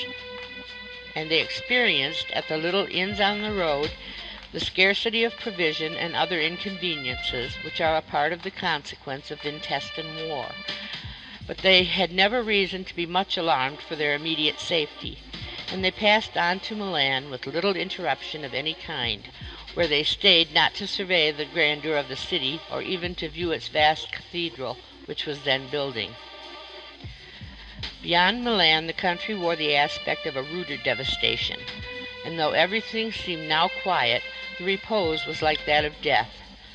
[1.16, 3.92] and they experienced at the little inns on the road
[4.52, 9.46] the scarcity of provision and other inconveniences which are a part of the consequence of
[9.46, 10.52] intestine war.
[11.48, 15.20] But they had never reason to be much alarmed for their immediate safety,
[15.72, 19.30] and they passed on to Milan with little interruption of any kind,
[19.74, 23.54] where they stayed not to survey the grandeur of the city or even to view
[23.54, 26.14] its vast cathedral which was then building.
[28.04, 31.62] Beyond Milan the country wore the aspect of a ruder devastation,
[32.26, 34.22] and though everything seemed now quiet,
[34.58, 36.32] the repose was like that of death,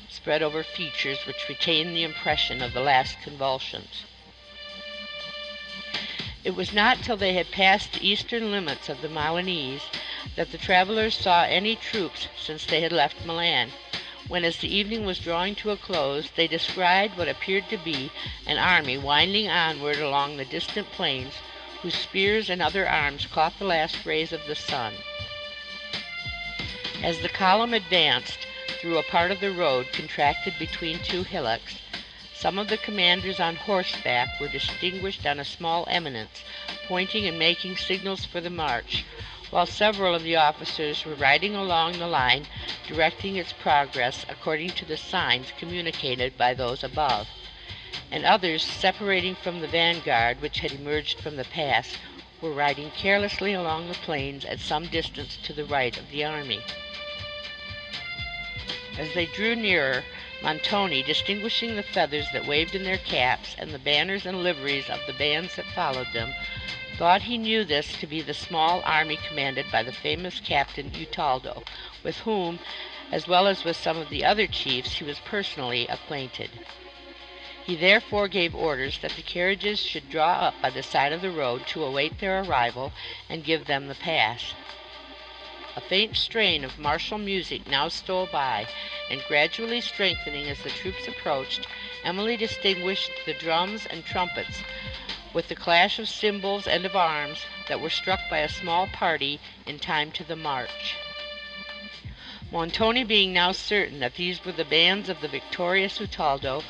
[0.09, 4.05] spread over features which retained the impression of the last convulsions.
[6.43, 9.89] It was not till they had passed the eastern limits of the Milanese
[10.35, 13.73] that the travelers saw any troops since they had left Milan,
[14.27, 18.11] when as the evening was drawing to a close they descried what appeared to be
[18.45, 21.33] an army winding onward along the distant plains,
[21.81, 24.93] whose spears and other arms caught the last rays of the sun.
[27.01, 28.45] As the column advanced
[28.79, 31.77] through a part of the road contracted between two hillocks,
[32.39, 36.43] some of the commanders on horseback were distinguished on a small eminence,
[36.87, 39.03] pointing and making signals for the march,
[39.49, 42.45] while several of the officers were riding along the line,
[42.87, 47.27] directing its progress according to the signs communicated by those above,
[48.11, 51.95] and others, separating from the vanguard which had emerged from the pass,
[52.39, 56.61] were riding carelessly along the plains at some distance to the right of the army.
[58.99, 60.03] As they drew nearer,
[60.39, 64.99] Montoni, distinguishing the feathers that waved in their caps and the banners and liveries of
[65.07, 66.35] the bands that followed them,
[66.95, 71.63] thought he knew this to be the small army commanded by the famous Captain Utaldo,
[72.03, 72.59] with whom,
[73.11, 76.51] as well as with some of the other chiefs, he was personally acquainted.
[77.65, 81.31] He therefore gave orders that the carriages should draw up by the side of the
[81.31, 82.93] road to await their arrival
[83.27, 84.53] and give them the pass.
[85.77, 88.65] A faint strain of martial music now stole by,
[89.11, 91.67] and gradually strengthening as the troops approached,
[92.03, 94.63] Emily distinguished the drums and trumpets,
[95.33, 99.39] with the clash of cymbals and of arms, that were struck by a small party
[99.67, 100.95] in time to the march.
[102.51, 106.63] Montoni being now certain that these were the bands of the victorious Utaldo,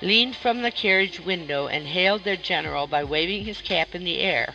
[0.00, 4.20] leaned from the carriage window and hailed their general by waving his cap in the
[4.20, 4.54] air,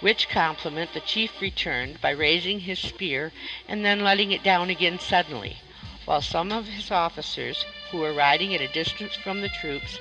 [0.00, 3.32] which compliment the chief returned by raising his spear
[3.68, 5.56] and then letting it down again suddenly,
[6.04, 9.98] while some of his officers, who were riding at a distance from the troops,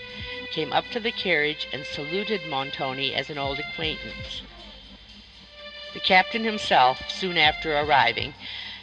[0.51, 4.41] came up to the carriage and saluted Montoni as an old acquaintance.
[5.93, 8.35] The captain himself, soon after arriving,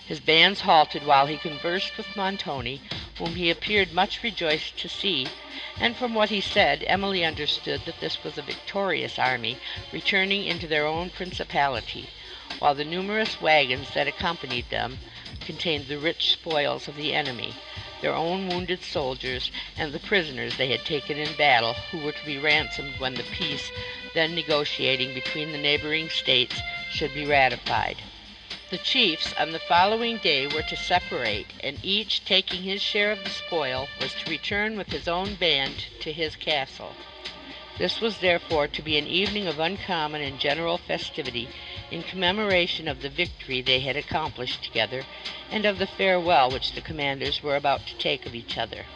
[0.06, 2.82] his bands halted while he conversed with Montoni,
[3.16, 5.32] whom he appeared much rejoiced to see,
[5.80, 9.56] and from what he said Emily understood that this was a victorious army
[9.92, 12.10] returning into their own principality,
[12.58, 14.98] while the numerous wagons that accompanied them
[15.46, 17.54] contained the rich spoils of the enemy,
[18.02, 22.26] their own wounded soldiers, and the prisoners they had taken in battle, who were to
[22.26, 23.70] be ransomed when the peace
[24.12, 26.60] then negotiating between the neighboring states
[26.90, 27.96] should be ratified.
[28.70, 33.22] The chiefs on the following day were to separate, and each, taking his share of
[33.22, 36.96] the spoil, was to return with his own band to his castle.
[37.76, 41.50] This was therefore to be an evening of uncommon and general festivity,
[41.90, 45.04] in commemoration of the victory they had accomplished together,
[45.50, 48.86] and of the farewell which the commanders were about to take of each other.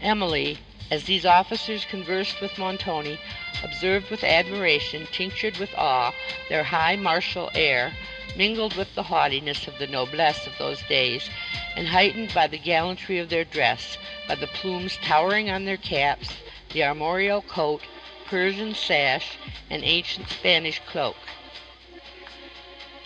[0.00, 0.58] Emily,
[0.90, 3.18] as these officers conversed with Montoni,
[3.62, 6.12] observed with admiration, tinctured with awe,
[6.48, 7.94] their high martial air,
[8.36, 11.28] mingled with the haughtiness of the noblesse of those days,
[11.76, 16.30] and heightened by the gallantry of their dress, by the plumes towering on their caps,
[16.72, 17.82] the armorial coat,
[18.26, 19.32] Persian sash,
[19.68, 21.16] and ancient Spanish cloak.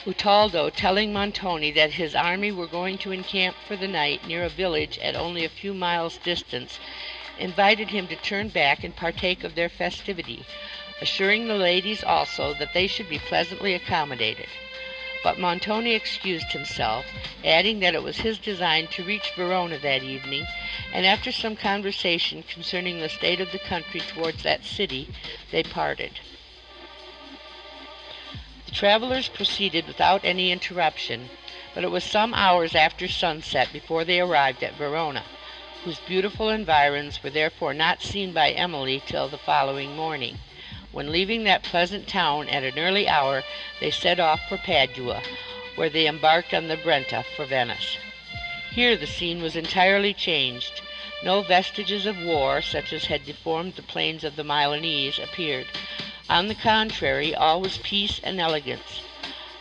[0.05, 4.49] Utaldo, telling Montoni that his army were going to encamp for the night near a
[4.49, 6.81] village at only a few miles' distance,
[7.39, 10.45] invited him to turn back and partake of their festivity,
[11.01, 14.47] assuring the ladies also that they should be pleasantly accommodated.
[15.25, 17.07] But Montoni excused himself,
[17.45, 20.47] adding that it was his design to reach Verona that evening,
[20.93, 25.09] and after some conversation concerning the state of the country towards that city,
[25.51, 26.13] they parted.
[28.67, 31.31] The travellers proceeded without any interruption,
[31.75, 35.23] but it was some hours after sunset before they arrived at Verona
[35.85, 40.39] whose beautiful environs were therefore not seen by Emily till the following morning,
[40.93, 43.43] when leaving that pleasant town at an early hour,
[43.81, 45.23] they set off for Padua,
[45.75, 47.97] where they embarked on the Brenta for Venice.
[48.71, 50.83] Here the scene was entirely changed.
[51.25, 55.67] No vestiges of war, such as had deformed the plains of the Milanese, appeared.
[56.31, 59.03] On the contrary, all was peace and elegance.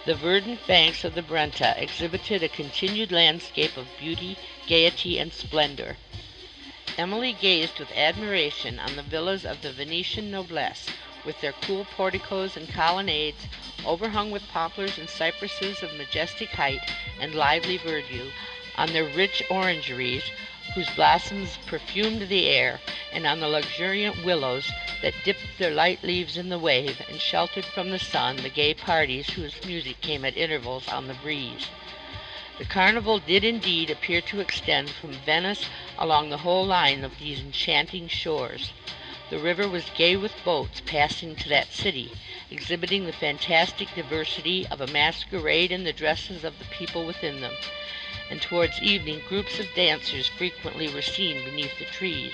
[0.06, 5.98] The verdant banks of the Brenta exhibited a continued landscape of beauty, gaiety, and splendor.
[6.98, 10.88] Emily gazed with admiration on the villas of the Venetian noblesse,
[11.26, 13.48] with their cool porticos and colonnades,
[13.86, 16.82] overhung with poplars and cypresses of majestic height
[17.20, 18.32] and lively verdure,
[18.78, 20.24] on their rich orangeries,
[20.76, 22.80] whose blossoms perfumed the air,
[23.12, 24.72] and on the luxuriant willows
[25.02, 28.74] that dipped their light leaves in the wave, and sheltered from the sun the gay
[28.74, 31.68] parties whose music came at intervals on the breeze.
[32.58, 35.64] The carnival did indeed appear to extend from Venice
[35.98, 38.72] along the whole line of these enchanting shores.
[39.30, 42.12] The river was gay with boats passing to that city,
[42.50, 47.56] exhibiting the fantastic diversity of a masquerade in the dresses of the people within them,
[48.30, 52.34] and towards evening groups of dancers frequently were seen beneath the trees.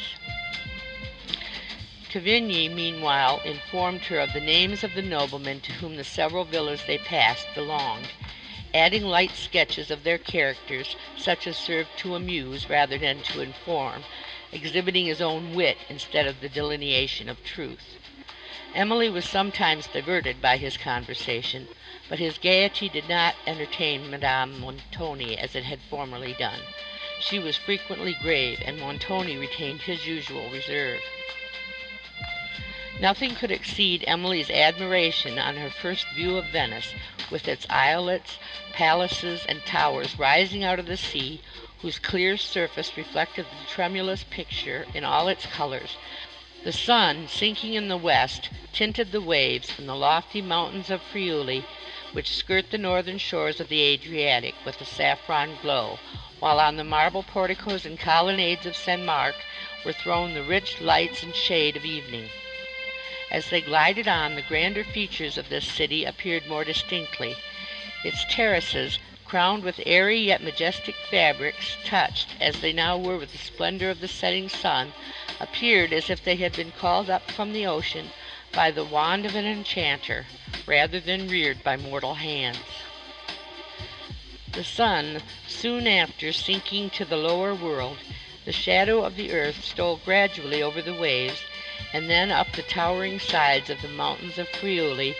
[2.10, 6.82] Cavigni, meanwhile, informed her of the names of the noblemen to whom the several villas
[6.88, 8.08] they passed belonged,
[8.74, 14.04] adding light sketches of their characters, such as served to amuse rather than to inform,
[14.52, 17.98] exhibiting his own wit instead of the delineation of truth.
[18.76, 21.68] Emily was sometimes diverted by his conversation,
[22.10, 26.60] but his gaiety did not entertain Madame Montoni as it had formerly done.
[27.20, 31.02] She was frequently grave, and Montoni retained his usual reserve.
[33.00, 36.96] Nothing could exceed Emily's admiration on her first view of Venice,
[37.30, 38.40] with its islets,
[38.74, 41.40] palaces, and towers rising out of the sea,
[41.84, 45.96] whose clear surface reflected the tremulous picture in all its colors.
[46.64, 51.66] The sun, sinking in the west, tinted the waves and the lofty mountains of Friuli,
[52.14, 56.00] which skirt the northern shores of the Adriatic, with a saffron glow,
[56.40, 59.04] while on the marble porticos and colonnades of St.
[59.04, 59.36] Mark
[59.86, 62.28] were thrown the rich lights and shade of evening.
[63.30, 67.36] As they glided on, the grander features of this city appeared more distinctly.
[68.02, 73.38] Its terraces, crowned with airy yet majestic fabrics, touched, as they now were with the
[73.38, 74.94] splendor of the setting sun,
[75.42, 78.12] appeared as if they had been called up from the ocean
[78.54, 80.28] by the wand of an enchanter,
[80.66, 82.64] rather than reared by mortal hands.
[84.54, 87.98] The sun, soon after sinking to the lower world,
[88.46, 91.42] the shadow of the earth stole gradually over the waves,
[91.94, 95.16] and then up the towering sides of the mountains of Friuli,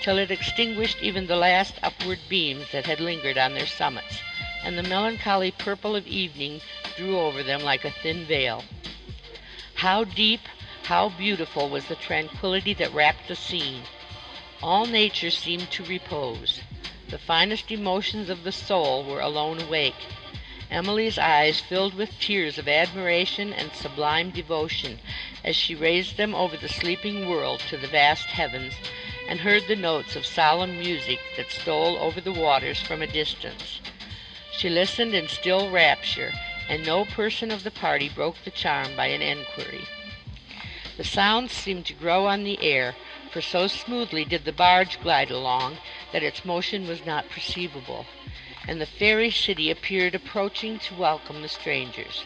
[0.00, 4.20] till it extinguished even the last upward beams that had lingered on their summits,
[4.64, 6.60] and the melancholy purple of evening
[6.96, 8.64] drew over them like a thin veil.
[9.74, 10.40] How deep,
[10.84, 13.84] how beautiful was the tranquillity that wrapped the scene!
[14.60, 16.60] All nature seemed to repose.
[17.10, 19.94] The finest emotions of the soul were alone awake.
[20.70, 25.00] Emily's eyes filled with tears of admiration and sublime devotion
[25.42, 28.74] as she raised them over the sleeping world to the vast heavens,
[29.26, 33.80] and heard the notes of solemn music that stole over the waters from a distance.
[34.58, 36.34] She listened in still rapture,
[36.68, 39.86] and no person of the party broke the charm by an enquiry.
[40.98, 42.94] The sounds seemed to grow on the air,
[43.30, 45.78] for so smoothly did the barge glide along
[46.12, 48.04] that its motion was not perceivable
[48.68, 52.24] and the fairy city appeared approaching to welcome the strangers.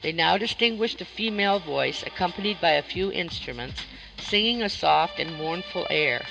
[0.00, 3.82] They now distinguished a female voice, accompanied by a few instruments,
[4.18, 6.24] singing a soft and mournful air,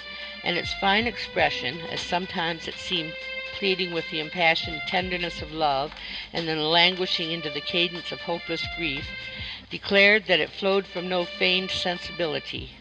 [0.43, 3.13] and its fine expression, as sometimes it seemed
[3.59, 5.93] pleading with the impassioned tenderness of love,
[6.33, 9.07] and then languishing into the cadence of hopeless grief,
[9.69, 12.71] declared that it flowed from no feigned sensibility.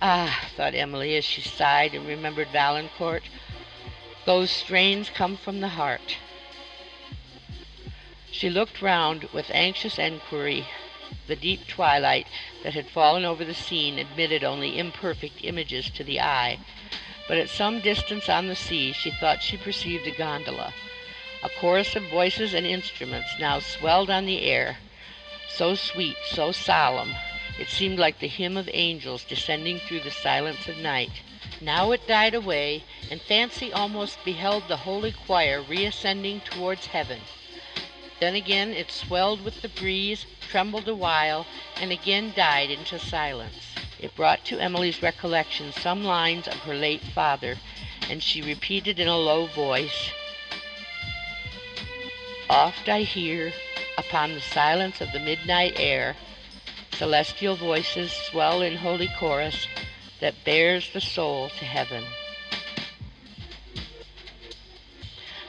[0.00, 3.22] Ah, thought Emily, as she sighed and remembered Valancourt,
[4.24, 6.16] those strains come from the heart.
[8.30, 10.66] She looked round with anxious enquiry.
[11.26, 12.26] The deep twilight
[12.62, 16.58] that had fallen over the scene admitted only imperfect images to the eye,
[17.26, 20.72] but at some distance on the sea she thought she perceived a gondola.
[21.42, 24.78] A chorus of voices and instruments now swelled on the air,
[25.48, 27.14] so sweet, so solemn,
[27.58, 31.22] it seemed like the hymn of angels descending through the silence of night.
[31.62, 37.26] Now it died away, and fancy almost beheld the holy choir reascending towards heaven.
[38.18, 41.46] Then again it swelled with the breeze, trembled awhile,
[41.78, 43.76] and again died into silence.
[43.98, 47.58] It brought to Emily's recollection some lines of her late father,
[48.08, 50.12] and she repeated in a low voice,
[52.48, 53.52] Oft I hear,
[53.98, 56.16] upon the silence of the midnight air,
[56.90, 59.66] celestial voices swell in holy chorus,
[60.20, 62.04] that bears the soul to heaven.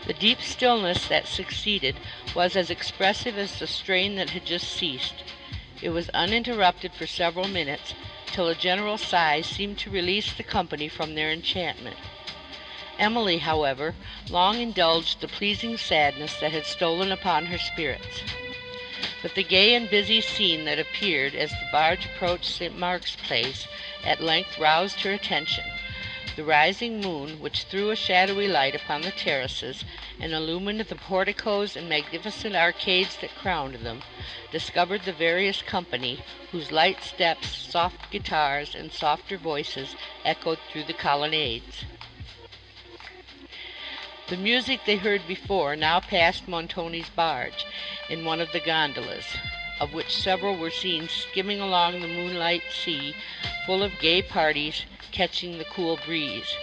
[0.07, 1.95] The deep stillness that succeeded
[2.35, 5.23] was as expressive as the strain that had just ceased.
[5.81, 7.93] It was uninterrupted for several minutes,
[8.31, 11.97] till a general sigh seemed to release the company from their enchantment.
[12.97, 13.95] Emily, however,
[14.29, 18.21] long indulged the pleasing sadness that had stolen upon her spirits.
[19.21, 22.77] But the gay and busy scene that appeared as the barge approached St.
[22.77, 23.67] Mark's Place
[24.03, 25.63] at length roused her attention.
[26.35, 29.83] The rising moon, which threw a shadowy light upon the terraces,
[30.19, 34.01] and illumined the porticos and magnificent arcades that crowned them,
[34.51, 36.21] discovered the various company,
[36.51, 41.83] whose light steps, soft guitars, and softer voices echoed through the colonnades.
[44.29, 47.65] The music they heard before now passed Montoni's barge
[48.09, 49.25] in one of the gondolas,
[49.81, 53.15] of which several were seen skimming along the moonlight sea,
[53.65, 56.55] full of gay parties catching the cool breeze.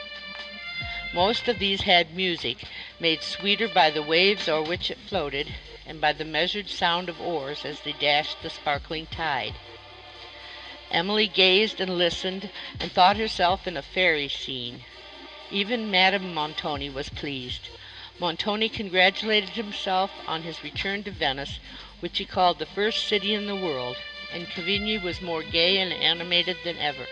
[1.12, 2.58] Most of these had music,
[3.00, 5.52] made sweeter by the waves o'er which it floated,
[5.84, 9.54] and by the measured sound of oars as they dashed the sparkling tide.
[10.92, 14.84] Emily gazed and listened, and thought herself in a fairy scene.
[15.50, 17.68] Even Madame Montoni was pleased.
[18.20, 21.58] Montoni congratulated himself on his return to Venice,
[22.00, 23.96] which he called the first city in the world,
[24.32, 27.06] and Cavigni was more gay and animated than ever.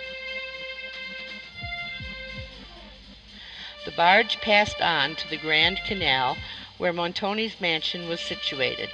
[3.85, 6.37] The barge passed on to the Grand Canal,
[6.77, 8.91] where Montoni's mansion was situated.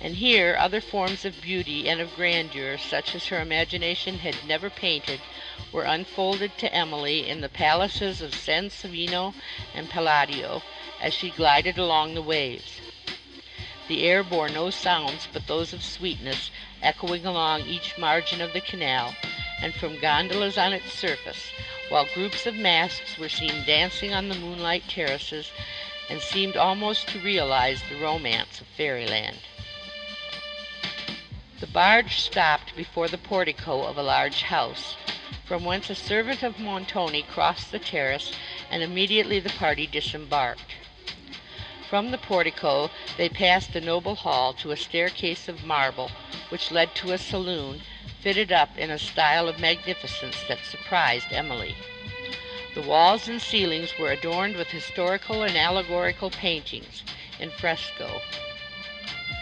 [0.00, 4.70] And here other forms of beauty and of grandeur, such as her imagination had never
[4.70, 5.20] painted,
[5.72, 9.34] were unfolded to Emily in the palaces of Sansovino
[9.74, 10.62] and Palladio,
[11.00, 12.80] as she glided along the waves.
[13.88, 16.50] The air bore no sounds but those of sweetness,
[16.82, 19.14] echoing along each margin of the canal,
[19.62, 21.52] and from gondolas on its surface,
[21.88, 25.52] while groups of masks were seen dancing on the moonlight terraces,
[26.08, 29.38] and seemed almost to realize the romance of fairyland.
[31.60, 34.96] The barge stopped before the portico of a large house,
[35.44, 38.32] from whence a servant of Montoni crossed the terrace,
[38.68, 40.72] and immediately the party disembarked.
[41.88, 46.10] From the portico they passed the noble hall to a staircase of marble,
[46.48, 47.80] which led to a saloon,
[48.20, 51.76] fitted up in a style of magnificence that surprised Emily.
[52.74, 57.04] The walls and ceilings were adorned with historical and allegorical paintings
[57.38, 58.20] in fresco.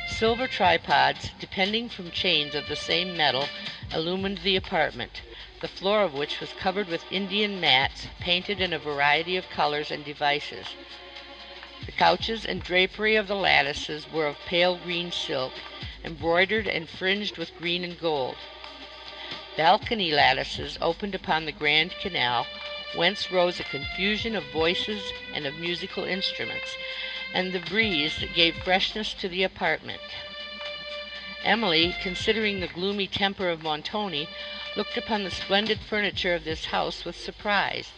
[0.07, 3.49] Silver tripods, depending from chains of the same metal,
[3.91, 5.23] illumined the apartment,
[5.62, 9.91] the floor of which was covered with Indian mats, painted in a variety of colors
[9.91, 10.66] and devices.
[11.87, 15.53] The couches and drapery of the lattices were of pale green silk,
[16.05, 18.37] embroidered and fringed with green and gold.
[19.57, 22.47] Balcony lattices opened upon the grand canal,
[22.95, 25.03] whence rose a confusion of voices
[25.33, 26.77] and of musical instruments,
[27.33, 30.01] and the breeze that gave freshness to the apartment.
[31.43, 34.29] Emily, considering the gloomy temper of Montoni,
[34.77, 37.91] looked upon the splendid furniture of this house with surprise,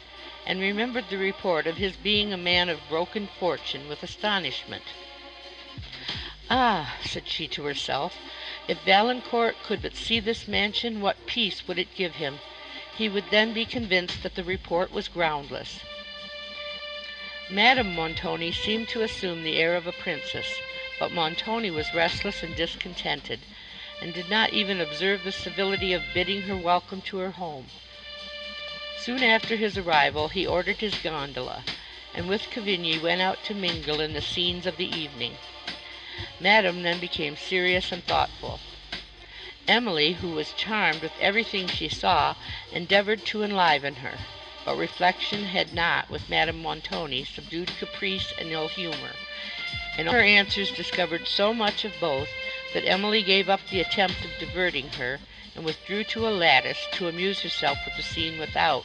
[0.49, 4.85] and remembered the report of his being a man of broken fortune with astonishment.
[6.49, 8.17] "Ah!" said she to herself,
[8.69, 12.39] "if Valancourt could but see this mansion, what peace would it give him!
[12.97, 15.81] He would then be convinced that the report was groundless."
[17.51, 20.61] Madame Montoni seemed to assume the air of a princess,
[21.01, 23.41] but Montoni was restless and discontented,
[24.01, 27.67] and did not even observe the civility of bidding her welcome to her home.
[28.99, 31.67] Soon after his arrival he ordered his gondola,
[32.15, 35.37] and with Cavigni went out to mingle in the scenes of the evening.
[36.41, 38.59] Madame then became serious and thoughtful.
[39.69, 42.37] Emily, who was charmed with everything she saw,
[42.73, 44.25] endeavoured to enliven her
[44.65, 49.15] but reflection had not, with Madame Montoni, subdued caprice and ill humour,
[49.99, 52.31] and her answers discovered so much of both
[52.73, 55.21] that Emily gave up the attempt of diverting her,
[55.57, 58.85] and withdrew to a lattice to amuse herself with the scene without,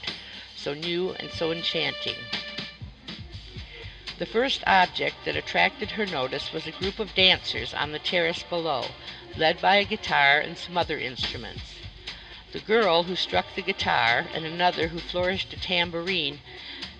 [0.55, 2.15] so new and so enchanting.
[4.17, 8.43] The first object that attracted her notice was a group of dancers on the terrace
[8.43, 8.85] below,
[9.35, 11.63] led by a guitar and some other instruments.
[12.53, 16.39] The girl who struck the guitar, and another who flourished a tambourine,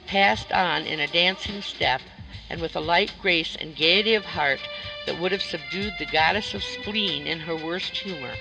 [0.08, 2.02] passed on in a dancing step,
[2.50, 4.60] and with a light grace and gaiety of heart
[5.06, 8.34] that would have subdued the goddess of spleen in her worst humour.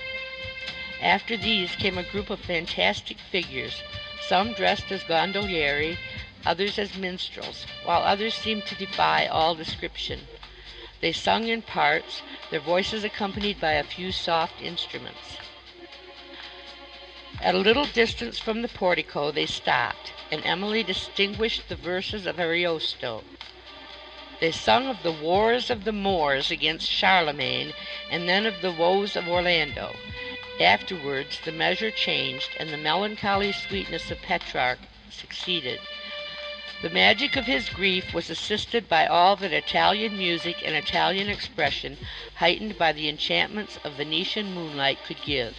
[1.03, 3.81] After these came a group of fantastic figures,
[4.21, 5.97] some dressed as gondolieri,
[6.45, 10.27] others as minstrels, while others seemed to defy all description.
[10.99, 12.21] They sung in parts,
[12.51, 15.37] their voices accompanied by a few soft instruments.
[17.41, 22.39] At a little distance from the portico they stopped, and Emily distinguished the verses of
[22.39, 23.23] Ariosto.
[24.39, 27.73] They sung of the wars of the Moors against Charlemagne,
[28.11, 29.95] and then of the woes of Orlando.
[30.59, 34.79] Afterwards the measure changed, and the melancholy sweetness of Petrarch
[35.09, 35.79] succeeded.
[36.81, 41.97] The magic of his grief was assisted by all that Italian music and Italian expression,
[42.35, 45.55] heightened by the enchantments of Venetian moonlight, could give.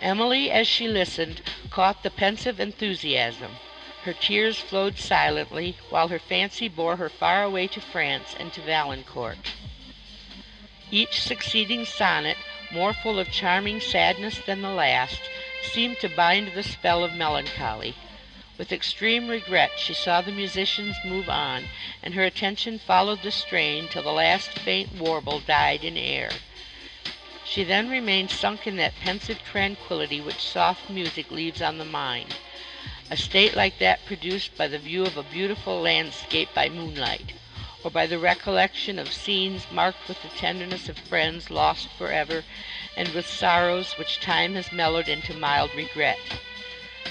[0.00, 3.56] Emily, as she listened, caught the pensive enthusiasm.
[4.04, 8.60] Her tears flowed silently, while her fancy bore her far away to France and to
[8.60, 9.38] Valancourt.
[10.90, 12.36] Each succeeding sonnet,
[12.70, 15.30] more full of charming sadness than the last,
[15.62, 17.94] seemed to bind the spell of melancholy.
[18.58, 21.70] With extreme regret she saw the musicians move on,
[22.02, 26.30] and her attention followed the strain till the last faint warble died in air.
[27.46, 32.34] She then remained sunk in that pensive tranquillity which soft music leaves on the mind,
[33.10, 37.32] a state like that produced by the view of a beautiful landscape by moonlight,
[37.84, 42.42] or by the recollection of scenes marked with the tenderness of friends lost for ever,
[42.96, 46.18] and with sorrows which time has mellowed into mild regret.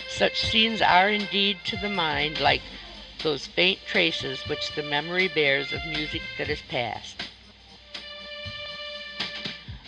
[0.09, 2.63] Such scenes are indeed to the mind like
[3.21, 7.15] those faint traces which the memory bears of music that is past.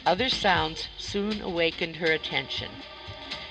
[0.05, 2.69] Other sounds soon awakened her attention.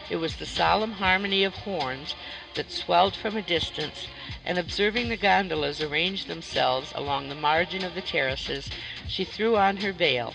[0.08, 2.14] It was the solemn harmony of horns
[2.54, 4.06] that swelled from a distance,
[4.44, 8.70] and observing the gondolas arrange themselves along the margin of the terraces,
[9.08, 10.34] she threw on her veil,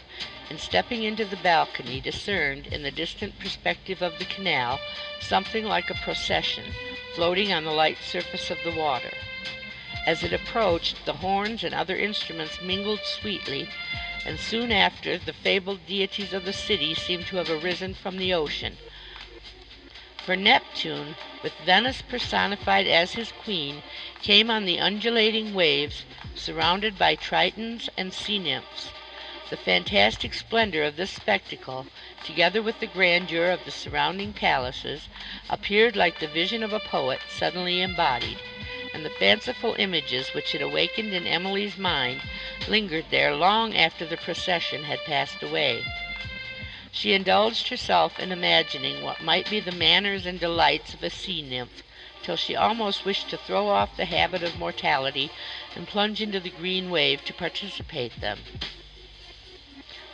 [0.50, 4.80] and stepping into the balcony, discerned, in the distant perspective of the canal,
[5.22, 6.66] something like a procession,
[7.16, 9.12] floating on the light surface of the water.
[10.06, 13.70] As it approached, the horns and other instruments mingled sweetly,
[14.26, 18.34] and soon after the fabled deities of the city seemed to have arisen from the
[18.34, 18.78] ocean.
[20.30, 23.82] For Neptune, with Venus personified as his queen,
[24.22, 26.04] came on the undulating waves,
[26.36, 28.90] surrounded by tritons and sea nymphs.
[29.50, 31.88] The fantastic splendor of this spectacle,
[32.24, 35.08] together with the grandeur of the surrounding palaces,
[35.50, 38.38] appeared like the vision of a poet suddenly embodied,
[38.94, 42.22] and the fanciful images which it awakened in Emily's mind
[42.68, 45.84] lingered there long after the procession had passed away.
[46.92, 51.44] She indulged herself in imagining what might be the manners and delights of a sea
[51.44, 51.84] nymph,
[52.24, 55.30] till she almost wished to throw off the habit of mortality
[55.76, 58.40] and plunge into the green wave to participate them.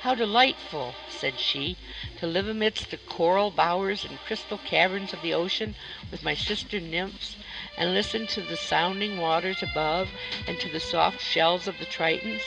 [0.01, 1.77] How delightful, said she,
[2.17, 5.75] to live amidst the coral bowers and crystal caverns of the ocean
[6.11, 7.37] with my sister nymphs,
[7.77, 10.09] and listen to the sounding waters above
[10.45, 12.41] and to the soft shells of the tritons,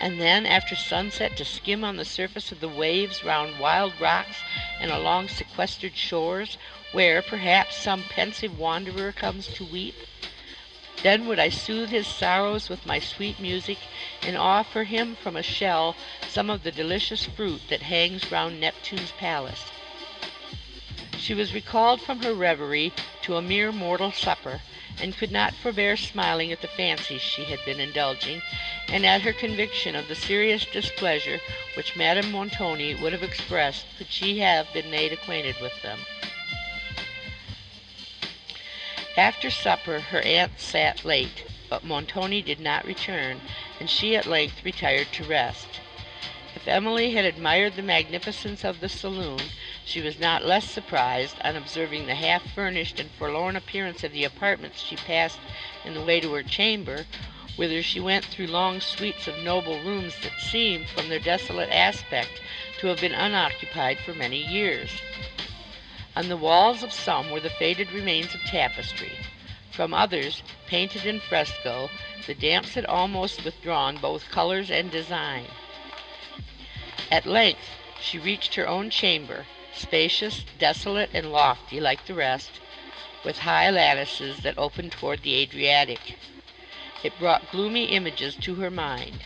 [0.00, 4.36] and then after sunset to skim on the surface of the waves round wild rocks
[4.80, 6.58] and along sequestered shores,
[6.92, 9.94] where perhaps some pensive wanderer comes to weep.
[11.02, 13.78] Then would I soothe his sorrows with my sweet music,
[14.24, 15.96] and offer him from a shell
[16.28, 19.64] some of the delicious fruit that hangs round Neptune's palace.
[21.16, 22.92] She was recalled from her reverie
[23.22, 24.60] to a mere mortal supper,
[24.98, 28.42] and could not forbear smiling at the fancies she had been indulging,
[28.88, 31.40] and at her conviction of the serious displeasure
[31.74, 35.98] which Madame Montoni would have expressed could she have been made acquainted with them.
[39.16, 43.40] After supper her aunt sat late, but Montoni did not return,
[43.80, 45.66] and she at length retired to rest.
[46.54, 49.40] If Emily had admired the magnificence of the saloon,
[49.86, 54.24] she was not less surprised, on observing the half furnished and forlorn appearance of the
[54.24, 55.38] apartments she passed
[55.84, 57.06] in the way to her chamber,
[57.54, 62.40] whither she went through long suites of noble rooms that seemed, from their desolate aspect,
[62.80, 64.90] to have been unoccupied for many years.
[66.16, 69.12] On the walls of some were the faded remains of tapestry.
[69.70, 71.90] From others, painted in fresco,
[72.26, 75.46] the damps had almost withdrawn both colors and design.
[77.08, 77.68] At length
[78.00, 79.46] she reached her own chamber,
[79.78, 82.60] spacious, desolate, and lofty like the rest,
[83.22, 86.16] with high lattices that opened toward the Adriatic.
[87.02, 89.24] It brought gloomy images to her mind,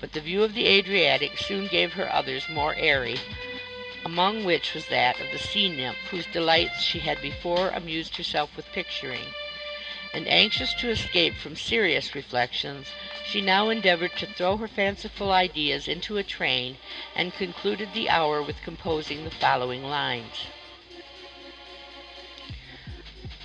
[0.00, 3.20] but the view of the Adriatic soon gave her others more airy,
[4.04, 8.56] among which was that of the sea nymph, whose delights she had before amused herself
[8.56, 9.32] with picturing;
[10.14, 12.86] and anxious to escape from serious reflections,
[13.26, 16.78] she now endeavored to throw her fanciful ideas into a train,
[17.16, 20.46] and concluded the hour with composing the following lines: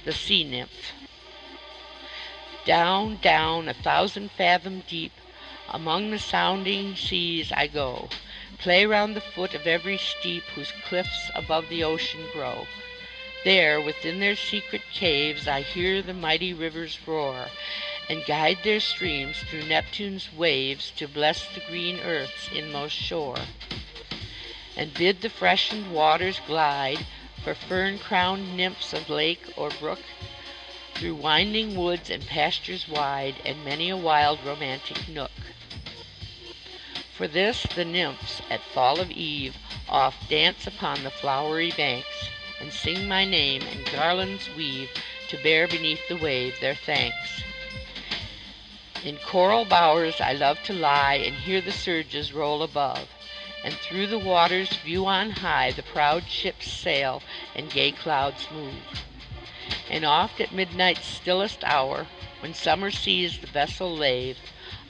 [0.06, 0.91] THE SEA NYMPH.
[2.66, 5.14] Down, down, a thousand fathom deep,
[5.70, 8.10] Among the sounding seas I go.
[8.60, 12.68] Play round the foot of every steep whose cliffs above the ocean grow.
[13.45, 17.53] There, within their secret caves, I hear the mighty rivers roar,
[18.10, 23.48] and guide their streams through Neptune's waves to bless the green earth's inmost shore,
[24.76, 27.06] and bid the freshened waters glide
[27.41, 30.02] for fern-crowned nymphs of lake or brook,
[30.98, 35.53] through winding woods and pastures wide, and many a wild romantic nook.
[37.14, 39.57] For this the nymphs, at fall of eve,
[39.88, 44.90] Oft dance upon the flowery banks, And sing my name, and garlands weave
[45.30, 47.41] To bear beneath the wave their thanks.
[49.02, 53.07] In coral bowers I love to lie And hear the surges roll above,
[53.64, 57.23] And through the waters view on high The proud ships sail
[57.56, 59.06] and gay clouds move.
[59.90, 62.07] And oft at midnight's stillest hour,
[62.41, 64.38] When summer seas the vessel lave,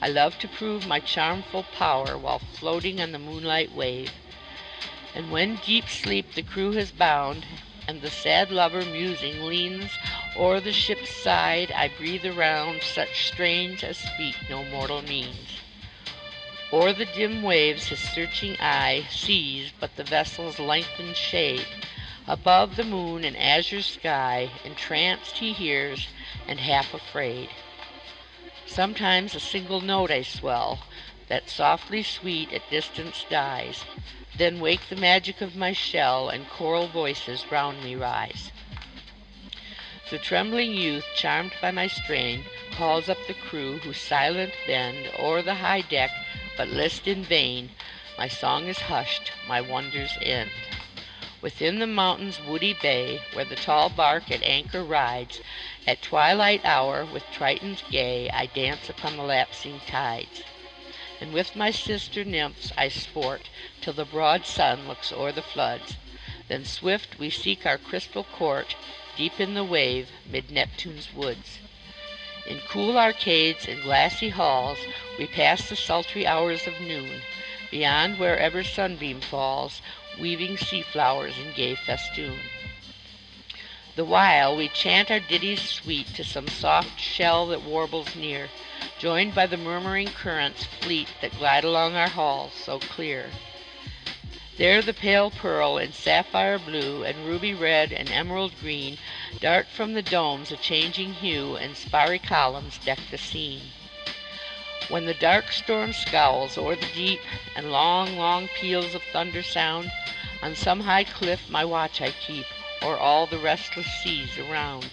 [0.02, 4.10] I love to prove my charmful power While floating on the moonlight wave.
[5.12, 7.44] And when deep sleep the crew has bound,
[7.88, 9.90] And the sad lover musing leans
[10.36, 15.48] O'er the ship's side, I breathe around Such strains as speak no mortal means.
[16.72, 21.66] O'er the dim waves his searching eye Sees but the vessel's lengthened shade.
[22.28, 26.06] Above the moon and azure sky, Entranced he hears,
[26.46, 27.48] and half afraid.
[28.64, 30.78] Sometimes a single note I swell,
[31.30, 33.84] That softly sweet at distance dies,
[34.36, 38.50] Then wake the magic of my shell, And choral voices round me rise.
[40.10, 42.46] The trembling youth, charmed by my strain,
[42.76, 46.10] Calls up the crew, who silent bend O'er the high deck,
[46.56, 47.70] but list in vain,
[48.18, 50.50] My song is hushed, my wonders end.
[51.40, 55.40] Within the mountain's woody bay, Where the tall bark at anchor rides,
[55.86, 60.42] At twilight hour, with tritons gay, I dance upon the lapsing tides.
[61.22, 63.50] And with my sister nymphs I sport,
[63.82, 65.96] Till the broad sun looks o'er the floods.
[66.48, 68.74] Then swift we seek our crystal court,
[69.18, 71.58] Deep in the wave, mid Neptune's woods.
[72.46, 74.78] In cool arcades and glassy halls
[75.18, 77.20] We pass the sultry hours of noon,
[77.70, 79.82] beyond wherever sunbeam falls,
[80.18, 82.40] weaving sea flowers in gay festoon.
[83.96, 88.48] The while we chant our ditties sweet to some soft shell that warbles near,
[89.00, 93.32] joined by the murmuring currents fleet that glide along our halls so clear.
[94.58, 98.96] There the pale pearl and sapphire blue and ruby red and emerald green
[99.40, 103.72] dart from the domes a changing hue, and sparry columns deck the scene.
[104.88, 107.22] When the dark storm scowls o'er the deep,
[107.56, 109.90] and long, long peals of thunder sound,
[110.42, 112.46] on some high cliff my watch I keep
[112.82, 114.90] o'er all the restless seas around,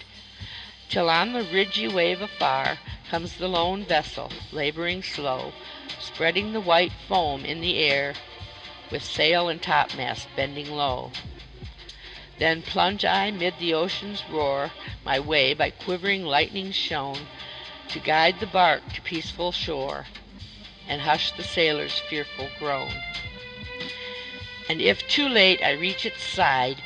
[0.88, 2.78] till on the ridgy wave afar
[3.10, 5.52] comes the lone vessel, laboring slow,
[6.00, 8.14] spreading the white foam in the air,
[8.90, 11.10] with sail and topmast bending low.
[12.38, 14.70] Then plunge I mid the ocean's roar
[15.04, 17.26] my way by quivering lightnings shown,
[17.88, 20.06] to guide the bark to peaceful shore,
[20.86, 22.92] and hush the sailor's fearful groan.
[24.68, 26.82] And if too late I reach its side,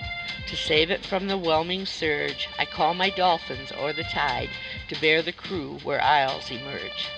[0.47, 4.51] to save it from the whelming surge, I call my dolphins o'er the tide
[4.89, 7.09] to bear the crew where isles emerge.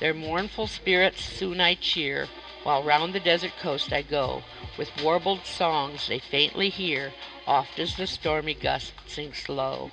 [0.00, 2.28] Their mournful spirits soon I cheer,
[2.62, 4.42] while round the desert coast I go,
[4.76, 7.12] with warbled songs they faintly hear,
[7.46, 9.90] oft as the stormy gust sinks low.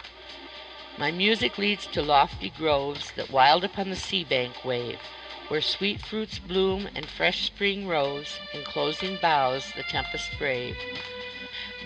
[0.97, 4.99] My music leads to lofty groves that wild upon the sea bank wave,
[5.47, 10.75] where sweet fruits bloom and fresh spring rose, enclosing boughs the tempest brave.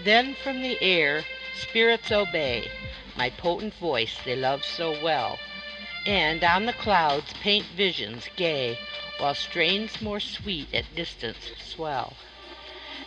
[0.03, 1.25] Then from the air
[1.55, 2.69] spirits obey
[3.15, 5.39] my potent voice they love so well,
[6.05, 8.77] and on the clouds paint visions gay,
[9.17, 12.15] while strains more sweet at distance swell.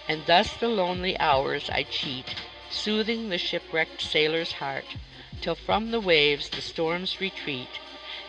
[0.09, 2.35] And thus the lonely hours I cheat,
[2.73, 4.97] soothing the shipwrecked sailor's heart,
[5.41, 7.79] till from the waves the storms retreat,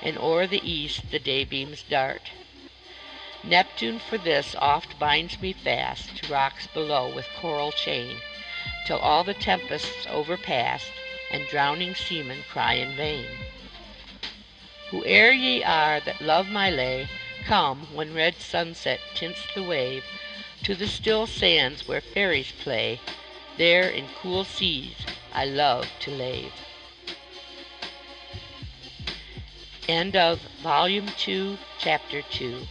[0.04, 2.30] and o'er the east the daybeams dart.
[3.44, 8.22] Neptune for this oft binds me fast to rocks below with coral chain,
[8.86, 10.92] till all the tempests overpast,
[11.32, 13.26] and drowning seamen cry in vain.
[14.90, 17.08] Whoe'er ye are that love my lay,
[17.46, 20.04] Come, when red sunset tints the wave,
[20.64, 23.00] To the still sands where fairies play,
[23.58, 24.98] There in cool seas
[25.34, 26.54] I love to lave.
[29.88, 32.68] End of Volume 2, Chapter 2.